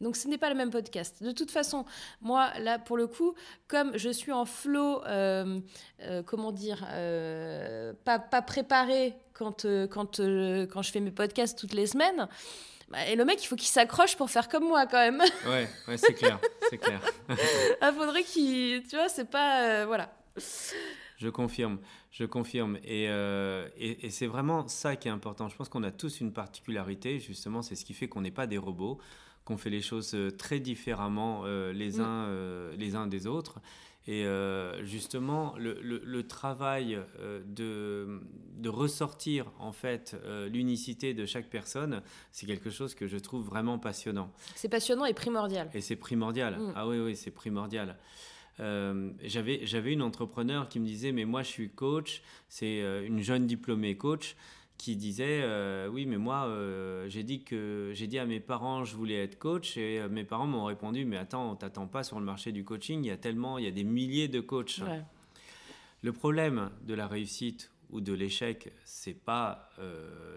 Donc 0.00 0.16
ce 0.16 0.28
n'est 0.28 0.38
pas 0.38 0.48
le 0.48 0.54
même 0.54 0.70
podcast. 0.70 1.22
De 1.22 1.32
toute 1.32 1.50
façon, 1.50 1.84
moi, 2.20 2.50
là, 2.60 2.78
pour 2.78 2.96
le 2.96 3.06
coup, 3.06 3.34
comme 3.66 3.96
je 3.96 4.10
suis 4.10 4.32
en 4.32 4.44
flow, 4.44 5.02
euh, 5.04 5.60
euh, 6.02 6.22
comment 6.22 6.52
dire, 6.52 6.86
euh, 6.90 7.92
pas, 8.04 8.18
pas, 8.18 8.42
préparé 8.42 9.14
quand, 9.32 9.66
quand, 9.90 10.20
quand 10.20 10.82
je 10.82 10.90
fais 10.90 11.00
mes 11.00 11.10
podcasts 11.10 11.58
toutes 11.58 11.74
les 11.74 11.86
semaines, 11.86 12.16
Bah, 12.16 12.28
et 13.06 13.16
le 13.16 13.24
mec, 13.24 13.42
il 13.42 13.46
faut 13.46 13.56
qu'il 13.56 13.68
s'accroche 13.68 14.16
pour 14.16 14.30
faire 14.30 14.48
comme 14.48 14.64
moi 14.64 14.86
quand 14.86 14.98
même. 14.98 15.22
ouais, 15.46 15.68
ouais 15.86 15.96
c'est 15.96 16.14
clair, 16.14 16.40
c'est 16.70 16.78
clair. 16.78 17.00
ah, 17.80 17.92
faudrait 17.92 18.22
qu'il, 18.22 18.82
tu 18.84 18.96
vois, 18.96 19.08
c'est 19.08 19.30
pas, 19.30 19.62
euh, 19.62 19.86
voilà. 19.86 20.10
Je 21.18 21.28
confirme, 21.28 21.78
je 22.10 22.24
confirme. 22.24 22.78
Euh, 22.88 23.68
et, 23.76 24.06
et, 24.06 24.10
c'est 24.10 24.26
vraiment 24.26 24.66
ça 24.68 24.96
qui 24.96 25.08
est 25.08 25.10
important. 25.10 25.48
Je 25.48 25.56
pense 25.56 25.68
qu'on 25.68 25.82
a 25.82 25.90
tous 25.90 26.20
une 26.20 26.32
particularité, 26.32 27.20
justement, 27.20 27.60
c'est 27.60 27.74
ce 27.74 27.84
qui 27.84 27.92
fait 27.92 28.08
qu'on 28.08 28.22
n'est 28.22 28.30
pas 28.30 28.46
des 28.46 28.58
robots, 28.58 28.98
qu'on 29.44 29.58
fait 29.58 29.70
les 29.70 29.82
choses 29.82 30.14
euh, 30.14 30.30
très 30.30 30.60
différemment 30.60 31.44
les, 31.44 31.98
mm. 31.98 32.00
uns, 32.00 32.70
les 32.76 32.94
uns 32.94 33.06
des 33.06 33.26
autres. 33.26 33.60
Et 34.10 34.24
justement, 34.84 35.54
le, 35.58 35.78
le, 35.82 36.26
travail 36.26 36.98
de, 37.46 38.22
de, 38.56 38.68
ressortir 38.70 39.52
en 39.58 39.70
fait 39.70 40.16
l'unicité 40.50 41.12
de 41.12 41.26
chaque 41.26 41.50
personne, 41.50 42.02
c'est 42.32 42.46
quelque 42.46 42.70
chose 42.70 42.94
que 42.94 43.06
je 43.06 43.18
trouve 43.18 43.44
vraiment 43.44 43.78
passionnant. 43.78 44.32
C'est 44.54 44.70
passionnant 44.70 45.04
et 45.04 45.12
primordial. 45.12 45.68
Et 45.74 45.82
c'est 45.82 45.96
primordial. 45.96 46.58
Mm. 46.58 46.72
Ah 46.74 46.88
oui, 46.88 46.98
oui, 47.00 47.16
c'est 47.16 47.30
primordial. 47.30 47.98
Euh, 48.60 49.10
j'avais, 49.22 49.60
j'avais 49.64 49.92
une 49.92 50.02
entrepreneur 50.02 50.68
qui 50.68 50.80
me 50.80 50.86
disait, 50.86 51.12
mais 51.12 51.24
moi 51.24 51.42
je 51.42 51.48
suis 51.48 51.70
coach, 51.70 52.22
c'est 52.48 52.82
euh, 52.82 53.06
une 53.06 53.22
jeune 53.22 53.46
diplômée 53.46 53.96
coach 53.96 54.36
qui 54.78 54.96
disait, 54.96 55.42
euh, 55.42 55.88
oui, 55.88 56.06
mais 56.06 56.16
moi 56.16 56.48
j'ai 57.08 57.22
dit 57.24 57.42
que 57.44 57.90
j'ai 57.94 58.06
dit 58.06 58.18
à 58.18 58.26
mes 58.26 58.40
parents 58.40 58.84
je 58.84 58.96
voulais 58.96 59.22
être 59.22 59.38
coach 59.38 59.76
et 59.76 60.08
mes 60.08 60.24
parents 60.24 60.46
m'ont 60.46 60.64
répondu, 60.64 61.04
mais 61.04 61.16
attends, 61.16 61.50
on 61.50 61.56
t'attend 61.56 61.86
pas 61.86 62.04
sur 62.04 62.18
le 62.18 62.24
marché 62.24 62.52
du 62.52 62.64
coaching, 62.64 63.04
il 63.04 63.08
y 63.08 63.10
a 63.10 63.16
tellement, 63.16 63.58
il 63.58 63.64
y 63.64 63.68
a 63.68 63.72
des 63.72 63.84
milliers 63.84 64.28
de 64.28 64.40
coachs. 64.40 64.80
Le 66.02 66.12
problème 66.12 66.70
de 66.86 66.94
la 66.94 67.08
réussite 67.08 67.72
ou 67.90 68.00
de 68.00 68.12
l'échec, 68.12 68.72
c'est 68.84 69.14
pas 69.14 69.70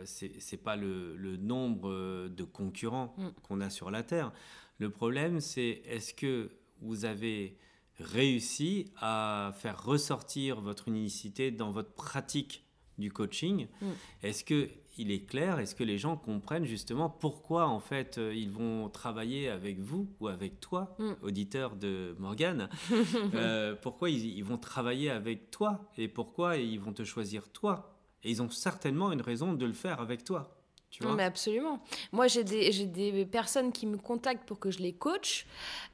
c'est, 0.06 0.64
pas 0.64 0.76
le, 0.76 1.16
le, 1.16 1.38
nombre 1.38 2.28
de 2.28 2.44
concurrents 2.44 3.14
mm. 3.18 3.28
qu'on 3.44 3.62
a 3.62 3.70
sur 3.70 3.92
la 3.92 4.04
terre. 4.04 4.32
Le 4.80 4.90
problème, 4.90 5.40
c'est 5.40 5.84
est-ce 5.86 6.16
que 6.16 6.50
vous 6.82 7.06
avez 7.06 7.58
réussi 8.00 8.92
à 8.98 9.54
faire 9.56 9.84
ressortir 9.84 10.60
votre 10.60 10.88
unicité 10.88 11.52
dans 11.52 11.72
votre 11.72 11.94
pratique 11.94 12.66
du 13.02 13.12
coaching. 13.12 13.68
Mm. 13.82 13.86
Est-ce 14.24 14.46
que 14.46 14.70
il 14.98 15.12
est 15.12 15.26
clair 15.26 15.60
Est-ce 15.60 15.76
que 15.76 15.84
les 15.84 15.98
gens 15.98 16.18
comprennent 16.18 16.66
justement 16.66 17.10
pourquoi 17.10 17.68
en 17.68 17.80
fait 17.80 18.18
euh, 18.18 18.34
ils 18.34 18.52
vont 18.52 18.90
travailler 18.90 19.50
avec 19.50 19.80
vous 19.80 20.10
ou 20.20 20.28
avec 20.28 20.60
toi, 20.60 20.96
mm. 21.00 21.12
auditeur 21.22 21.76
de 21.76 22.16
Morgane 22.20 22.70
euh, 23.34 23.76
Pourquoi 23.82 24.10
ils, 24.10 24.44
vont 24.44 24.58
travailler 24.58 25.10
avec 25.10 25.52
toi 25.52 25.90
et 25.98 26.08
pourquoi 26.08 26.58
ils 26.58 26.80
vont 26.80 26.94
te 26.94 27.04
choisir 27.04 27.50
toi? 27.50 27.98
Et 28.24 28.32
ils 28.32 28.42
ont 28.42 28.50
certainement 28.50 29.12
une 29.12 29.22
raison 29.22 29.54
de 29.54 29.66
le 29.66 29.74
faire 29.74 30.00
avec 30.00 30.24
toi 30.24 30.61
mais 31.00 31.24
absolument. 31.24 31.80
Moi, 32.12 32.28
j'ai 32.28 32.44
des, 32.44 32.86
des, 32.86 33.26
personnes 33.26 33.72
qui 33.72 33.88
me 33.88 33.98
contactent 33.98 34.46
pour 34.46 34.60
que 34.60 34.72
je 34.72 34.80
les 34.80 34.94
coach. 34.94 35.46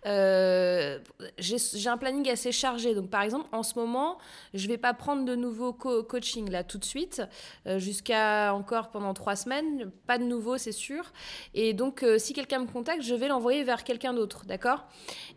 Euh, 0.05 0.99
j'ai 1.37 1.89
un 1.89 1.97
planning 1.97 2.29
assez 2.29 2.51
chargé. 2.51 2.95
Donc, 2.95 3.09
par 3.09 3.21
exemple, 3.21 3.47
en 3.51 3.63
ce 3.63 3.77
moment, 3.77 4.17
je 4.53 4.65
ne 4.65 4.71
vais 4.71 4.77
pas 4.77 4.93
prendre 4.93 5.25
de 5.25 5.35
nouveaux 5.35 5.73
coaching 5.73 6.49
là 6.49 6.63
tout 6.63 6.77
de 6.77 6.85
suite, 6.85 7.21
euh, 7.67 7.79
jusqu'à 7.79 8.53
encore 8.53 8.89
pendant 8.89 9.13
trois 9.13 9.35
semaines. 9.35 9.91
Pas 10.07 10.17
de 10.17 10.23
nouveau, 10.23 10.57
c'est 10.57 10.71
sûr. 10.71 11.11
Et 11.53 11.73
donc, 11.73 12.03
euh, 12.03 12.17
si 12.17 12.33
quelqu'un 12.33 12.59
me 12.59 12.67
contacte, 12.67 13.03
je 13.03 13.13
vais 13.13 13.27
l'envoyer 13.27 13.63
vers 13.63 13.83
quelqu'un 13.83 14.13
d'autre. 14.13 14.45
D'accord? 14.45 14.85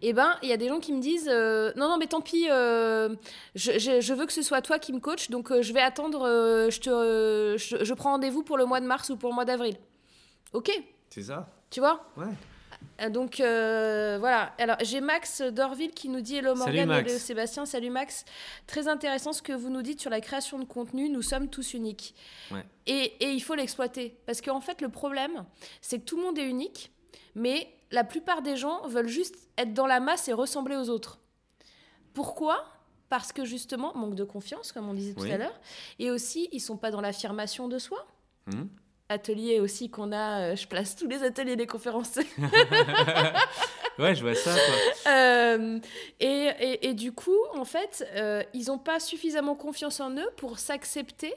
Et 0.03 0.11
eh 0.11 0.13
ben, 0.13 0.37
il 0.43 0.49
y 0.49 0.53
a 0.53 0.57
des 0.57 0.69
gens 0.69 0.81
qui 0.81 0.93
me 0.93 1.01
disent 1.01 1.29
Non, 1.29 1.89
non, 1.89 1.99
mais 1.99 2.07
tant 2.07 2.21
pis, 2.21 2.47
je, 2.47 3.11
je, 3.55 4.15
veux 4.15 4.27
que 4.27 4.33
ce 4.33 4.43
soit 4.43 4.63
toi 4.63 4.79
qui 4.79 4.93
me 4.93 5.01
coach. 5.01 5.31
Donc, 5.31 5.53
je 5.61 5.73
vais 5.73 5.81
attendre. 5.81 6.27
je, 6.71 6.81
te, 6.81 7.57
je 7.59 7.95
prends 7.95 8.13
rendez-vous 8.13 8.43
pour 8.43 8.57
le 8.57 8.65
mois 8.65 8.81
de 8.81 8.87
mars 8.87 9.11
ou 9.11 9.17
pour 9.17 9.29
le 9.29 9.35
mois 9.35 9.45
d'avril. 9.51 9.77
Ok. 10.53 10.71
C'est 11.09 11.25
ça. 11.25 11.49
Tu 11.71 11.81
vois? 11.81 12.05
Ouais. 12.17 12.27
Euh, 13.01 13.11
donc 13.11 13.41
euh, 13.41 14.17
voilà. 14.21 14.55
Alors 14.59 14.77
j'ai 14.81 15.01
Max 15.01 15.43
Dorville 15.43 15.91
qui 15.91 16.09
nous 16.09 16.21
dit 16.21 16.37
Hello 16.37 16.55
Morgan 16.55 16.91
et 16.93 17.09
Sébastien. 17.19 17.67
Salut 17.67 17.91
Max. 17.91 18.25
Très 18.67 18.87
intéressant 18.87 19.33
ce 19.33 19.43
que 19.43 19.53
vous 19.53 19.71
nous 19.71 19.83
dites 19.83 20.01
sur 20.01 20.11
la 20.11 20.21
création 20.21 20.59
de 20.59 20.65
contenu. 20.65 21.09
Nous 21.09 21.23
sommes 21.23 21.49
tous 21.49 21.75
uniques. 21.75 22.15
Ouais. 22.53 22.65
Et, 22.87 23.25
et, 23.25 23.33
il 23.33 23.41
faut 23.41 23.55
l'exploiter. 23.55 24.17
Parce 24.27 24.41
qu'en 24.41 24.61
fait, 24.61 24.81
le 24.81 24.89
problème, 24.89 25.45
c'est 25.81 25.99
que 25.99 26.05
tout 26.05 26.17
le 26.17 26.23
monde 26.23 26.39
est 26.39 26.49
unique, 26.49 26.93
mais 27.35 27.69
la 27.91 28.05
plupart 28.05 28.43
des 28.43 28.57
gens 28.57 28.87
veulent 28.87 29.09
juste 29.09 29.37
être 29.59 29.75
dans 29.75 29.87
la 29.87 29.99
masse 30.01 30.29
et 30.29 30.33
ressembler 30.33 30.77
aux 30.77 30.91
autres. 30.91 31.19
Pourquoi? 32.15 32.65
Parce 33.09 33.33
que 33.33 33.45
justement, 33.45 33.93
manque 33.97 34.15
de 34.15 34.25
confiance, 34.25 34.71
comme 34.71 34.89
on 34.89 34.95
disait 34.95 35.15
tout 35.15 35.25
à 35.25 35.37
l'heure. 35.37 35.61
Et 35.99 36.11
aussi, 36.11 36.49
ils 36.53 36.61
sont 36.61 36.77
pas 36.77 36.93
dans 36.93 37.01
l'affirmation 37.01 37.67
de 37.67 37.79
soi. 37.79 38.07
Mmh 38.47 38.63
atelier 39.11 39.61
aussi 39.61 39.91
qu'on 39.91 40.13
a. 40.13 40.41
Euh, 40.41 40.57
je 40.57 40.67
place 40.67 40.97
tous 40.97 41.09
les 41.09 41.23
ateliers 41.23 41.57
des 41.57 41.67
conférences. 41.67 42.17
ouais, 43.99 44.15
je 44.15 44.23
vois 44.23 44.35
ça. 44.35 44.57
Euh, 45.09 45.79
et, 46.21 46.89
et, 46.89 46.95
du 46.95 47.13
coup, 47.13 47.37
en 47.55 47.65
fait, 47.65 48.09
euh, 48.15 48.43
ils 48.55 48.67
n'ont 48.67 48.79
pas 48.79 49.01
suffisamment 49.01 49.55
confiance 49.55 50.01
en 50.01 50.13
eux 50.17 50.31
pour 50.37 50.59
s'accepter 50.59 51.35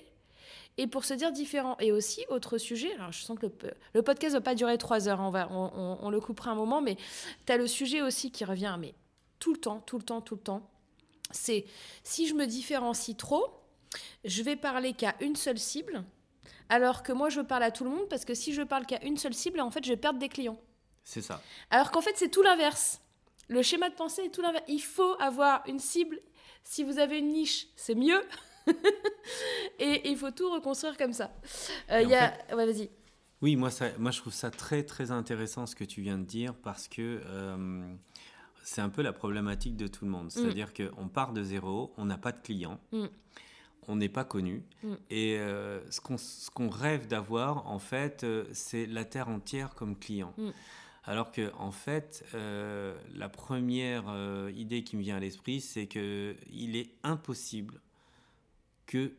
et 0.77 0.87
pour 0.87 1.03
se 1.03 1.13
dire 1.15 1.31
différent. 1.31 1.75
Et 1.79 1.91
aussi, 1.91 2.23
autre 2.29 2.57
sujet, 2.57 2.93
alors 2.93 3.11
je 3.11 3.23
sens 3.23 3.37
que 3.37 3.47
le, 3.47 3.53
le 3.93 4.01
podcast 4.01 4.33
ne 4.33 4.39
va 4.39 4.43
pas 4.43 4.55
durer 4.55 4.77
trois 4.77 5.09
heures, 5.09 5.19
on, 5.19 5.31
va, 5.31 5.49
on, 5.51 5.97
on, 5.99 6.09
le 6.09 6.19
coupera 6.19 6.51
un 6.51 6.55
moment, 6.55 6.81
mais 6.81 6.95
tu 7.45 7.51
as 7.51 7.57
le 7.57 7.67
sujet 7.67 8.01
aussi 8.01 8.31
qui 8.31 8.45
revient, 8.45 8.75
mais 8.79 8.93
tout 9.39 9.53
le 9.53 9.59
temps, 9.59 9.81
tout 9.85 9.97
le 9.97 10.03
temps, 10.03 10.21
tout 10.21 10.35
le 10.35 10.41
temps. 10.41 10.69
C'est 11.31 11.65
si 12.03 12.27
je 12.27 12.35
me 12.35 12.45
différencie 12.45 13.17
trop, 13.17 13.47
je 14.23 14.43
vais 14.43 14.55
parler 14.55 14.93
qu'à 14.93 15.15
une 15.19 15.35
seule 15.35 15.57
cible 15.57 16.03
alors 16.69 17.03
que 17.03 17.11
moi, 17.11 17.29
je 17.29 17.41
parle 17.41 17.63
à 17.63 17.71
tout 17.71 17.83
le 17.83 17.89
monde 17.89 18.07
parce 18.09 18.25
que 18.25 18.33
si 18.33 18.53
je 18.53 18.61
parle 18.61 18.85
qu'à 18.85 19.03
une 19.03 19.17
seule 19.17 19.33
cible, 19.33 19.59
en 19.61 19.71
fait, 19.71 19.83
je 19.83 19.89
vais 19.89 19.97
perdre 19.97 20.19
des 20.19 20.29
clients. 20.29 20.59
C'est 21.03 21.21
ça. 21.21 21.41
Alors 21.69 21.91
qu'en 21.91 22.01
fait, 22.01 22.13
c'est 22.15 22.29
tout 22.29 22.41
l'inverse. 22.41 23.01
Le 23.49 23.61
schéma 23.61 23.89
de 23.89 23.95
pensée 23.95 24.23
est 24.23 24.29
tout 24.29 24.41
l'inverse. 24.41 24.63
Il 24.67 24.81
faut 24.81 25.15
avoir 25.19 25.63
une 25.67 25.79
cible. 25.79 26.19
Si 26.63 26.83
vous 26.83 26.97
avez 26.97 27.19
une 27.19 27.29
niche, 27.29 27.67
c'est 27.75 27.95
mieux. 27.95 28.21
et 29.79 30.09
il 30.09 30.17
faut 30.17 30.31
tout 30.31 30.49
reconstruire 30.49 30.97
comme 30.97 31.13
ça. 31.13 31.31
Euh, 31.91 32.01
il 32.01 32.09
y 32.09 32.15
a... 32.15 32.33
ouais, 32.55 32.65
vas-y. 32.65 32.89
Oui, 33.41 33.57
moi, 33.57 33.69
ça, 33.69 33.87
moi, 33.97 34.11
je 34.11 34.19
trouve 34.19 34.33
ça 34.33 34.49
très, 34.49 34.83
très 34.83 35.11
intéressant 35.11 35.65
ce 35.65 35.75
que 35.75 35.83
tu 35.83 36.01
viens 36.01 36.17
de 36.17 36.23
dire 36.23 36.55
parce 36.55 36.87
que 36.87 37.21
euh, 37.25 37.95
c'est 38.63 38.79
un 38.79 38.87
peu 38.87 39.01
la 39.01 39.11
problématique 39.11 39.75
de 39.75 39.87
tout 39.87 40.05
le 40.05 40.11
monde. 40.11 40.27
Mm. 40.27 40.29
C'est-à-dire 40.29 40.73
qu'on 40.73 41.09
part 41.09 41.33
de 41.33 41.43
zéro, 41.43 41.93
on 41.97 42.05
n'a 42.05 42.17
pas 42.17 42.31
de 42.31 42.41
clients. 42.41 42.79
Mm 42.93 43.07
on 43.87 43.95
n'est 43.95 44.09
pas 44.09 44.23
connu. 44.23 44.63
Mm. 44.83 44.93
Et 45.09 45.37
euh, 45.37 45.79
ce 45.91 45.99
qu'on 46.49 46.69
rêve 46.69 47.07
d'avoir, 47.07 47.67
en 47.67 47.79
fait, 47.79 48.23
euh, 48.23 48.45
c'est 48.51 48.85
la 48.85 49.05
Terre 49.05 49.29
entière 49.29 49.75
comme 49.75 49.97
client. 49.97 50.33
Mm. 50.37 50.49
Alors 51.05 51.31
que, 51.31 51.51
en 51.57 51.71
fait, 51.71 52.25
euh, 52.33 52.95
la 53.13 53.27
première 53.27 54.05
idée 54.55 54.83
qui 54.83 54.95
me 54.95 55.01
vient 55.01 55.17
à 55.17 55.19
l'esprit, 55.19 55.59
c'est 55.59 55.87
qu'il 55.87 56.75
est 56.75 56.91
impossible 57.03 57.81
que 58.85 59.11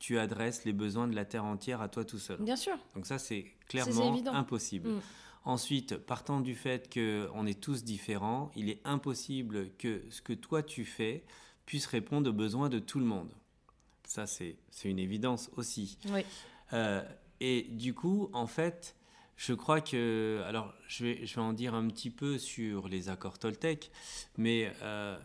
tu 0.00 0.18
adresses 0.18 0.64
les 0.64 0.72
besoins 0.72 1.06
de 1.06 1.14
la 1.14 1.24
Terre 1.24 1.44
entière 1.44 1.82
à 1.82 1.88
toi 1.88 2.04
tout 2.04 2.18
seul. 2.18 2.40
Bien 2.40 2.56
sûr. 2.56 2.76
Donc 2.94 3.06
ça, 3.06 3.18
c'est 3.18 3.46
clairement 3.68 4.16
impossible. 4.32 4.88
Mm. 4.88 5.00
Ensuite, 5.44 5.96
partant 5.96 6.40
du 6.40 6.54
fait 6.54 6.92
qu'on 6.92 7.46
est 7.46 7.60
tous 7.60 7.84
différents, 7.84 8.50
il 8.56 8.68
est 8.68 8.80
impossible 8.84 9.70
que 9.78 10.02
ce 10.10 10.20
que 10.20 10.32
toi 10.32 10.62
tu 10.62 10.84
fais 10.84 11.24
puisse 11.64 11.86
répondre 11.86 12.28
aux 12.28 12.34
besoins 12.34 12.68
de 12.68 12.78
tout 12.78 12.98
le 12.98 13.06
monde. 13.06 13.32
Ça, 14.10 14.26
c'est 14.26 14.56
une 14.82 14.98
évidence 14.98 15.50
aussi. 15.56 15.96
Oui. 16.08 16.22
Euh, 16.72 17.00
et 17.38 17.62
du 17.70 17.94
coup, 17.94 18.28
en 18.32 18.48
fait, 18.48 18.96
je 19.36 19.52
crois 19.52 19.80
que. 19.80 20.42
Alors, 20.48 20.74
je 20.88 21.04
vais, 21.04 21.24
je 21.24 21.36
vais 21.36 21.40
en 21.40 21.52
dire 21.52 21.76
un 21.76 21.86
petit 21.86 22.10
peu 22.10 22.36
sur 22.36 22.88
les 22.88 23.08
accords 23.08 23.38
Toltec, 23.38 23.92
mais 24.36 24.72
euh, 24.82 25.16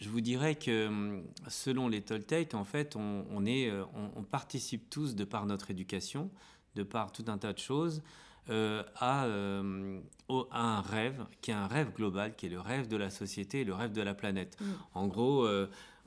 je 0.00 0.08
vous 0.08 0.20
dirais 0.20 0.56
que 0.56 1.22
selon 1.46 1.86
les 1.86 2.02
Toltec, 2.02 2.54
en 2.54 2.64
fait, 2.64 2.96
on, 2.96 3.46
est, 3.46 3.70
euh, 3.70 3.84
on, 4.16 4.24
participe 4.24 4.90
tous, 4.90 5.14
de 5.14 5.22
par 5.22 5.46
notre 5.46 5.70
éducation, 5.70 6.28
de 6.74 6.82
par 6.82 7.12
tout 7.12 7.24
un 7.28 7.38
tas 7.38 7.52
de 7.52 7.60
choses, 7.60 8.02
à, 8.48 8.84
à, 8.96 9.26
un 9.28 10.80
rêve, 10.80 11.24
qui 11.40 11.52
est 11.52 11.54
un 11.54 11.68
rêve 11.68 11.92
global, 11.92 12.34
qui 12.34 12.46
est 12.46 12.50
le 12.50 12.58
rêve 12.58 12.88
de 12.88 12.96
la 12.96 13.10
société, 13.10 13.62
le 13.62 13.74
rêve 13.74 13.92
de 13.92 14.02
la 14.02 14.14
planète. 14.14 14.56
Mm. 14.60 14.64
En 14.94 15.06
gros, 15.06 15.46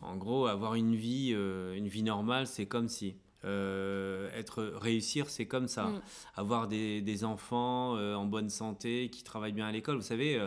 en 0.01 0.15
gros, 0.15 0.47
avoir 0.47 0.75
une 0.75 0.95
vie, 0.95 1.31
euh, 1.33 1.75
une 1.75 1.87
vie 1.87 2.03
normale, 2.03 2.47
c'est 2.47 2.65
comme 2.65 2.87
si. 2.87 3.15
Euh, 3.43 4.29
être 4.37 4.61
réussir 4.61 5.27
c'est 5.27 5.47
comme 5.47 5.67
ça 5.67 5.85
mm. 5.85 6.01
avoir 6.35 6.67
des, 6.67 7.23
enfants 7.23 7.95
euh, 7.95 8.13
en 8.13 8.25
bonne 8.27 8.51
santé 8.51 9.09
qui 9.09 9.23
travaillent 9.23 9.51
bien 9.51 9.65
à 9.65 9.71
l'école 9.71 9.95
vous 9.95 10.03
savez 10.03 10.39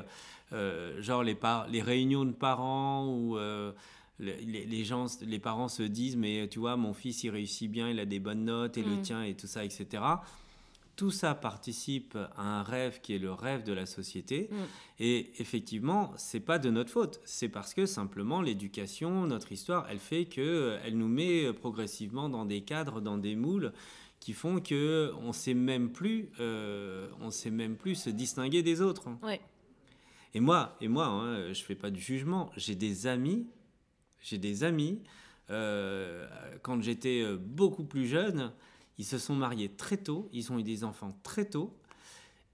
genre 1.00 1.24
les, 1.24 1.36
les 1.70 1.82
réunions 1.82 2.24
de 2.24 2.30
parents 2.30 3.08
où 3.08 3.36
les, 4.20 4.84
gens 4.84 5.06
les 5.22 5.40
parents 5.40 5.66
se 5.66 5.82
disent 5.82 6.16
mais 6.16 6.46
tu 6.46 6.60
vois 6.60 6.76
mon 6.76 6.94
fils 6.94 7.24
il 7.24 7.30
réussit 7.30 7.68
bien 7.68 7.90
il 7.90 7.98
a 7.98 8.06
des 8.06 8.20
bonnes 8.20 8.44
notes 8.44 8.78
et 8.78 8.84
le 8.84 8.94
mm. 8.94 9.02
tien 9.02 9.22
et 9.24 9.34
tout 9.34 9.48
ça 9.48 9.64
etc 9.64 10.00
tout 10.96 11.10
ça 11.10 11.34
participe 11.34 12.16
à 12.36 12.42
un 12.42 12.62
rêve 12.62 13.00
qui 13.00 13.14
est 13.14 13.18
le 13.18 13.32
rêve 13.32 13.62
de 13.64 13.72
la 13.72 13.86
société. 13.86 14.48
Mm. 14.50 14.56
Et 15.00 15.32
effectivement, 15.40 16.12
c'est 16.16 16.40
pas 16.40 16.58
de 16.58 16.70
notre 16.70 16.90
faute. 16.90 17.20
C'est 17.24 17.48
parce 17.48 17.74
que 17.74 17.86
simplement 17.86 18.42
l'éducation, 18.42 19.26
notre 19.26 19.52
histoire, 19.52 19.86
elle 19.90 19.98
fait 19.98 20.26
que 20.26 20.40
euh, 20.40 20.78
elle 20.84 20.96
nous 20.96 21.08
met 21.08 21.52
progressivement 21.52 22.28
dans 22.28 22.44
des 22.44 22.62
cadres, 22.62 23.00
dans 23.00 23.18
des 23.18 23.36
moules 23.36 23.72
qui 24.20 24.32
font 24.32 24.58
que 24.60 25.12
on 25.20 25.32
sait 25.32 25.52
même 25.52 25.92
plus, 25.92 26.30
euh, 26.40 27.08
on 27.20 27.30
sait 27.30 27.50
même 27.50 27.76
plus 27.76 27.94
se 27.94 28.10
distinguer 28.10 28.62
des 28.62 28.80
autres. 28.80 29.08
Ouais. 29.22 29.40
Et 30.32 30.40
moi, 30.40 30.76
et 30.80 30.88
moi, 30.88 31.06
hein, 31.06 31.52
je 31.52 31.62
fais 31.62 31.74
pas 31.74 31.90
du 31.90 32.00
jugement. 32.00 32.50
J'ai 32.56 32.74
des 32.74 33.06
amis, 33.06 33.46
j'ai 34.22 34.38
des 34.38 34.64
amis. 34.64 35.02
euh, 35.50 36.26
quand 36.62 36.82
j'étais 36.82 37.20
euh, 37.22 37.36
beaucoup 37.36 37.84
plus 37.84 38.06
jeune, 38.06 38.52
ils 38.98 39.04
se 39.04 39.18
sont 39.18 39.34
mariés 39.34 39.70
très 39.70 39.96
tôt, 39.96 40.28
ils 40.32 40.52
ont 40.52 40.58
eu 40.58 40.62
des 40.62 40.84
enfants 40.84 41.16
très 41.22 41.44
tôt. 41.44 41.74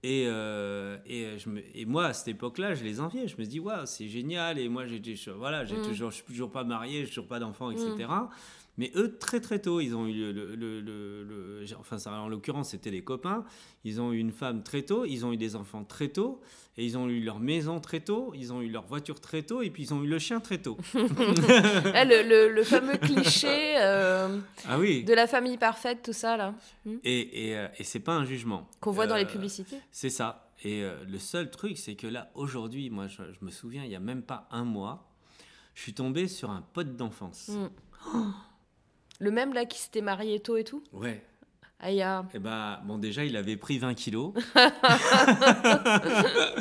Et, 0.03 0.25
euh, 0.25 0.97
et, 1.05 1.37
je 1.37 1.47
me- 1.49 1.61
et 1.77 1.85
moi, 1.85 2.07
à 2.07 2.13
cette 2.13 2.29
époque-là, 2.29 2.73
je 2.73 2.83
les 2.83 2.99
enviais. 2.99 3.27
Je 3.27 3.37
me 3.37 3.45
dis, 3.45 3.59
waouh, 3.59 3.85
c'est 3.85 4.07
génial. 4.07 4.57
Et 4.57 4.67
moi, 4.67 4.87
j'étais, 4.87 5.13
voilà, 5.37 5.63
j'ai 5.63 5.77
Mm. 5.77 5.81
toujours, 5.83 6.09
je 6.09 6.15
suis 6.15 6.23
toujours 6.25 6.49
pas 6.49 6.63
marié, 6.63 7.03
j'ai 7.03 7.09
toujours 7.09 7.27
pas 7.27 7.39
d'enfants, 7.39 7.69
etc. 7.69 8.09
Mais 8.81 8.91
eux, 8.95 9.15
très 9.19 9.39
très 9.39 9.59
tôt, 9.59 9.79
ils 9.79 9.93
ont 9.95 10.07
eu 10.07 10.33
le. 10.33 10.55
le- 10.55 10.81
le- 10.81 11.65
enfin, 11.79 11.99
ça, 11.99 12.11
en 12.19 12.27
l'occurrence, 12.27 12.69
c'était 12.71 12.89
les 12.89 13.03
copains. 13.03 13.45
Ils 13.83 14.01
ont 14.01 14.11
eu 14.11 14.17
une 14.17 14.31
femme 14.31 14.63
très 14.63 14.81
tôt, 14.81 15.05
ils 15.05 15.23
ont 15.23 15.31
eu 15.31 15.37
des 15.37 15.55
enfants 15.55 15.83
très 15.83 16.07
tôt, 16.09 16.41
et 16.77 16.83
ils 16.85 16.97
ont 16.97 17.07
eu 17.07 17.21
leur 17.21 17.39
maison 17.39 17.79
très 17.79 17.99
tôt, 17.99 18.33
ils 18.35 18.51
ont 18.51 18.59
eu 18.61 18.69
leur 18.69 18.85
voiture 18.87 19.19
très 19.21 19.43
tôt, 19.43 19.61
et 19.61 19.69
puis 19.69 19.83
ils 19.83 19.93
ont 19.93 20.01
eu 20.03 20.07
le 20.07 20.17
chien 20.17 20.39
très 20.39 20.57
tôt. 20.57 20.77
Ah, 20.95 22.05
le, 22.05 22.27
le- 22.27 22.49
le 22.51 22.63
fameux 22.63 22.97
cliché 22.97 23.75
euh, 23.77 24.39
Ah 24.67 24.79
oui. 24.79 25.03
de 25.03 25.13
la 25.13 25.27
famille 25.27 25.57
parfaite, 25.57 25.99
tout 26.03 26.13
ça, 26.13 26.35
là, 26.37 26.55
Et, 27.03 27.49
et, 27.49 27.57
euh, 27.57 27.67
et 27.77 27.83
c'est 27.83 27.99
pas 27.99 28.13
un 28.15 28.25
jugement. 28.25 28.67
qu'on 28.79 28.91
voit 28.91 29.05
dans 29.07 29.15
les 29.15 29.25
Euh, 29.25 29.27
publicités. 29.27 29.77
C'est 29.91 30.09
ça. 30.09 30.49
Et 30.63 30.83
euh, 30.83 30.95
le 31.07 31.19
seul 31.19 31.51
truc, 31.51 31.77
c'est 31.77 31.95
que 31.95 32.07
là, 32.07 32.31
aujourd'hui, 32.35 32.89
moi, 32.89 33.07
je, 33.07 33.21
je 33.31 33.45
me 33.45 33.51
souviens, 33.51 33.83
il 33.83 33.91
y 33.91 33.95
a 33.95 33.99
même 33.99 34.23
pas 34.23 34.47
un 34.51 34.63
mois, 34.63 35.07
je 35.75 35.81
suis 35.83 35.93
tombé 35.93 36.27
sur 36.27 36.49
un 36.49 36.61
pote 36.73 36.95
d'enfance. 36.95 37.49
Mm. 37.49 37.69
Le 39.21 39.31
même, 39.31 39.53
là, 39.53 39.65
qui 39.65 39.79
s'était 39.79 40.01
marié 40.01 40.39
tôt 40.39 40.57
et 40.57 40.63
tout 40.63 40.83
Ouais. 40.91 41.23
Aïe, 41.79 42.01
ah. 42.01 42.25
Et 42.33 42.39
ben, 42.39 42.79
bon, 42.85 42.97
déjà, 42.97 43.23
il 43.23 43.37
avait 43.37 43.55
pris 43.57 43.77
20 43.77 43.93
kilos. 43.93 44.33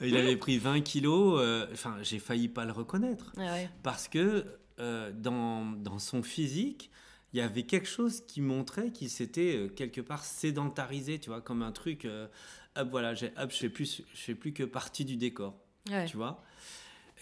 il 0.00 0.16
avait 0.16 0.36
pris 0.36 0.58
20 0.58 0.80
kilos. 0.82 1.40
euh, 1.40 1.66
Enfin, 1.72 1.96
j'ai 2.02 2.18
failli 2.18 2.48
pas 2.48 2.64
le 2.64 2.72
reconnaître. 2.72 3.32
Ah 3.38 3.52
ouais. 3.52 3.70
Parce 3.82 4.08
que 4.08 4.44
euh, 4.78 5.10
dans, 5.14 5.64
dans 5.64 5.98
son 5.98 6.22
physique, 6.22 6.90
il 7.32 7.38
y 7.38 7.42
avait 7.42 7.64
quelque 7.64 7.88
chose 7.88 8.22
qui 8.26 8.40
montrait 8.40 8.90
qu'il 8.92 9.10
s'était 9.10 9.56
euh, 9.56 9.68
quelque 9.68 10.00
part 10.00 10.24
sédentarisé, 10.24 11.18
tu 11.18 11.30
vois, 11.30 11.40
comme 11.40 11.62
un 11.62 11.72
truc. 11.72 12.04
euh, 12.04 12.26
hop, 12.76 12.88
voilà, 12.90 13.14
j'ai- 13.14 13.32
hop, 13.38 13.50
je 13.50 13.56
fais 13.56 13.68
plus, 13.70 14.02
je 14.14 14.20
fais 14.20 14.34
plus 14.34 14.52
que 14.52 14.62
partie 14.64 15.04
du 15.04 15.16
décor, 15.16 15.54
Ouais. 15.90 16.06
tu 16.06 16.16
vois. 16.16 16.42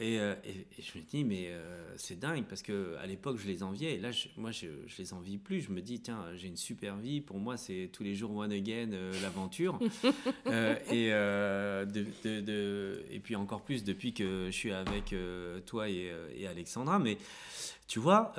Et, 0.00 0.18
euh, 0.18 0.34
et- 0.44 0.66
et 0.78 0.82
je 0.82 0.98
me 0.98 1.04
dis, 1.04 1.22
mais 1.22 1.46
euh, 1.50 1.84
c'est 1.96 2.18
dingue 2.18 2.44
parce 2.48 2.62
que 2.62 2.96
à 3.00 3.06
l'époque, 3.06 3.36
je 3.38 3.46
les 3.46 3.62
enviais. 3.62 3.94
Et 3.94 3.98
là, 4.00 4.10
je- 4.10 4.26
moi, 4.36 4.50
je, 4.50 4.66
je 4.88 4.98
les 4.98 5.12
envie 5.12 5.38
plus. 5.38 5.60
Je 5.60 5.70
me 5.70 5.80
dis, 5.80 6.00
tiens, 6.00 6.24
j'ai 6.34 6.48
une 6.48 6.56
super 6.56 6.96
vie. 6.96 7.20
Pour 7.20 7.38
moi, 7.38 7.56
c'est 7.56 7.90
tous 7.92 8.02
les 8.02 8.16
jours 8.16 8.34
one 8.34 8.50
again, 8.52 8.90
euh, 8.92 9.12
l'aventure. 9.22 9.78
Euh, 10.46 10.76
et, 10.90 11.10
de- 11.92 12.06
de- 12.24 12.40
de- 12.40 13.04
et 13.10 13.18
puis 13.20 13.36
encore 13.36 13.62
plus 13.62 13.84
depuis 13.84 14.12
que 14.12 14.46
je 14.46 14.50
suis 14.50 14.72
avec 14.72 15.14
toi 15.66 15.88
et, 15.88 16.12
et 16.36 16.46
Alexandra. 16.46 16.98
Mais 16.98 17.16
tu 17.86 17.98
vois, 18.00 18.32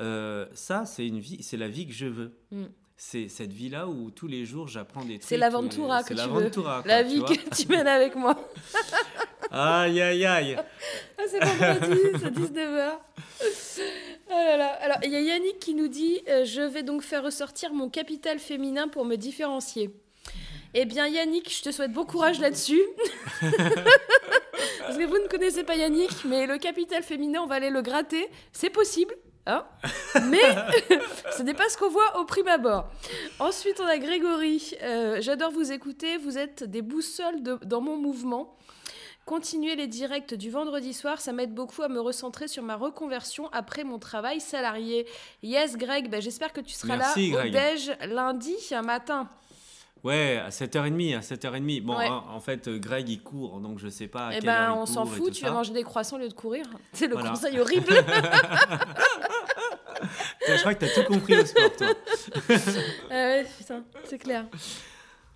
ça, 0.54 0.86
c'est 0.86 1.08
une 1.08 1.20
vie, 1.20 1.42
c'est 1.42 1.58
la 1.58 1.68
vie 1.70 1.88
que 1.88 1.94
je 1.94 2.06
veux. 2.08 2.32
Mm. 2.52 2.66
C'est 2.98 3.28
cette 3.28 3.52
vie-là 3.52 3.90
où 3.90 4.10
tous 4.10 4.28
les 4.28 4.46
jours 4.46 4.70
j'apprends 4.70 5.04
des 5.04 5.16
trucs. 5.20 5.28
C'est 5.28 5.36
l'aventura 5.36 6.02
que 6.02 6.08
c'est 6.10 6.14
tu 6.14 6.22
veux. 6.22 6.88
La 6.88 7.04
vie 7.04 7.22
que 7.22 7.56
tu 7.56 7.68
mènes 7.68 7.88
avec 7.88 8.16
moi. 8.16 8.38
Aïe, 9.58 10.02
aïe, 10.02 10.26
aïe. 10.26 10.58
Ah, 11.18 11.24
c'est 11.30 11.40
vendredi, 11.40 12.02
c'est 12.20 12.30
19h. 12.30 12.92
Oh 14.28 14.34
là 14.34 14.58
là. 14.58 14.68
Alors, 14.82 14.98
il 15.04 15.12
y 15.12 15.16
a 15.16 15.22
Yannick 15.22 15.60
qui 15.60 15.74
nous 15.74 15.88
dit 15.88 16.22
euh, 16.28 16.44
Je 16.44 16.62
vais 16.62 16.84
donc 16.84 17.04
faire 17.04 17.24
ressortir 17.24 17.74
mon 17.74 17.90
capital 17.90 18.40
féminin 18.40 18.90
pour 18.90 19.06
me 19.06 19.16
différencier. 19.16 19.92
Eh 20.74 20.84
bien, 20.84 21.08
Yannick, 21.08 21.50
je 21.50 21.64
te 21.64 21.72
souhaite 21.72 21.94
bon 21.94 22.04
courage 22.04 22.42
là-dessus. 22.42 22.82
Parce 23.40 24.98
que 24.98 25.06
vous 25.06 25.20
ne 25.20 25.28
connaissez 25.30 25.64
pas 25.64 25.78
Yannick, 25.78 26.26
mais 26.26 26.48
le 26.48 26.58
capital 26.58 27.02
féminin, 27.02 27.40
on 27.42 27.48
va 27.48 27.56
aller 27.56 27.70
le 27.70 27.82
gratter. 27.82 28.30
C'est 28.52 28.70
possible. 28.70 29.16
Hein 29.48 29.64
mais 30.26 30.42
ce 31.38 31.44
n'est 31.44 31.54
pas 31.54 31.70
ce 31.70 31.78
qu'on 31.78 31.90
voit 31.90 32.20
au 32.20 32.26
prime 32.26 32.48
abord. 32.50 32.90
Ensuite, 33.40 33.80
on 33.80 33.86
a 33.86 33.98
Grégory. 34.00 34.74
Euh, 34.82 35.22
J'adore 35.22 35.52
vous 35.52 35.72
écouter. 35.72 36.18
Vous 36.18 36.38
êtes 36.38 36.64
des 36.66 36.82
boussoles 36.82 37.42
dans 37.42 37.80
mon 37.80 37.96
mouvement. 37.96 38.58
Continuer 39.26 39.76
les 39.76 39.88
directs 39.88 40.36
du 40.36 40.52
vendredi 40.52 40.94
soir, 40.94 41.20
ça 41.20 41.34
m'aide 41.34 41.52
beaucoup 41.56 41.82
à 41.82 41.88
me 41.90 42.00
recentrer 42.00 42.48
sur 42.48 42.62
ma 42.62 42.76
reconversion 42.76 43.50
après 43.52 43.84
mon 43.84 43.98
travail 43.98 44.40
salarié. 44.40 45.08
Yes, 45.42 45.78
Greg, 45.78 46.12
ben, 46.12 46.22
j'espère 46.22 46.54
que 46.54 46.62
tu 46.62 46.74
seras 46.76 46.96
Merci, 46.98 47.32
là 47.32 47.48
Greg. 47.48 47.50
au 47.50 47.58
déj 47.58 47.92
lundi 48.14 48.56
matin. 48.84 49.28
Ouais, 50.04 50.38
à 50.46 50.50
7h30, 50.52 51.18
à 51.18 51.22
7h30. 51.22 51.82
Bon, 51.82 51.98
Ouais. 51.98 52.06
hein, 52.06 52.24
en 52.32 52.40
fait, 52.40 52.68
euh, 52.68 52.78
Greg, 52.78 53.10
il 53.10 53.24
court, 53.24 53.60
donc 53.60 53.80
je 53.80 53.88
sais 53.88 54.06
pas 54.08 54.28
à 54.28 54.34
Eh 54.34 54.40
quelle 54.42 54.50
heure 54.50 54.68
ben, 54.68 54.76
il 54.76 54.80
on 54.82 54.86
s'en 54.86 55.06
fout, 55.08 55.34
tu 55.34 55.42
ça. 55.42 55.48
vas 55.48 55.54
manger 55.54 55.74
des 55.74 55.82
croissants 55.82 56.18
au 56.18 56.20
lieu 56.20 56.30
de 56.30 56.34
courir. 56.36 56.68
C'est 56.94 57.08
le 57.08 57.14
Voilà. 57.16 57.32
conseil 57.32 57.60
horrible. 57.60 57.88
Je 60.48 60.60
crois 60.60 60.76
que 60.76 60.86
tu 60.86 60.92
as 60.92 60.94
tout 61.04 61.12
compris 61.12 61.36
au 61.40 61.44
sport, 61.46 61.76
toi. 61.76 61.88
Ah 63.10 63.14
ouais, 63.14 63.48
putain, 63.58 63.84
c'est 64.04 64.20
clair. 64.20 64.46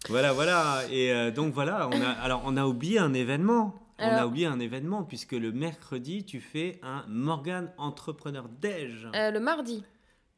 Voilà, 0.08 0.34
voilà. 0.34 0.84
Et 0.92 1.12
euh, 1.12 1.32
donc 1.32 1.54
voilà, 1.54 1.90
on 1.92 2.02
a, 2.02 2.10
alors 2.10 2.42
on 2.46 2.56
a 2.58 2.66
oublié 2.66 3.00
un 3.00 3.14
événement. 3.14 3.76
On 4.02 4.08
a 4.08 4.26
oublié 4.26 4.46
un 4.46 4.62
événement 4.62 5.04
puisque 5.04 5.34
le 5.34 5.52
mercredi, 5.52 6.24
tu 6.24 6.40
fais 6.40 6.80
un 6.84 7.04
Morgan 7.10 7.70
Entrepreneur 7.78 8.46
Déj. 8.62 9.10
Euh, 9.14 9.30
le 9.30 9.42
mardi, 9.42 9.84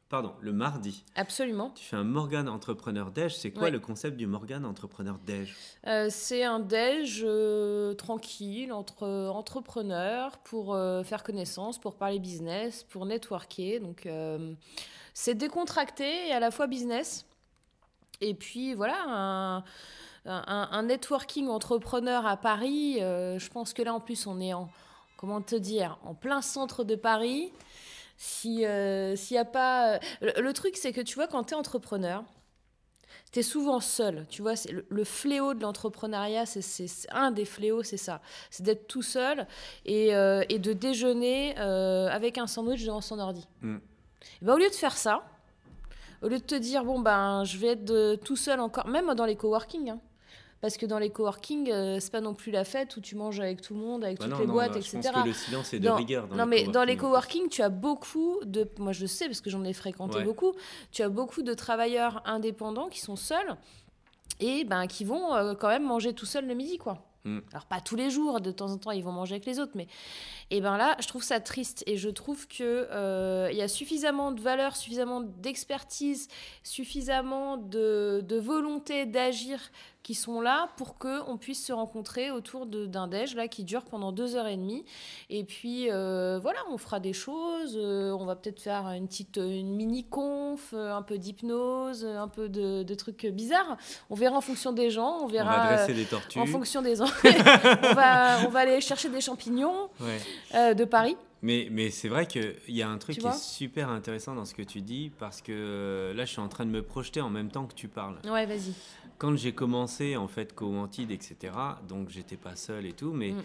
Pardon, 0.08 0.32
le 0.40 0.52
mardi. 0.52 1.04
absolument. 1.14 1.70
Tu 1.76 1.84
fais 1.84 1.94
un 1.94 2.02
Morgan 2.02 2.48
Entrepreneur 2.48 3.12
Déj. 3.12 3.36
C'est 3.36 3.52
quoi 3.52 3.62
Ouais. 3.64 3.70
le 3.70 3.78
concept 3.78 4.16
du 4.16 4.26
Morgan 4.26 4.64
Entrepreneur 4.66 5.16
Déj 5.24 5.54
Euh, 5.86 6.08
c'est 6.10 6.42
un 6.42 6.58
déj 6.58 7.22
euh, 7.24 7.94
tranquille 7.94 8.72
entre 8.72 9.04
euh, 9.04 9.28
entrepreneurs 9.28 10.38
pour 10.38 10.74
euh, 10.74 11.04
faire 11.04 11.22
connaissance, 11.22 11.78
pour 11.80 11.94
parler 11.94 12.18
business, 12.18 12.82
pour 12.90 13.06
networker. 13.06 13.78
Donc, 13.78 14.08
c'est 15.14 15.34
décontracté 15.34 16.28
et 16.28 16.32
à 16.32 16.40
la 16.40 16.50
fois 16.50 16.66
business. 16.66 17.26
Et 18.22 18.34
puis, 18.34 18.74
voilà, 18.74 18.96
un, 19.06 19.64
un- 20.26 20.68
un 20.70 20.82
networking 20.84 21.48
entrepreneur 21.48 22.26
à 22.26 22.36
Paris. 22.36 22.98
euh, 23.02 23.38
je 23.38 23.50
pense 23.50 23.72
que 23.74 23.82
là, 23.82 23.92
en 23.92 24.00
plus, 24.00 24.26
on 24.26 24.40
est 24.40 24.54
en, 24.54 24.70
comment 25.16 25.42
te 25.42 25.56
dire, 25.56 25.98
en 26.04 26.14
plein 26.14 26.40
centre 26.40 26.84
de 26.84 26.94
Paris. 26.94 27.52
Euh, 28.46 29.16
s'il 29.16 29.34
y 29.34 29.38
a 29.38 29.44
pas... 29.44 29.98
Le, 30.20 30.40
le 30.40 30.52
truc, 30.52 30.76
c'est 30.76 30.92
que 30.92 31.00
tu 31.00 31.16
vois, 31.16 31.26
quand 31.26 31.44
tu 31.44 31.54
es 31.54 31.56
entrepreneur, 31.56 32.24
T'es 33.30 33.42
souvent 33.42 33.80
seul, 33.80 34.26
tu 34.28 34.42
vois, 34.42 34.52
le, 34.70 34.84
le 34.90 35.04
fléau 35.04 35.54
de 35.54 35.62
l'entrepreneuriat, 35.62 36.44
c'est, 36.44 36.86
un 37.10 37.30
des 37.30 37.46
fléaux, 37.46 37.82
c'est 37.82 37.96
ça, 37.96 38.20
c'est 38.50 38.62
d'être 38.62 38.86
tout 38.86 39.00
seul 39.00 39.46
et, 39.86 40.14
euh, 40.14 40.44
et 40.50 40.58
de 40.58 40.74
déjeuner 40.74 41.54
euh, 41.58 42.08
avec 42.10 42.36
un 42.36 42.46
sandwich 42.46 42.84
devant 42.84 43.00
son 43.00 43.18
ordi. 43.18 43.48
Mm. 43.62 43.76
Et 43.76 44.44
ben, 44.44 44.52
au 44.52 44.58
lieu 44.58 44.68
de 44.68 44.74
faire 44.74 44.98
ça, 44.98 45.22
au 46.22 46.28
lieu 46.28 46.38
de 46.38 46.44
te 46.44 46.54
dire 46.54 46.84
bon 46.84 47.00
ben 47.00 47.44
je 47.44 47.58
vais 47.58 47.68
être 47.68 47.84
de- 47.84 48.16
tout 48.16 48.36
seul 48.36 48.60
encore, 48.60 48.86
même 48.86 49.12
dans 49.14 49.24
les 49.26 49.36
coworking, 49.36 49.90
hein, 49.90 50.00
parce 50.60 50.76
que 50.76 50.86
dans 50.86 50.98
les 51.00 51.10
coworking, 51.10 51.70
euh, 51.72 51.98
c'est 52.00 52.12
pas 52.12 52.20
non 52.20 52.34
plus 52.34 52.52
la 52.52 52.64
fête 52.64 52.96
où 52.96 53.00
tu 53.00 53.16
manges 53.16 53.40
avec 53.40 53.60
tout 53.62 53.74
le 53.74 53.80
monde, 53.80 54.04
avec 54.04 54.18
Bah 54.18 54.24
toutes 54.26 54.34
non, 54.34 54.40
les 54.40 54.46
non, 54.46 54.52
boîtes, 54.52 54.74
Je 54.74 54.78
etc. 54.78 55.00
pense 55.12 55.22
que 55.22 55.28
le 55.28 55.34
silence 55.34 55.74
est 55.74 55.80
de 55.80 55.88
Dans- 55.88 55.96
rigueur. 55.96 56.28
Dans 56.28 56.36
non, 56.36 56.46
mais 56.46 56.64
dans 56.64 56.84
les 56.84 56.96
coworking. 56.96 57.40
coworking, 57.40 57.48
tu 57.48 57.62
as 57.62 57.68
beaucoup 57.68 58.38
de. 58.44 58.68
Moi, 58.78 58.92
je 58.92 59.00
le 59.02 59.06
sais 59.08 59.26
parce 59.26 59.40
que 59.40 59.50
j'en 59.50 59.64
ai 59.64 59.72
fréquenté 59.72 60.18
Ouais. 60.18 60.24
beaucoup. 60.24 60.52
Tu 60.92 61.02
as 61.02 61.08
beaucoup 61.08 61.42
de 61.42 61.52
travailleurs 61.54 62.22
indépendants 62.26 62.88
qui 62.88 63.00
sont 63.00 63.16
seuls 63.16 63.56
et 64.40 64.64
ben, 64.64 64.86
qui 64.86 65.04
vont 65.04 65.34
euh, 65.34 65.54
quand 65.54 65.68
même 65.68 65.84
manger 65.84 66.14
tout 66.14 66.26
seuls 66.26 66.46
le 66.46 66.54
midi, 66.54 66.78
quoi. 66.78 66.98
Mm. 67.24 67.38
Alors, 67.52 67.66
pas 67.66 67.80
tous 67.80 67.94
les 67.94 68.10
jours, 68.10 68.40
de 68.40 68.50
temps 68.50 68.70
en 68.72 68.78
temps, 68.78 68.90
ils 68.90 69.02
vont 69.04 69.12
manger 69.12 69.34
avec 69.34 69.46
les 69.46 69.58
autres, 69.60 69.72
mais. 69.74 69.86
Et 70.54 70.60
ben 70.60 70.76
là, 70.76 70.96
je 71.00 71.08
trouve 71.08 71.22
ça 71.22 71.40
triste 71.40 71.82
et 71.86 71.96
je 71.96 72.10
trouve 72.10 72.46
que 72.46 72.86
euh, 72.92 73.48
il 73.50 73.56
y 73.56 73.62
a 73.62 73.68
suffisamment 73.68 74.32
de 74.32 74.40
valeur, 74.40 74.76
suffisamment 74.76 75.20
d'expertise, 75.22 76.28
suffisamment 76.62 77.56
de, 77.56 78.22
de 78.26 78.36
volonté 78.38 79.06
d'agir 79.06 79.58
qui 80.02 80.14
sont 80.16 80.40
là 80.40 80.68
pour 80.76 80.98
que 80.98 81.20
on 81.30 81.36
puisse 81.38 81.64
se 81.64 81.72
rencontrer 81.72 82.32
autour 82.32 82.66
de- 82.66 82.86
d'un 82.86 83.06
déj 83.06 83.36
là 83.36 83.46
qui 83.46 83.62
dure 83.62 83.84
pendant 83.84 84.10
deux 84.10 84.34
heures 84.34 84.48
et 84.48 84.56
demie 84.56 84.84
et 85.30 85.44
puis 85.44 85.92
euh, 85.92 86.40
voilà, 86.42 86.58
on 86.72 86.76
fera 86.76 86.98
des 86.98 87.12
choses. 87.12 87.78
euh, 87.80 88.10
on 88.10 88.24
va 88.24 88.34
peut-être 88.34 88.60
faire 88.60 88.88
une 88.88 89.06
petite 89.06 89.36
une 89.36 89.76
mini 89.76 90.04
conf, 90.04 90.70
euh, 90.74 90.92
un 90.92 91.02
peu 91.02 91.18
d'hypnose, 91.18 92.04
euh, 92.04 92.18
un 92.18 92.26
peu 92.26 92.48
de, 92.48 92.82
de 92.82 92.94
trucs 92.96 93.26
bizarres. 93.26 93.76
On 94.10 94.16
verra 94.16 94.36
en 94.36 94.40
fonction 94.40 94.72
des 94.72 94.90
gens. 94.90 95.18
On 95.20 95.24
On 95.26 95.28
verra 95.28 95.56
va 95.56 95.72
euh, 95.72 95.76
dresser 95.76 95.94
des 95.94 96.04
tortues. 96.04 96.40
en 96.40 96.46
fonction 96.46 96.82
des 96.82 96.96
gens. 96.96 97.06
on 97.24 97.94
va 97.94 98.40
on 98.44 98.48
va 98.48 98.58
aller 98.58 98.80
chercher 98.80 99.08
des 99.08 99.20
champignons 99.20 99.88
Ouais. 100.00 100.18
Euh, 100.54 100.74
de 100.74 100.84
Paris. 100.84 101.16
Mais, 101.42 101.66
mais 101.72 101.90
c'est 101.90 102.08
vrai 102.08 102.26
qu'il 102.26 102.54
y 102.68 102.82
a 102.82 102.88
un 102.88 102.98
truc 102.98 103.18
qui 103.18 103.26
est 103.26 103.36
super 103.36 103.88
intéressant 103.88 104.34
dans 104.36 104.44
ce 104.44 104.54
que 104.54 104.62
tu 104.62 104.80
dis, 104.80 105.10
parce 105.18 105.42
que 105.42 105.50
euh, 105.52 106.14
là, 106.14 106.24
je 106.24 106.30
suis 106.30 106.40
en 106.40 106.48
train 106.48 106.64
de 106.64 106.70
me 106.70 106.82
projeter 106.82 107.20
en 107.20 107.30
même 107.30 107.50
temps 107.50 107.66
que 107.66 107.74
tu 107.74 107.88
parles. 107.88 108.18
Ouais, 108.24 108.46
vas-y. 108.46 108.72
Quand 109.18 109.36
j'ai 109.36 109.52
commencé, 109.52 110.16
en 110.16 110.28
fait, 110.28 110.54
Co-Antide, 110.54 111.10
etc., 111.10 111.52
donc 111.88 112.10
j'étais 112.10 112.36
pas 112.36 112.54
seul 112.54 112.86
et 112.86 112.92
tout, 112.92 113.12
mais 113.12 113.30
Mm. 113.32 113.42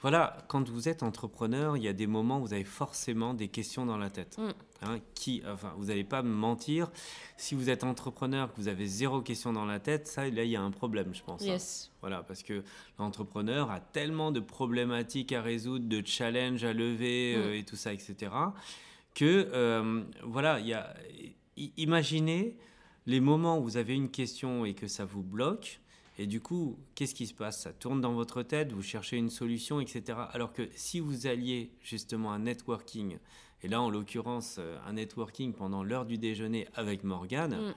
Voilà, 0.00 0.38
quand 0.48 0.68
vous 0.68 0.88
êtes 0.88 1.02
entrepreneur, 1.02 1.76
il 1.76 1.82
y 1.82 1.88
a 1.88 1.92
des 1.92 2.06
moments 2.06 2.38
où 2.38 2.42
vous 2.46 2.52
avez 2.54 2.64
forcément 2.64 3.34
des 3.34 3.48
questions 3.48 3.84
dans 3.86 3.96
la 3.98 4.10
tête. 4.10 4.38
Mm. 4.38 4.48
Hein, 4.80 4.98
qui, 5.16 5.42
enfin, 5.44 5.72
vous 5.76 5.86
n'allez 5.86 6.04
pas 6.04 6.22
me 6.22 6.32
mentir. 6.32 6.88
Si 7.36 7.56
vous 7.56 7.68
êtes 7.68 7.82
entrepreneur, 7.82 8.52
que 8.52 8.60
vous 8.60 8.68
avez 8.68 8.86
zéro 8.86 9.20
question 9.22 9.52
dans 9.52 9.64
la 9.66 9.80
tête, 9.80 10.06
ça, 10.06 10.28
là, 10.30 10.44
il 10.44 10.50
y 10.50 10.54
a 10.54 10.62
un 10.62 10.70
problème, 10.70 11.12
je 11.12 11.22
pense. 11.24 11.42
hein. 11.42 11.46
Yes. 11.46 11.90
Voilà, 12.00 12.22
parce 12.22 12.44
que 12.44 12.62
l'entrepreneur 13.00 13.72
a 13.72 13.80
tellement 13.80 14.30
de 14.30 14.38
problématiques 14.38 15.32
à 15.32 15.42
résoudre, 15.42 15.88
de 15.88 16.00
challenges 16.06 16.62
à 16.62 16.72
lever 16.72 17.34
Mm. 17.36 17.40
euh, 17.40 17.58
et 17.58 17.64
tout 17.64 17.74
ça, 17.74 17.92
etc. 17.92 18.30
Que, 19.14 19.48
euh, 19.52 20.02
voilà, 20.22 20.60
il 20.60 20.68
y 20.68 20.74
a, 20.74 20.94
imaginez 21.76 22.56
les 23.06 23.20
moments 23.20 23.58
où 23.58 23.64
vous 23.64 23.76
avez 23.76 23.94
une 23.94 24.10
question 24.10 24.64
et 24.64 24.74
que 24.74 24.86
ça 24.86 25.04
vous 25.04 25.22
bloque. 25.22 25.80
Et 26.20 26.26
du 26.26 26.40
coup, 26.40 26.76
qu'est-ce 26.96 27.14
qui 27.14 27.26
se 27.28 27.34
passe? 27.34 27.62
Ça 27.62 27.72
tourne 27.72 28.00
dans 28.00 28.12
votre 28.12 28.42
tête, 28.42 28.72
vous 28.72 28.82
cherchez 28.82 29.16
une 29.16 29.30
solution, 29.30 29.80
etc. 29.80 30.18
Alors 30.32 30.52
que 30.52 30.68
si 30.74 30.98
vous 30.98 31.26
alliez 31.28 31.70
justement 31.80 32.32
à 32.32 32.34
un 32.34 32.40
networking, 32.40 33.18
et 33.62 33.68
là 33.68 33.80
en 33.80 33.88
l'occurrence 33.88 34.56
euh, 34.58 34.76
un 34.86 34.94
networking 34.94 35.52
pendant 35.52 35.84
l'heure 35.84 36.04
du 36.06 36.18
déjeuner 36.18 36.66
avec 36.74 37.04
Morgane, 37.04 37.54
Mm. 37.56 37.74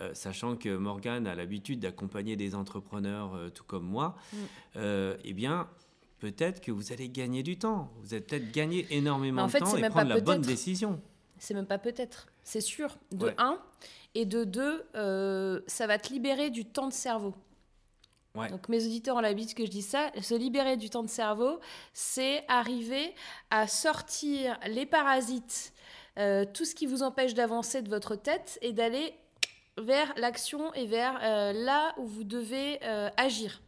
euh, 0.00 0.14
sachant 0.14 0.56
que 0.56 0.76
Morgane 0.76 1.26
a 1.28 1.34
l'habitude 1.36 1.78
d'accompagner 1.80 2.34
des 2.36 2.54
entrepreneurs 2.56 3.34
euh, 3.34 3.48
tout 3.48 3.64
comme 3.64 3.84
moi, 3.86 4.16
Mm. 4.32 4.36
euh, 4.76 5.16
eh 5.24 5.32
bien, 5.32 5.68
peut-être 6.18 6.60
que 6.60 6.72
vous 6.72 6.92
allez 6.92 7.08
gagner 7.08 7.44
du 7.44 7.58
temps. 7.58 7.92
Vous 8.02 8.12
allez 8.12 8.24
peut-être 8.24 8.50
gagner 8.50 8.86
énormément 8.90 9.42
en 9.42 9.48
fait, 9.48 9.60
de 9.60 9.64
temps 9.64 9.76
et 9.76 9.80
prendre 9.82 9.92
pas 9.94 10.04
la 10.04 10.20
bonne 10.20 10.40
décision. 10.42 11.00
C'est 11.38 11.54
même 11.54 11.66
pas 11.66 11.78
peut-être, 11.78 12.26
c'est 12.42 12.60
sûr. 12.60 12.98
De 13.12 13.26
Ouais. 13.26 13.34
un. 13.38 13.60
Et 14.16 14.24
de 14.26 14.42
deux, 14.42 14.84
ça 15.68 15.86
va 15.86 15.98
te 15.98 16.12
libérer 16.12 16.50
du 16.50 16.64
temps 16.64 16.88
de 16.88 16.92
cerveau. 16.92 17.34
Ouais. 18.34 18.50
Donc 18.50 18.68
mes 18.68 18.84
auditeurs 18.84 19.16
ont 19.16 19.20
l'habitude 19.20 19.56
que 19.56 19.64
je 19.64 19.70
dise 19.70 19.88
ça. 19.88 20.10
Se 20.20 20.34
libérer 20.34 20.76
du 20.76 20.90
temps 20.90 21.02
de 21.02 21.08
cerveau, 21.08 21.60
c'est 21.92 22.44
arriver 22.48 23.14
à 23.50 23.66
sortir 23.66 24.58
les 24.66 24.86
parasites, 24.86 25.72
euh, 26.18 26.44
tout 26.52 26.64
ce 26.64 26.74
qui 26.74 26.86
vous 26.86 27.02
empêche 27.02 27.34
d'avancer 27.34 27.82
de 27.82 27.88
votre 27.88 28.16
tête 28.16 28.58
et 28.62 28.72
d'aller 28.72 29.14
vers 29.76 30.12
l'action 30.16 30.72
et 30.74 30.86
vers 30.86 31.18
euh, 31.22 31.52
là 31.52 31.94
où 31.98 32.04
vous 32.06 32.24
devez 32.24 32.78
euh, 32.82 33.08
agir 33.16 33.62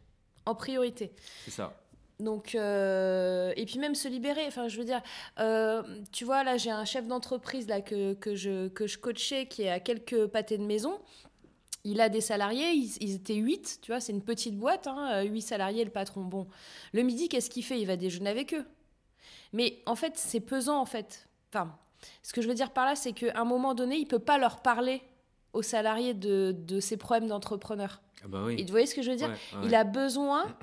en 0.47 0.55
priorité. 0.55 1.13
C'est 1.45 1.53
ça. 1.53 1.77
Donc, 2.21 2.55
euh, 2.55 3.53
et 3.57 3.65
puis 3.65 3.79
même 3.79 3.95
se 3.95 4.07
libérer. 4.07 4.45
Enfin, 4.47 4.69
je 4.69 4.79
veux 4.79 4.85
dire, 4.85 5.03
euh, 5.39 5.83
tu 6.13 6.25
vois, 6.25 6.45
là, 6.45 6.57
j'ai 6.59 6.71
un 6.71 6.85
chef 6.85 7.07
d'entreprise 7.07 7.67
là 7.67 7.81
que, 7.81 8.15
que, 8.15 8.35
je, 8.35 8.69
que 8.69 8.87
je 8.87 8.99
coachais 8.99 9.47
qui 9.47 9.63
est 9.63 9.71
à 9.71 9.81
quelques 9.81 10.27
pâtés 10.27 10.59
de 10.59 10.65
maison. 10.65 11.01
Il 11.85 12.01
a 12.01 12.09
des 12.11 12.21
salariés, 12.21 12.71
ils, 12.73 12.93
ils 13.01 13.15
étaient 13.15 13.35
8, 13.35 13.79
tu 13.83 13.91
vois, 13.93 14.01
c'est 14.01 14.13
une 14.13 14.23
petite 14.23 14.57
boîte, 14.59 14.87
hein, 14.87 15.23
8 15.23 15.41
salariés, 15.41 15.85
le 15.85 15.91
patron. 15.91 16.21
Bon, 16.23 16.47
le 16.93 17.03
midi, 17.03 17.29
qu'est-ce 17.29 17.49
qu'il 17.49 17.65
fait? 17.65 17.81
Il 17.81 17.87
va 17.87 17.97
déjeuner 17.97 18.29
avec 18.31 18.53
eux. 18.55 18.67
Mais 19.53 19.83
en 19.87 19.95
fait, 19.97 20.13
c'est 20.17 20.41
pesant, 20.41 20.79
en 20.81 20.85
fait. 20.85 21.29
Enfin, 21.53 21.75
ce 22.23 22.33
que 22.33 22.43
je 22.43 22.49
veux 22.49 22.55
dire 22.55 22.71
par 22.71 22.85
là, 22.85 22.97
c'est 22.97 23.13
qu'à 23.13 23.33
un 23.39 23.45
moment 23.45 23.75
donné, 23.75 23.97
il 23.97 24.07
peut 24.07 24.19
pas 24.19 24.37
leur 24.39 24.61
parler 24.61 25.03
aux 25.53 25.63
salariés 25.63 26.15
de, 26.15 26.55
de 26.57 26.81
ses 26.81 26.97
problèmes 26.97 27.29
d'entrepreneur. 27.29 28.01
Ah 28.23 28.29
bah 28.29 28.43
oui. 28.45 28.57
Et 28.59 28.65
vous 28.65 28.71
voyez 28.71 28.87
ce 28.87 28.95
que 28.95 29.03
je 29.03 29.11
veux 29.11 29.17
dire? 29.17 29.29
Ouais, 29.31 29.59
ouais. 29.59 29.67
il 29.67 29.75
a 29.75 29.85
besoin 29.85 30.55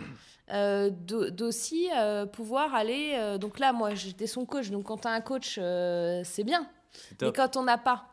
euh, 0.54 0.90
d'au- 0.92 1.30
d'aussi 1.32 1.90
euh, 1.96 2.26
pouvoir 2.26 2.74
aller. 2.76 3.16
euh, 3.18 3.38
donc 3.38 3.60
là, 3.60 3.74
moi, 3.74 3.96
j'étais 3.96 4.28
son 4.28 4.46
coach. 4.46 4.70
Donc 4.70 4.86
quand 4.86 4.98
tu 5.00 5.08
as 5.08 5.12
un 5.12 5.22
coach, 5.22 5.58
euh, 5.60 6.22
c'est 6.24 6.44
bien. 6.44 6.70
C'est 6.92 7.22
Mais 7.22 7.34
quand 7.34 7.58
on 7.58 7.64
n'a 7.64 7.78
pas, 7.78 8.06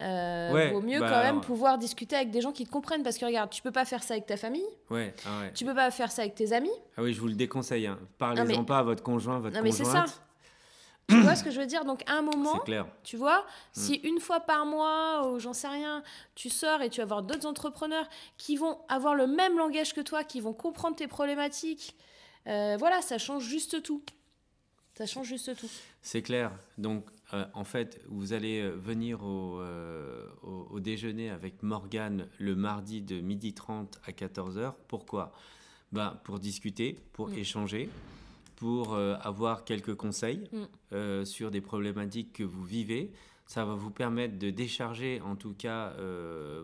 euh, 0.00 0.52
Ouais, 0.52 0.70
vaut 0.72 0.80
mieux 0.80 0.98
bah, 1.00 1.08
quand 1.08 1.18
même 1.18 1.26
alors- 1.36 1.40
pouvoir 1.42 1.78
discuter 1.78 2.16
avec 2.16 2.30
des 2.30 2.40
gens 2.40 2.52
qui 2.52 2.64
te 2.66 2.70
comprennent. 2.72 3.02
Parce 3.02 3.18
que 3.18 3.24
regarde, 3.26 3.50
tu 3.50 3.62
peux 3.62 3.70
pas 3.72 3.84
faire 3.84 4.02
ça 4.02 4.14
avec 4.14 4.26
ta 4.26 4.36
famille, 4.36 4.64
Ouais, 4.90 5.14
ah 5.26 5.40
ouais. 5.40 5.52
tu 5.52 5.64
peux 5.64 5.74
pas 5.74 5.90
faire 5.90 6.10
ça 6.10 6.22
avec 6.22 6.34
tes 6.34 6.52
amis. 6.52 6.70
Ah 6.96 7.02
oui, 7.02 7.12
je 7.14 7.20
vous 7.20 7.28
le 7.28 7.34
déconseille. 7.34 7.86
hein. 7.86 7.98
Parlez-en 8.18 8.44
mais- 8.46 8.64
pas 8.64 8.78
à 8.78 8.82
votre 8.82 9.02
conjoint, 9.02 9.38
votre 9.38 9.54
Non, 9.56 9.62
mais 9.62 9.72
c'est 9.72 9.84
conjointe. 9.84 10.08
ça. 10.08 10.14
tu 11.08 11.20
vois 11.20 11.34
ce 11.34 11.44
que 11.44 11.50
je 11.50 11.60
veux 11.60 11.66
dire? 11.66 11.84
Donc 11.84 12.02
à 12.08 12.14
un 12.14 12.22
moment, 12.22 12.58
clair. 12.60 12.86
tu 13.02 13.16
vois, 13.18 13.40
Mm. 13.40 13.44
si 13.72 13.94
une 13.96 14.18
fois 14.20 14.40
par 14.40 14.64
mois, 14.64 15.28
ou 15.28 15.38
j'en 15.38 15.52
sais 15.52 15.68
rien, 15.68 16.02
tu 16.34 16.48
sors 16.48 16.80
et 16.80 16.88
tu 16.90 17.00
vas 17.00 17.06
voir 17.06 17.22
d'autres 17.22 17.46
entrepreneurs 17.46 18.08
qui 18.38 18.56
vont 18.56 18.78
avoir 18.88 19.14
le 19.14 19.26
même 19.26 19.58
langage 19.58 19.92
que 19.94 20.00
toi, 20.00 20.24
qui 20.24 20.40
vont 20.40 20.54
comprendre 20.54 20.96
tes 20.96 21.08
problématiques, 21.08 21.96
euh, 22.46 22.76
voilà, 22.78 23.02
ça 23.02 23.18
change 23.18 23.42
juste 23.44 23.82
tout. 23.82 24.02
Ça 24.96 25.04
change 25.06 25.26
juste 25.26 25.54
tout. 25.56 25.68
C'est 26.02 26.22
clair. 26.22 26.50
Donc, 26.78 27.04
euh, 27.34 27.44
en 27.54 27.64
fait, 27.64 28.00
vous 28.08 28.32
allez 28.32 28.60
euh, 28.60 28.70
venir 28.76 29.22
au, 29.24 29.60
euh, 29.60 30.26
au, 30.42 30.66
au 30.70 30.80
déjeuner 30.80 31.30
avec 31.30 31.62
Morgane 31.62 32.28
le 32.38 32.54
mardi 32.54 33.00
de 33.02 33.20
12h30 33.20 33.86
à 34.04 34.12
14h. 34.12 34.74
Pourquoi? 34.88 35.32
Ben, 35.92 36.18
Pour 36.24 36.38
discuter, 36.38 36.98
pour 37.12 37.28
Mm. 37.30 37.34
échanger, 37.38 37.88
pour 38.56 38.94
euh, 38.94 39.16
avoir 39.22 39.64
quelques 39.64 39.94
conseils 39.94 40.44
Mm. 40.52 41.24
sur 41.24 41.50
des 41.50 41.60
problématiques 41.60 42.32
que 42.34 42.44
vous 42.44 42.64
vivez. 42.64 43.10
Ça 43.46 43.64
va 43.64 43.74
vous 43.74 43.90
permettre 43.90 44.38
de 44.38 44.50
décharger, 44.50 45.20
en 45.20 45.36
tout 45.36 45.52
cas, 45.54 45.92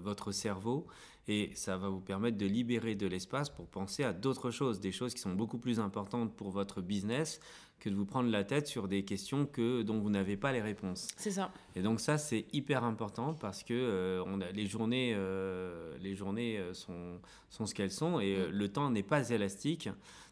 votre 0.00 0.32
cerveau 0.32 0.86
et 1.26 1.50
ça 1.54 1.76
va 1.76 1.88
vous 1.90 2.00
permettre 2.00 2.38
de 2.38 2.46
libérer 2.46 2.94
de 2.94 3.06
l'espace 3.06 3.50
pour 3.50 3.66
penser 3.66 4.04
à 4.04 4.12
d'autres 4.14 4.50
choses, 4.50 4.80
des 4.80 4.92
choses 4.92 5.12
qui 5.12 5.20
sont 5.20 5.34
beaucoup 5.34 5.58
plus 5.58 5.80
importantes 5.80 6.34
pour 6.34 6.50
votre 6.50 6.80
business 6.80 7.40
que 7.80 7.88
de 7.88 7.94
vous 7.94 8.04
prendre 8.06 8.28
la 8.30 8.44
tête 8.44 8.66
sur 8.66 8.88
des 8.88 9.04
questions 9.04 9.46
que, 9.46 9.82
dont 9.82 9.98
vous 10.00 10.10
n'avez 10.10 10.36
pas 10.36 10.52
les 10.52 10.60
réponses. 10.60 11.08
C'est 11.16 11.30
ça. 11.30 11.52
Et 11.76 11.82
donc 11.82 12.00
ça, 12.00 12.18
c'est 12.18 12.46
hyper 12.52 12.82
important 12.84 13.34
parce 13.34 13.62
que 13.62 13.72
euh, 13.74 14.22
on 14.26 14.40
a, 14.40 14.50
les 14.52 14.66
journées, 14.66 15.12
euh, 15.14 15.96
les 16.00 16.14
journées 16.16 16.58
euh, 16.58 16.74
sont, 16.74 17.20
sont 17.50 17.66
ce 17.66 17.74
qu'elles 17.74 17.90
sont 17.92 18.18
et 18.20 18.36
Mm. 18.36 18.50
le 18.50 18.68
temps 18.68 18.90
n'est 18.90 19.02
pas 19.04 19.30
élastique. 19.30 19.88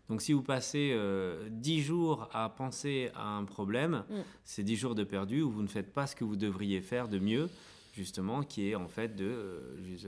Donc 0.09 0.23
si 0.23 0.33
vous 0.33 0.43
passez 0.43 0.91
euh, 0.93 1.49
10 1.51 1.83
jours 1.83 2.29
à 2.33 2.49
penser 2.49 3.11
à 3.15 3.29
un 3.37 3.45
problème, 3.45 4.05
Mm. 4.11 4.15
c'est 4.45 4.63
10 4.63 4.77
jours 4.77 4.95
de 4.95 5.05
perdu 5.05 5.43
où 5.43 5.51
vous 5.51 5.63
ne 5.63 5.69
faites 5.69 5.93
pas 5.93 6.07
ce 6.07 6.17
que 6.17 6.25
vous 6.25 6.37
devriez 6.37 6.81
faire 6.81 7.09
de 7.09 7.19
mieux 7.19 7.49
justement, 7.95 8.43
qui 8.43 8.69
est 8.69 8.75
en 8.75 8.89
fait 8.89 9.17
de, 9.17 9.25
euh, 9.25 10.07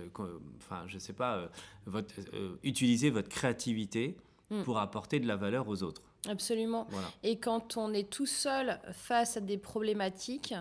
enfin, 0.59 0.83
je 0.87 0.99
sais 0.99 1.15
pas, 1.15 1.37
euh, 1.37 1.47
votre, 1.87 2.15
euh, 2.35 2.55
utiliser 2.63 3.11
votre 3.11 3.29
créativité 3.29 4.17
Mm. 4.51 4.63
pour 4.63 4.79
apporter 4.79 5.21
de 5.21 5.27
la 5.27 5.37
valeur 5.37 5.69
aux 5.69 5.83
autres. 5.83 6.01
Absolument. 6.27 6.87
Voilà. 6.91 7.09
Et 7.23 7.37
quand 7.39 7.77
on 7.77 7.93
est 7.93 8.09
tout 8.09 8.27
seul 8.27 8.81
face 8.93 9.37
à 9.37 9.41
des 9.41 9.59
problématiques, 9.59 10.55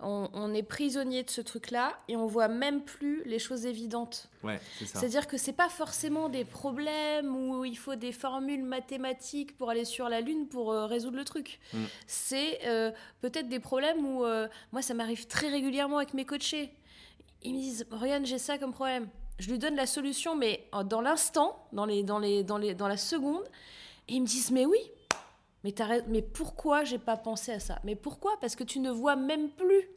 on, 0.00 0.28
on 0.34 0.52
est 0.52 0.62
prisonnier 0.62 1.22
de 1.22 1.30
ce 1.30 1.40
truc-là 1.40 1.98
et 2.08 2.16
on 2.16 2.26
voit 2.26 2.48
même 2.48 2.82
plus 2.82 3.22
les 3.24 3.38
choses 3.38 3.64
évidentes. 3.64 4.28
Ouais. 4.42 4.60
C'est-à-dire 4.84 5.26
que 5.26 5.38
c'est 5.38 5.54
pas 5.54 5.68
forcément 5.68 6.28
des 6.28 6.44
problèmes 6.44 7.34
où 7.34 7.64
il 7.64 7.78
faut 7.78 7.94
des 7.94 8.12
formules 8.12 8.62
mathématiques 8.62 9.56
pour 9.56 9.70
aller 9.70 9.84
sur 9.86 10.08
la 10.08 10.20
lune 10.20 10.48
pour 10.48 10.72
euh, 10.72 10.86
résoudre 10.86 11.16
le 11.16 11.24
truc. 11.24 11.60
Mm. 11.72 11.84
C'est 12.06 12.60
euh, 12.66 12.90
peut-être 13.22 13.48
des 13.48 13.60
problèmes 13.60 14.04
où 14.04 14.24
euh, 14.24 14.48
moi 14.72 14.82
ça 14.82 14.92
m'arrive 14.92 15.26
très 15.26 15.48
régulièrement 15.48 15.96
avec 15.96 16.12
mes 16.12 16.26
coachés. 16.26 16.72
Ils 17.42 17.54
me 17.54 17.60
disent 17.60 17.86
Regarde, 17.90 18.26
j'ai 18.26 18.38
ça 18.38 18.58
comme 18.58 18.72
problème. 18.72 19.08
Je 19.38 19.50
lui 19.50 19.58
donne 19.58 19.76
la 19.76 19.86
solution, 19.86 20.34
mais 20.34 20.66
dans 20.86 21.02
l'instant, 21.02 21.66
dans, 21.72 21.84
les, 21.84 22.02
dans, 22.02 22.18
les, 22.18 22.42
dans, 22.42 22.56
les, 22.56 22.74
dans 22.74 22.88
la 22.88 22.96
seconde, 22.96 23.44
et 24.08 24.14
ils 24.14 24.22
me 24.22 24.26
disent 24.26 24.50
Mais 24.50 24.64
oui, 24.64 24.78
mais, 25.74 26.02
mais 26.08 26.22
pourquoi 26.22 26.84
j'ai 26.84 26.98
pas 26.98 27.16
pensé 27.16 27.52
à 27.52 27.60
ça? 27.60 27.78
Mais 27.84 27.94
pourquoi? 27.96 28.38
Parce 28.40 28.56
que 28.56 28.64
tu 28.64 28.80
ne 28.80 28.90
vois 28.90 29.16
même 29.16 29.48
plus. 29.50 29.88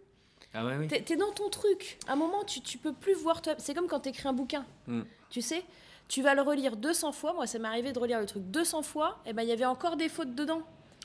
Ah 0.54 0.66
ouais, 0.66 0.78
oui. 0.80 0.88
T'es 0.88 1.16
dans 1.16 1.32
ton 1.32 1.50
truc. 1.50 1.98
À 2.08 2.14
un 2.14 2.16
moment, 2.16 2.44
tu, 2.44 2.62
tu 2.62 2.78
peux 2.78 2.94
plus 2.94 3.14
voir 3.14 3.42
toi. 3.42 3.54
C'est 3.60 3.74
comme 3.74 3.88
quand 3.88 4.00
tu 4.02 4.10
écris 4.10 4.28
un 4.28 4.34
bouquin. 4.34 4.66
Mm. 4.88 5.02
Tu 5.30 5.42
sais, 5.42 5.64
tu 6.08 6.22
vas 6.24 6.34
le 6.34 6.42
relire 6.42 6.76
200 6.76 7.12
fois. 7.12 7.34
Moi, 7.34 7.46
ça 7.46 7.60
m'est 7.60 7.68
arrivé 7.68 7.92
de 7.94 8.00
relire 8.00 8.20
le 8.20 8.26
truc 8.26 8.44
200 8.50 8.82
fois. 8.82 9.20
Et 9.28 9.34
ben, 9.34 9.44
il 9.44 9.50
y 9.50 9.52
avait 9.52 9.66
encore 9.66 9.96
des 9.96 10.10
fautes 10.10 10.34
dedans. 10.34 10.62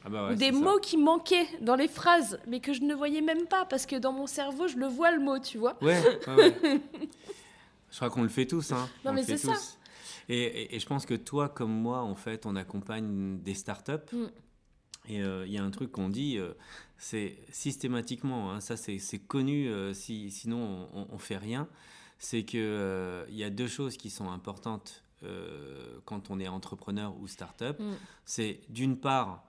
Ah 0.07 0.09
bah 0.11 0.29
Ou 0.33 0.35
des 0.35 0.53
ça. 0.53 0.59
mots 0.59 0.79
qui 0.79 0.97
manquaient 0.99 1.47
dans 1.63 1.77
les 1.77 1.89
phrases, 1.89 2.39
mais 2.47 2.61
que 2.61 2.73
je 2.75 2.83
ne 2.83 2.95
voyais 2.95 3.23
même 3.23 3.47
pas 3.47 3.65
parce 3.65 3.87
que 3.87 3.97
dans 3.97 4.13
mon 4.13 4.27
cerveau, 4.27 4.69
je 4.69 4.77
le 4.77 4.87
vois 4.87 5.11
le 5.11 5.19
mot, 5.21 5.39
tu 5.39 5.57
vois. 5.59 5.77
Ouais, 5.83 5.99
je 7.91 7.97
crois 7.97 8.11
qu'on 8.11 8.23
le 8.23 8.29
fait 8.29 8.47
tous. 8.47 8.73
Hein. 8.73 8.89
Non, 9.05 9.11
On 9.13 9.15
mais 9.15 9.23
c'est 9.23 9.37
ça. 9.39 9.53
et- 10.29 10.77
et 10.77 10.79
je 10.79 10.87
pense 10.87 11.07
que 11.07 11.15
toi, 11.15 11.49
comme 11.49 11.71
moi, 11.73 12.01
en 12.03 12.15
fait, 12.15 12.45
on 12.47 12.57
accompagne 12.57 13.39
des 13.41 13.55
startups. 13.55 13.93
Mm. 14.13 14.25
Et 15.09 15.23
euh, 15.23 15.47
il 15.47 15.53
y 15.53 15.59
a 15.59 15.65
un 15.65 15.71
truc 15.71 15.93
qu'on 15.93 16.09
dit, 16.09 16.39
euh, 16.39 16.53
c'est 16.99 17.37
systématiquement, 17.51 18.53
hein, 18.53 18.61
ça 18.61 18.77
c'est 18.77 19.19
connu, 19.19 19.69
euh, 19.69 19.93
si, 19.93 20.31
sinon 20.31 20.89
on, 20.95 21.07
on 21.11 21.19
fait 21.19 21.37
rien, 21.37 21.69
c'est 22.19 22.45
qu'il 22.45 22.61
il 23.29 23.37
y 23.37 23.45
a 23.45 23.51
deux 23.51 23.69
choses 23.69 23.97
qui 23.97 24.11
sont 24.11 24.31
importantes 24.31 25.03
quand 26.05 26.31
on 26.31 26.39
est 26.39 26.49
entrepreneur 26.49 27.15
ou 27.19 27.27
startup. 27.27 27.81
Mm. 27.81 27.93
C'est 28.27 28.61
d'une 28.69 28.99
part 28.99 29.45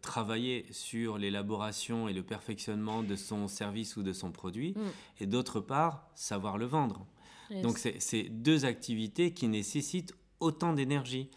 travailler 0.00 0.64
sur 0.70 1.18
l'élaboration 1.18 2.08
et 2.08 2.12
le 2.12 2.22
perfectionnement 2.22 3.02
de 3.02 3.16
son 3.16 3.48
service 3.48 3.96
ou 3.96 4.02
de 4.02 4.12
son 4.12 4.30
produit, 4.32 4.74
Mm. 4.76 4.90
et 5.20 5.26
d'autre 5.26 5.60
part, 5.60 6.08
savoir 6.14 6.56
le 6.56 6.66
vendre. 6.66 7.04
Yes. 7.50 7.62
Donc 7.62 7.78
c'est 7.78 8.28
deux 8.28 8.64
activités 8.64 9.32
qui 9.32 9.48
nécessitent 9.48 10.14
autant 10.40 10.72
d'énergie. 10.72 11.30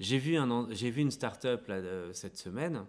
J'ai 0.00 0.18
vu, 0.18 0.36
un 0.36 0.68
une 0.68 1.10
start-up 1.10 1.66
là, 1.68 1.76
euh, 1.76 2.12
cette 2.12 2.36
semaine 2.36 2.84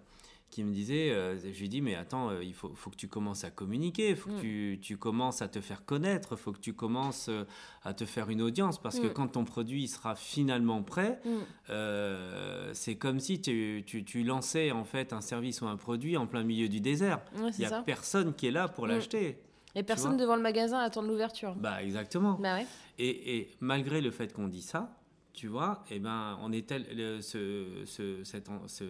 qui 0.50 0.64
me 0.64 0.74
disait, 0.74 1.12
euh, 1.12 1.38
je 1.38 1.60
lui 1.60 1.70
dis, 1.70 1.82
mais 1.82 1.96
attends, 1.96 2.30
euh, 2.30 2.44
il 2.44 2.54
faut, 2.54 2.72
faut, 2.76 2.90
que 2.90 2.96
tu 2.96 3.08
commences 3.08 3.44
à 3.44 3.52
communiquer, 3.52 4.10
il 4.10 4.16
faut 4.16 4.30
que 4.30 4.36
mm. 4.36 4.42
tu, 4.42 4.80
tu, 4.82 4.98
commences 4.98 5.42
à 5.42 5.48
te 5.48 5.62
faire 5.62 5.86
connaître, 5.86 6.30
il 6.32 6.38
faut 6.38 6.52
que 6.52 6.60
tu 6.60 6.74
commences 6.74 7.28
euh, 7.30 7.46
à 7.84 7.94
te 7.94 8.06
faire 8.06 8.30
une 8.30 8.42
audience, 8.42 8.82
parce 8.82 9.00
que 9.00 9.08
mm. 9.08 9.14
quand 9.14 9.28
ton 9.30 9.46
produit 9.46 9.88
sera 9.88 10.16
finalement 10.16 10.82
prêt, 10.82 11.22
mm. 11.24 12.74
c'est 12.74 12.96
comme 12.96 13.20
si 13.20 13.42
tu, 13.42 13.84
tu, 13.86 14.04
tu, 14.04 14.24
lançais 14.24 14.72
en 14.72 14.84
fait 14.84 15.14
un 15.14 15.22
service 15.22 15.62
ou 15.62 15.68
un 15.68 15.78
produit 15.78 16.18
en 16.18 16.26
plein 16.26 16.44
milieu 16.44 16.68
du 16.68 16.82
désert. 16.82 17.20
il 17.36 17.60
n'y 17.60 17.66
a 17.66 17.82
personne 17.84 18.34
qui 18.34 18.48
est 18.48 18.52
là 18.52 18.68
pour 18.68 18.88
l'acheter. 18.88 19.38
Et 19.76 19.84
personne 19.84 20.18
devant 20.18 20.36
le 20.36 20.42
magasin 20.42 20.80
attend 20.80 21.04
l'ouverture. 21.04 21.54
Bah 21.56 21.84
exactement. 21.84 22.40
Bah 22.42 22.56
ouais. 22.56 22.66
et, 22.98 23.38
et, 23.38 23.52
malgré 23.60 24.02
le 24.02 24.10
fait 24.10 24.34
qu'on 24.34 24.48
dit 24.48 24.64
ça, 24.64 24.99
tu 25.40 25.48
vois, 25.48 25.86
et 25.90 25.96
eh 25.96 26.00
ben, 26.00 26.38
on 26.42 26.52
est 26.52 26.68
tel, 26.68 26.86
ce, 27.24 27.66
ce, 27.86 28.26
cette, 28.26 28.50
ce, 28.68 28.84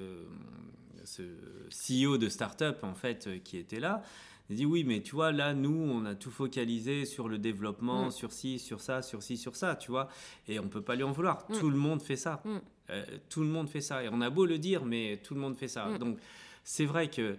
ce 1.03 1.21
CEO 1.69 2.17
de 2.17 2.27
start-up, 2.27 2.83
en 2.83 2.95
fait, 2.95 3.27
euh, 3.27 3.37
qui 3.37 3.57
était 3.57 3.79
là, 3.79 4.01
il 4.49 4.55
dit 4.55 4.65
oui, 4.65 4.83
mais 4.83 5.01
tu 5.01 5.13
vois, 5.13 5.31
là, 5.31 5.53
nous, 5.53 5.69
on 5.69 6.05
a 6.05 6.15
tout 6.15 6.31
focalisé 6.31 7.05
sur 7.05 7.29
le 7.29 7.37
développement, 7.37 8.07
mm. 8.07 8.11
sur 8.11 8.31
ci, 8.31 8.57
sur 8.57 8.81
ça, 8.81 9.03
sur 9.03 9.21
ci, 9.21 9.37
sur 9.37 9.55
ça, 9.55 9.75
tu 9.75 9.91
vois. 9.91 10.09
Et 10.47 10.59
on 10.59 10.69
peut 10.69 10.81
pas 10.81 10.95
lui 10.95 11.03
en 11.03 11.11
vouloir. 11.11 11.45
Mm. 11.49 11.59
Tout 11.59 11.69
le 11.69 11.77
monde 11.77 12.01
fait 12.01 12.15
ça. 12.15 12.41
Mm. 12.43 12.57
Euh, 12.89 13.05
tout 13.29 13.41
le 13.41 13.47
monde 13.47 13.69
fait 13.69 13.81
ça. 13.81 14.03
Et 14.03 14.09
on 14.11 14.19
a 14.19 14.31
beau 14.31 14.47
le 14.47 14.57
dire, 14.57 14.85
mais 14.85 15.21
tout 15.23 15.35
le 15.35 15.41
monde 15.41 15.55
fait 15.55 15.67
ça. 15.67 15.99
Donc, 15.99 16.17
c'est 16.63 16.85
vrai 16.85 17.11
que 17.11 17.37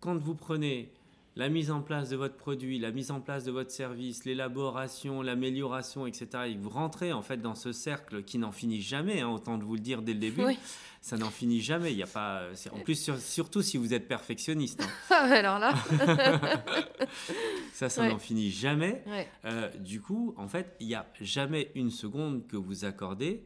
quand 0.00 0.18
vous 0.18 0.34
prenez 0.34 0.92
la 1.36 1.48
mise 1.48 1.70
en 1.70 1.80
place 1.80 2.08
de 2.10 2.16
votre 2.16 2.36
produit, 2.36 2.78
la 2.78 2.90
mise 2.90 3.10
en 3.10 3.20
place 3.20 3.44
de 3.44 3.52
votre 3.52 3.70
service, 3.70 4.24
l'élaboration, 4.24 5.22
l'amélioration, 5.22 6.06
etc. 6.06 6.28
Et 6.48 6.56
vous 6.56 6.70
rentrez 6.70 7.12
en 7.12 7.22
fait 7.22 7.38
dans 7.38 7.54
ce 7.54 7.72
cercle 7.72 8.24
qui 8.24 8.38
n'en 8.38 8.52
finit 8.52 8.82
jamais, 8.82 9.20
hein, 9.20 9.28
autant 9.28 9.56
de 9.56 9.64
vous 9.64 9.74
le 9.74 9.80
dire 9.80 10.02
dès 10.02 10.12
le 10.12 10.18
début. 10.18 10.42
Ça 11.00 11.16
n'en 11.16 11.30
finit 11.30 11.62
jamais. 11.62 11.92
Il 11.92 11.98
y 11.98 12.02
a 12.02 12.06
pas. 12.06 12.42
En 12.72 12.80
plus, 12.80 13.10
surtout 13.18 13.62
si 13.62 13.78
vous 13.78 13.94
êtes 13.94 14.06
perfectionniste. 14.06 14.82
Hein. 14.82 14.88
Ah 15.10 15.24
alors 15.24 15.58
là. 15.58 15.74
ça, 17.72 17.88
ça 17.88 18.08
n'en 18.08 18.18
finit 18.18 18.50
jamais. 18.50 19.04
Euh, 19.44 19.70
du 19.78 20.00
coup, 20.00 20.34
en 20.36 20.48
fait, 20.48 20.76
il 20.80 20.88
n'y 20.88 20.94
a 20.94 21.06
jamais 21.20 21.70
une 21.74 21.90
seconde 21.90 22.46
que 22.46 22.56
vous 22.56 22.84
accordez 22.84 23.44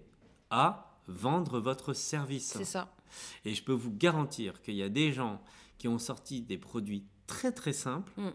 à 0.51 0.99
vendre 1.07 1.61
votre 1.61 1.93
service. 1.95 2.55
C'est 2.57 2.65
ça. 2.65 2.93
Et 3.45 3.55
je 3.55 3.63
peux 3.63 3.73
vous 3.73 3.93
garantir 3.93 4.63
qu'il 4.63 4.75
y 4.75 4.83
a 4.83 4.89
des 4.89 5.13
gens 5.13 5.41
qui 5.79 5.89
ont 5.89 5.99
sorti 5.99 6.41
des 6.41 6.59
produits 6.59 7.05
très 7.27 7.53
très 7.53 7.73
simples, 7.73 8.13
mm. 8.17 8.33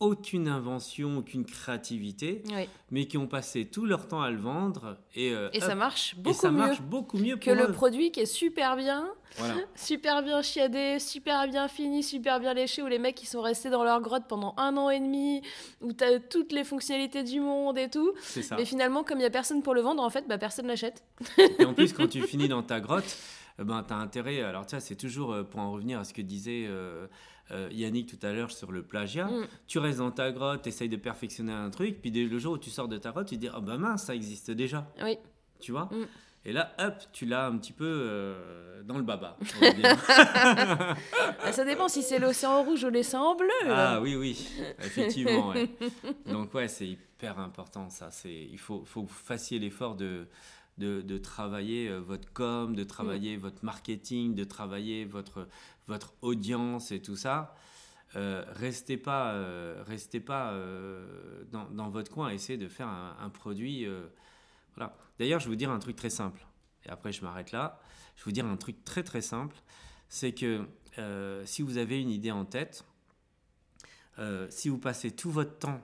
aucune 0.00 0.48
invention, 0.48 1.18
aucune 1.18 1.44
créativité, 1.44 2.42
mais 2.90 3.06
qui 3.06 3.18
ont 3.18 3.26
passé 3.26 3.66
tout 3.66 3.86
leur 3.86 4.08
temps 4.08 4.22
à 4.22 4.30
le 4.30 4.38
vendre. 4.38 4.98
Et, 5.14 5.32
euh, 5.32 5.50
et 5.52 5.60
ça 5.60 5.74
marche 5.74 6.16
beaucoup 6.16 6.36
ça 6.36 6.50
mieux. 6.50 6.58
marche 6.58 6.80
beaucoup 6.80 7.18
mieux 7.18 7.36
que 7.36 7.50
le 7.50 7.72
produit 7.72 8.10
qui 8.10 8.20
est 8.20 8.26
super 8.26 8.76
bien, 8.76 9.08
super 9.74 10.22
bien 10.22 10.42
chiadé, 10.42 10.98
super 10.98 11.46
bien 11.48 11.68
fini, 11.68 12.02
super 12.02 12.40
bien 12.40 12.54
léché, 12.54 12.82
où 12.82 12.86
les 12.86 12.98
mecs 12.98 13.22
ils 13.22 13.26
sont 13.26 13.42
restés 13.42 13.70
dans 13.70 13.84
leur 13.84 14.00
grotte 14.00 14.24
pendant 14.28 14.54
un 14.56 14.76
an 14.76 14.90
et 14.90 15.00
demi, 15.00 15.42
où 15.80 15.92
tu 15.92 16.04
as 16.04 16.18
toutes 16.20 16.52
les 16.52 16.64
fonctionnalités 16.64 17.22
du 17.22 17.40
monde 17.40 17.78
et 17.78 17.88
tout. 17.88 18.12
Ça. 18.20 18.56
Mais 18.56 18.64
finalement, 18.64 19.04
comme 19.04 19.18
il 19.18 19.22
n'y 19.22 19.26
a 19.26 19.30
personne 19.30 19.62
pour 19.62 19.74
le 19.74 19.80
vendre, 19.82 20.02
en 20.02 20.10
fait, 20.10 20.26
bah, 20.26 20.38
personne 20.38 20.66
l'achète. 20.66 21.04
et 21.58 21.64
en 21.64 21.74
plus, 21.74 21.92
quand 21.92 22.08
tu 22.08 22.22
finis 22.26 22.48
dans 22.48 22.62
ta 22.62 22.80
grotte, 22.80 23.16
eh 23.60 23.64
ben, 23.64 23.84
tu 23.86 23.92
as 23.92 23.96
intérêt. 23.96 24.40
Alors, 24.42 24.66
tu 24.66 24.76
c'est 24.78 24.96
toujours 24.96 25.32
euh, 25.32 25.42
pour 25.42 25.60
en 25.60 25.72
revenir 25.72 26.00
à 26.00 26.04
ce 26.04 26.14
que 26.14 26.22
disait 26.22 26.64
euh, 26.66 27.06
euh, 27.52 27.68
Yannick 27.70 28.08
tout 28.08 28.26
à 28.26 28.32
l'heure 28.32 28.50
sur 28.50 28.72
le 28.72 28.82
plagiat. 28.82 29.26
Mm. 29.26 29.46
Tu 29.66 29.78
restes 29.78 29.98
dans 29.98 30.10
ta 30.10 30.32
grotte, 30.32 30.66
essayes 30.66 30.88
de 30.88 30.96
perfectionner 30.96 31.52
un 31.52 31.70
truc, 31.70 32.00
puis 32.00 32.10
dès 32.10 32.24
le 32.24 32.38
jour 32.38 32.54
où 32.54 32.58
tu 32.58 32.70
sors 32.70 32.88
de 32.88 32.98
ta 32.98 33.10
grotte, 33.10 33.28
tu 33.28 33.36
te 33.36 33.40
dis 33.40 33.48
Ah 33.48 33.56
oh, 33.58 33.60
bah 33.60 33.78
mince, 33.78 34.04
ça 34.04 34.14
existe 34.14 34.50
déjà. 34.50 34.86
Oui. 35.02 35.18
Tu 35.60 35.72
vois 35.72 35.86
mm. 35.86 36.06
Et 36.46 36.52
là, 36.52 36.72
hop, 36.78 36.94
tu 37.12 37.26
l'as 37.26 37.46
un 37.46 37.58
petit 37.58 37.72
peu 37.72 38.34
dans 38.84 38.96
le 38.96 39.02
baba. 39.02 39.36
Ah, 41.42 41.52
ça 41.52 41.64
dépend 41.64 41.88
si 41.88 42.02
c'est 42.02 42.18
l'océan 42.18 42.62
rouge 42.62 42.84
ou 42.84 42.90
l'océan 42.90 43.34
bleu. 43.34 43.48
Ah 43.68 44.00
oui, 44.00 44.14
oui, 44.14 44.48
effectivement. 44.78 45.52
Donc 46.26 46.54
ouais, 46.54 46.68
c'est 46.68 46.86
hyper 46.86 47.38
important 47.38 47.90
ça. 47.90 48.08
Il 48.24 48.58
faut, 48.58 48.84
faut 48.84 49.02
que 49.02 49.08
vous 49.08 49.14
fassiez 49.14 49.58
l'effort 49.58 49.96
de, 49.96 50.26
de, 50.80 51.18
travailler 51.18 51.88
euh, 51.88 51.98
votre 51.98 52.32
com, 52.32 52.74
de 52.74 52.84
travailler 52.84 53.36
mm. 53.36 53.40
votre 53.40 53.64
marketing, 53.64 54.34
de 54.34 54.44
travailler 54.44 55.04
votre, 55.04 55.48
votre 55.86 56.14
audience 56.22 56.90
et 56.90 57.00
tout 57.00 57.16
ça. 57.16 57.54
Euh, 58.16 58.44
restez 58.48 58.96
pas, 58.96 59.32
euh, 59.34 59.84
restez 59.86 60.18
pas 60.18 60.52
dans, 61.52 61.70
dans, 61.70 61.90
votre 61.90 62.10
coin, 62.10 62.30
essayez 62.30 62.58
de 62.58 62.68
faire 62.68 62.88
un, 62.88 63.30
produit. 63.30 63.86
voilà. 64.74 64.96
D'ailleurs, 65.18 65.38
je 65.38 65.44
vais 65.44 65.50
vous 65.50 65.56
dire 65.56 65.70
un 65.70 65.78
truc 65.78 65.96
très 65.96 66.10
simple. 66.10 66.44
Et 66.86 66.88
après, 66.88 67.12
je 67.12 67.22
m'arrête 67.22 67.52
là. 67.52 67.80
Je 68.16 68.22
vais 68.22 68.24
vous 68.24 68.32
dire 68.32 68.46
un 68.46 68.56
truc 68.56 68.84
très 68.84 69.04
très 69.04 69.20
simple. 69.20 69.56
C'est 70.08 70.32
que 70.32 70.66
si 71.44 71.62
vous 71.62 71.76
avez 71.76 72.00
une 72.00 72.10
idée 72.10 72.32
en 72.32 72.44
tête, 72.44 72.84
si 74.48 74.68
vous 74.68 74.78
passez 74.78 75.12
tout 75.12 75.30
votre 75.30 75.58
temps 75.58 75.80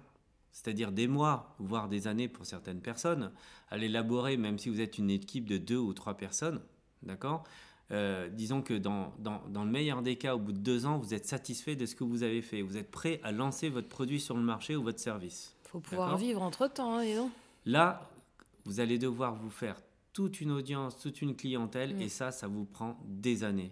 c'est-à-dire 0.56 0.90
des 0.90 1.06
mois, 1.06 1.54
voire 1.58 1.86
des 1.86 2.06
années 2.08 2.28
pour 2.28 2.46
certaines 2.46 2.80
personnes, 2.80 3.30
à 3.68 3.76
l'élaborer, 3.76 4.38
même 4.38 4.58
si 4.58 4.70
vous 4.70 4.80
êtes 4.80 4.96
une 4.96 5.10
équipe 5.10 5.46
de 5.46 5.58
deux 5.58 5.76
ou 5.76 5.92
trois 5.92 6.16
personnes, 6.16 6.62
d'accord 7.02 7.44
euh, 7.92 8.28
disons 8.30 8.62
que 8.62 8.74
dans, 8.74 9.12
dans, 9.18 9.64
le 9.64 9.70
meilleur 9.70 10.02
des 10.02 10.16
cas, 10.16 10.34
au 10.34 10.40
bout 10.40 10.50
de 10.50 10.58
deux 10.58 10.86
ans, 10.86 10.98
vous 10.98 11.14
êtes 11.14 11.26
satisfait 11.26 11.76
de 11.76 11.86
ce 11.86 11.94
que 11.94 12.02
vous 12.02 12.24
avez 12.24 12.42
fait. 12.42 12.60
Vous 12.60 12.76
êtes 12.76 12.90
prêt 12.90 13.20
à 13.22 13.30
lancer 13.30 13.68
votre 13.68 13.88
produit 13.88 14.18
sur 14.18 14.34
le 14.34 14.42
marché 14.42 14.74
ou 14.74 14.82
votre 14.82 14.98
service. 14.98 15.54
Il 15.66 15.68
faut 15.68 15.78
pouvoir 15.78 16.16
vivre 16.16 16.42
entre-temps, 16.42 16.98
hein, 16.98 17.30
Là, 17.64 18.10
vous 18.64 18.80
allez 18.80 18.98
devoir 18.98 19.36
vous 19.36 19.50
faire 19.50 19.80
toute 20.12 20.40
une 20.40 20.50
audience, 20.50 20.98
toute 20.98 21.22
une 21.22 21.36
clientèle, 21.36 21.94
mm. 21.94 22.00
et 22.00 22.08
ça, 22.08 22.32
ça 22.32 22.48
vous 22.48 22.64
prend 22.64 22.98
des 23.04 23.44
années. 23.44 23.70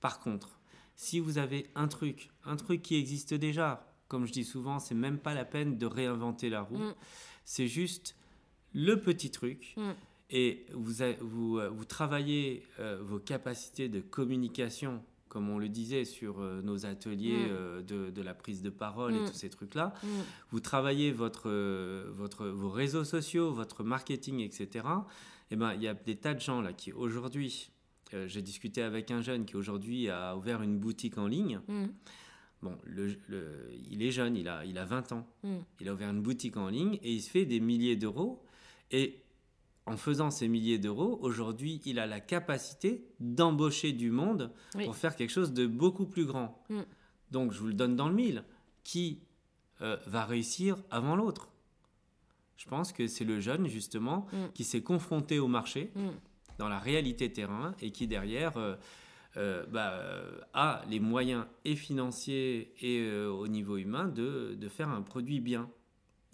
Par 0.00 0.20
contre, 0.20 0.60
si 0.94 1.18
vous 1.18 1.38
avez 1.38 1.66
un 1.74 1.88
truc, 1.88 2.30
un 2.44 2.54
truc 2.54 2.82
qui 2.82 2.94
existe 2.94 3.34
déjà, 3.34 3.89
comme 4.10 4.26
je 4.26 4.32
dis 4.32 4.44
souvent, 4.44 4.80
c'est 4.80 4.96
même 4.96 5.18
pas 5.18 5.34
la 5.34 5.44
peine 5.44 5.78
de 5.78 5.86
réinventer 5.86 6.50
la 6.50 6.62
roue. 6.62 6.78
Mm. 6.78 6.94
C'est 7.44 7.68
juste 7.68 8.16
le 8.74 8.96
petit 9.00 9.30
truc. 9.30 9.72
Mm. 9.76 9.90
Et 10.30 10.66
vous, 10.74 10.94
vous, 11.20 11.58
euh, 11.58 11.68
vous 11.68 11.84
travaillez 11.84 12.64
euh, 12.80 12.98
vos 13.00 13.20
capacités 13.20 13.88
de 13.88 14.00
communication, 14.00 15.00
comme 15.28 15.48
on 15.48 15.58
le 15.58 15.68
disait 15.68 16.04
sur 16.04 16.40
euh, 16.40 16.60
nos 16.60 16.86
ateliers 16.86 17.46
mm. 17.46 17.82
de, 17.82 18.10
de, 18.10 18.22
la 18.22 18.34
prise 18.34 18.62
de 18.62 18.70
parole 18.70 19.14
et 19.14 19.24
tous 19.24 19.34
ces 19.34 19.48
trucs-là. 19.48 19.94
Vous 20.50 20.60
travaillez 20.60 21.12
votre, 21.12 21.48
votre, 22.10 22.48
vos 22.48 22.70
réseaux 22.70 23.04
sociaux, 23.04 23.52
votre 23.52 23.84
marketing, 23.84 24.40
etc. 24.40 24.68
Et 24.74 25.54
eh 25.54 25.56
ben, 25.56 25.72
il 25.74 25.82
y 25.82 25.88
a 25.88 25.94
des 25.94 26.16
tas 26.16 26.34
de 26.34 26.40
gens 26.40 26.60
là 26.60 26.72
qui 26.72 26.92
aujourd'hui, 26.92 27.70
j'ai 28.26 28.42
discuté 28.42 28.82
avec 28.82 29.12
un 29.12 29.20
jeune 29.20 29.44
qui 29.44 29.56
aujourd'hui 29.56 30.08
a 30.08 30.36
ouvert 30.36 30.62
une 30.62 30.78
boutique 30.78 31.16
en 31.16 31.28
ligne. 31.28 31.60
Bon, 32.62 32.76
le, 32.84 33.16
il 33.90 34.02
est 34.02 34.10
jeune, 34.10 34.36
il 34.36 34.48
a, 34.48 34.64
il 34.64 34.76
a 34.76 34.84
20 34.84 35.12
ans. 35.12 35.26
Hmm. 35.42 35.58
Il 35.80 35.88
a 35.88 35.94
ouvert 35.94 36.10
une 36.10 36.20
boutique 36.20 36.56
en 36.56 36.68
ligne 36.68 36.98
et 37.02 37.12
il 37.12 37.22
se 37.22 37.30
fait 37.30 37.46
des 37.46 37.60
milliers 37.60 37.96
d'euros. 37.96 38.42
Et 38.90 39.22
en 39.86 39.96
faisant 39.96 40.30
ces 40.30 40.46
milliers 40.46 40.78
d'euros, 40.78 41.18
aujourd'hui, 41.22 41.80
il 41.86 41.98
a 41.98 42.06
la 42.06 42.20
capacité 42.20 43.06
d'embaucher 43.18 43.92
du 43.92 44.10
monde 44.10 44.52
pour 44.84 44.94
faire 44.94 45.16
quelque 45.16 45.30
chose 45.30 45.52
de 45.52 45.66
beaucoup 45.66 46.06
plus 46.06 46.26
grand. 46.26 46.62
Hmm. 46.68 46.82
Donc, 47.30 47.52
je 47.52 47.60
vous 47.60 47.68
le 47.68 47.74
donne 47.74 47.96
dans 47.96 48.08
le 48.08 48.14
mille. 48.14 48.44
Qui 48.82 49.20
euh, 49.82 49.96
va 50.06 50.24
réussir 50.24 50.76
avant 50.90 51.16
l'autre? 51.16 51.48
Je 52.56 52.66
pense 52.66 52.92
que 52.92 53.06
c'est 53.06 53.24
le 53.24 53.40
jeune, 53.40 53.68
justement, 53.68 54.26
hmm. 54.32 54.52
qui 54.52 54.64
s'est 54.64 54.82
confronté 54.82 55.38
au 55.38 55.48
marché, 55.48 55.92
dans 56.58 56.68
la 56.68 56.78
réalité 56.78 57.32
terrain, 57.32 57.74
et 57.80 57.90
qui, 57.90 58.06
derrière... 58.06 58.58
Euh, 58.58 58.76
euh, 59.36 59.64
bah, 59.68 60.02
a 60.54 60.82
les 60.88 60.98
moyens 60.98 61.44
et 61.64 61.76
financiers 61.76 62.74
et 62.80 63.00
euh, 63.00 63.28
au 63.28 63.46
niveau 63.46 63.76
humain 63.76 64.08
de, 64.08 64.56
de, 64.58 64.68
faire 64.68 64.88
un 64.88 65.02
produit 65.02 65.38
bien. 65.38 65.70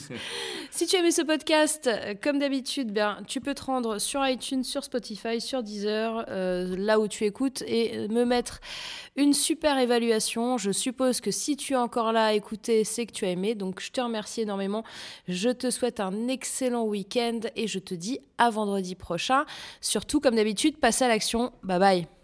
si 0.72 0.88
tu 0.88 0.96
as 0.96 0.98
aimé 0.98 1.12
ce 1.12 1.22
podcast, 1.22 1.86
euh, 1.86 2.14
comme 2.20 2.40
d'habitude, 2.40 2.92
ben, 2.92 3.18
tu 3.28 3.40
peux 3.40 3.54
te 3.54 3.62
rendre 3.62 4.00
sur 4.00 4.26
iTunes, 4.26 4.64
sur 4.64 4.82
Spotify, 4.82 5.40
sur 5.40 5.62
Deezer, 5.62 6.24
euh, 6.28 6.74
là 6.76 6.98
où 6.98 7.06
tu 7.06 7.22
écoutes 7.24 7.62
et 7.68 8.08
me 8.08 8.24
mettre 8.24 8.60
une 9.14 9.32
super 9.32 9.78
évaluation. 9.78 10.58
Je 10.58 10.72
suppose 10.72 11.20
que 11.20 11.30
si 11.30 11.56
tu 11.56 11.74
es 11.74 11.76
encore 11.76 12.10
là 12.10 12.26
à 12.26 12.32
écouter, 12.32 12.82
c'est 12.82 13.06
que 13.06 13.12
tu 13.12 13.24
as 13.26 13.30
aimé. 13.30 13.54
Donc 13.54 13.80
je 13.80 13.92
te 13.92 14.00
remercie 14.00 14.40
énormément. 14.40 14.82
Je 15.28 15.50
te 15.50 15.70
souhaite 15.70 16.00
un 16.00 16.26
excellent 16.26 16.82
week-end 16.82 17.38
et 17.54 17.68
je 17.68 17.78
te 17.78 17.94
dis 17.94 18.18
à 18.38 18.50
vendredi 18.50 18.96
prochain. 18.96 19.44
Surtout, 19.80 20.15
comme 20.20 20.36
d'habitude, 20.36 20.78
passe 20.78 21.02
à 21.02 21.08
l'action. 21.08 21.52
Bye 21.62 21.78
bye. 21.78 22.15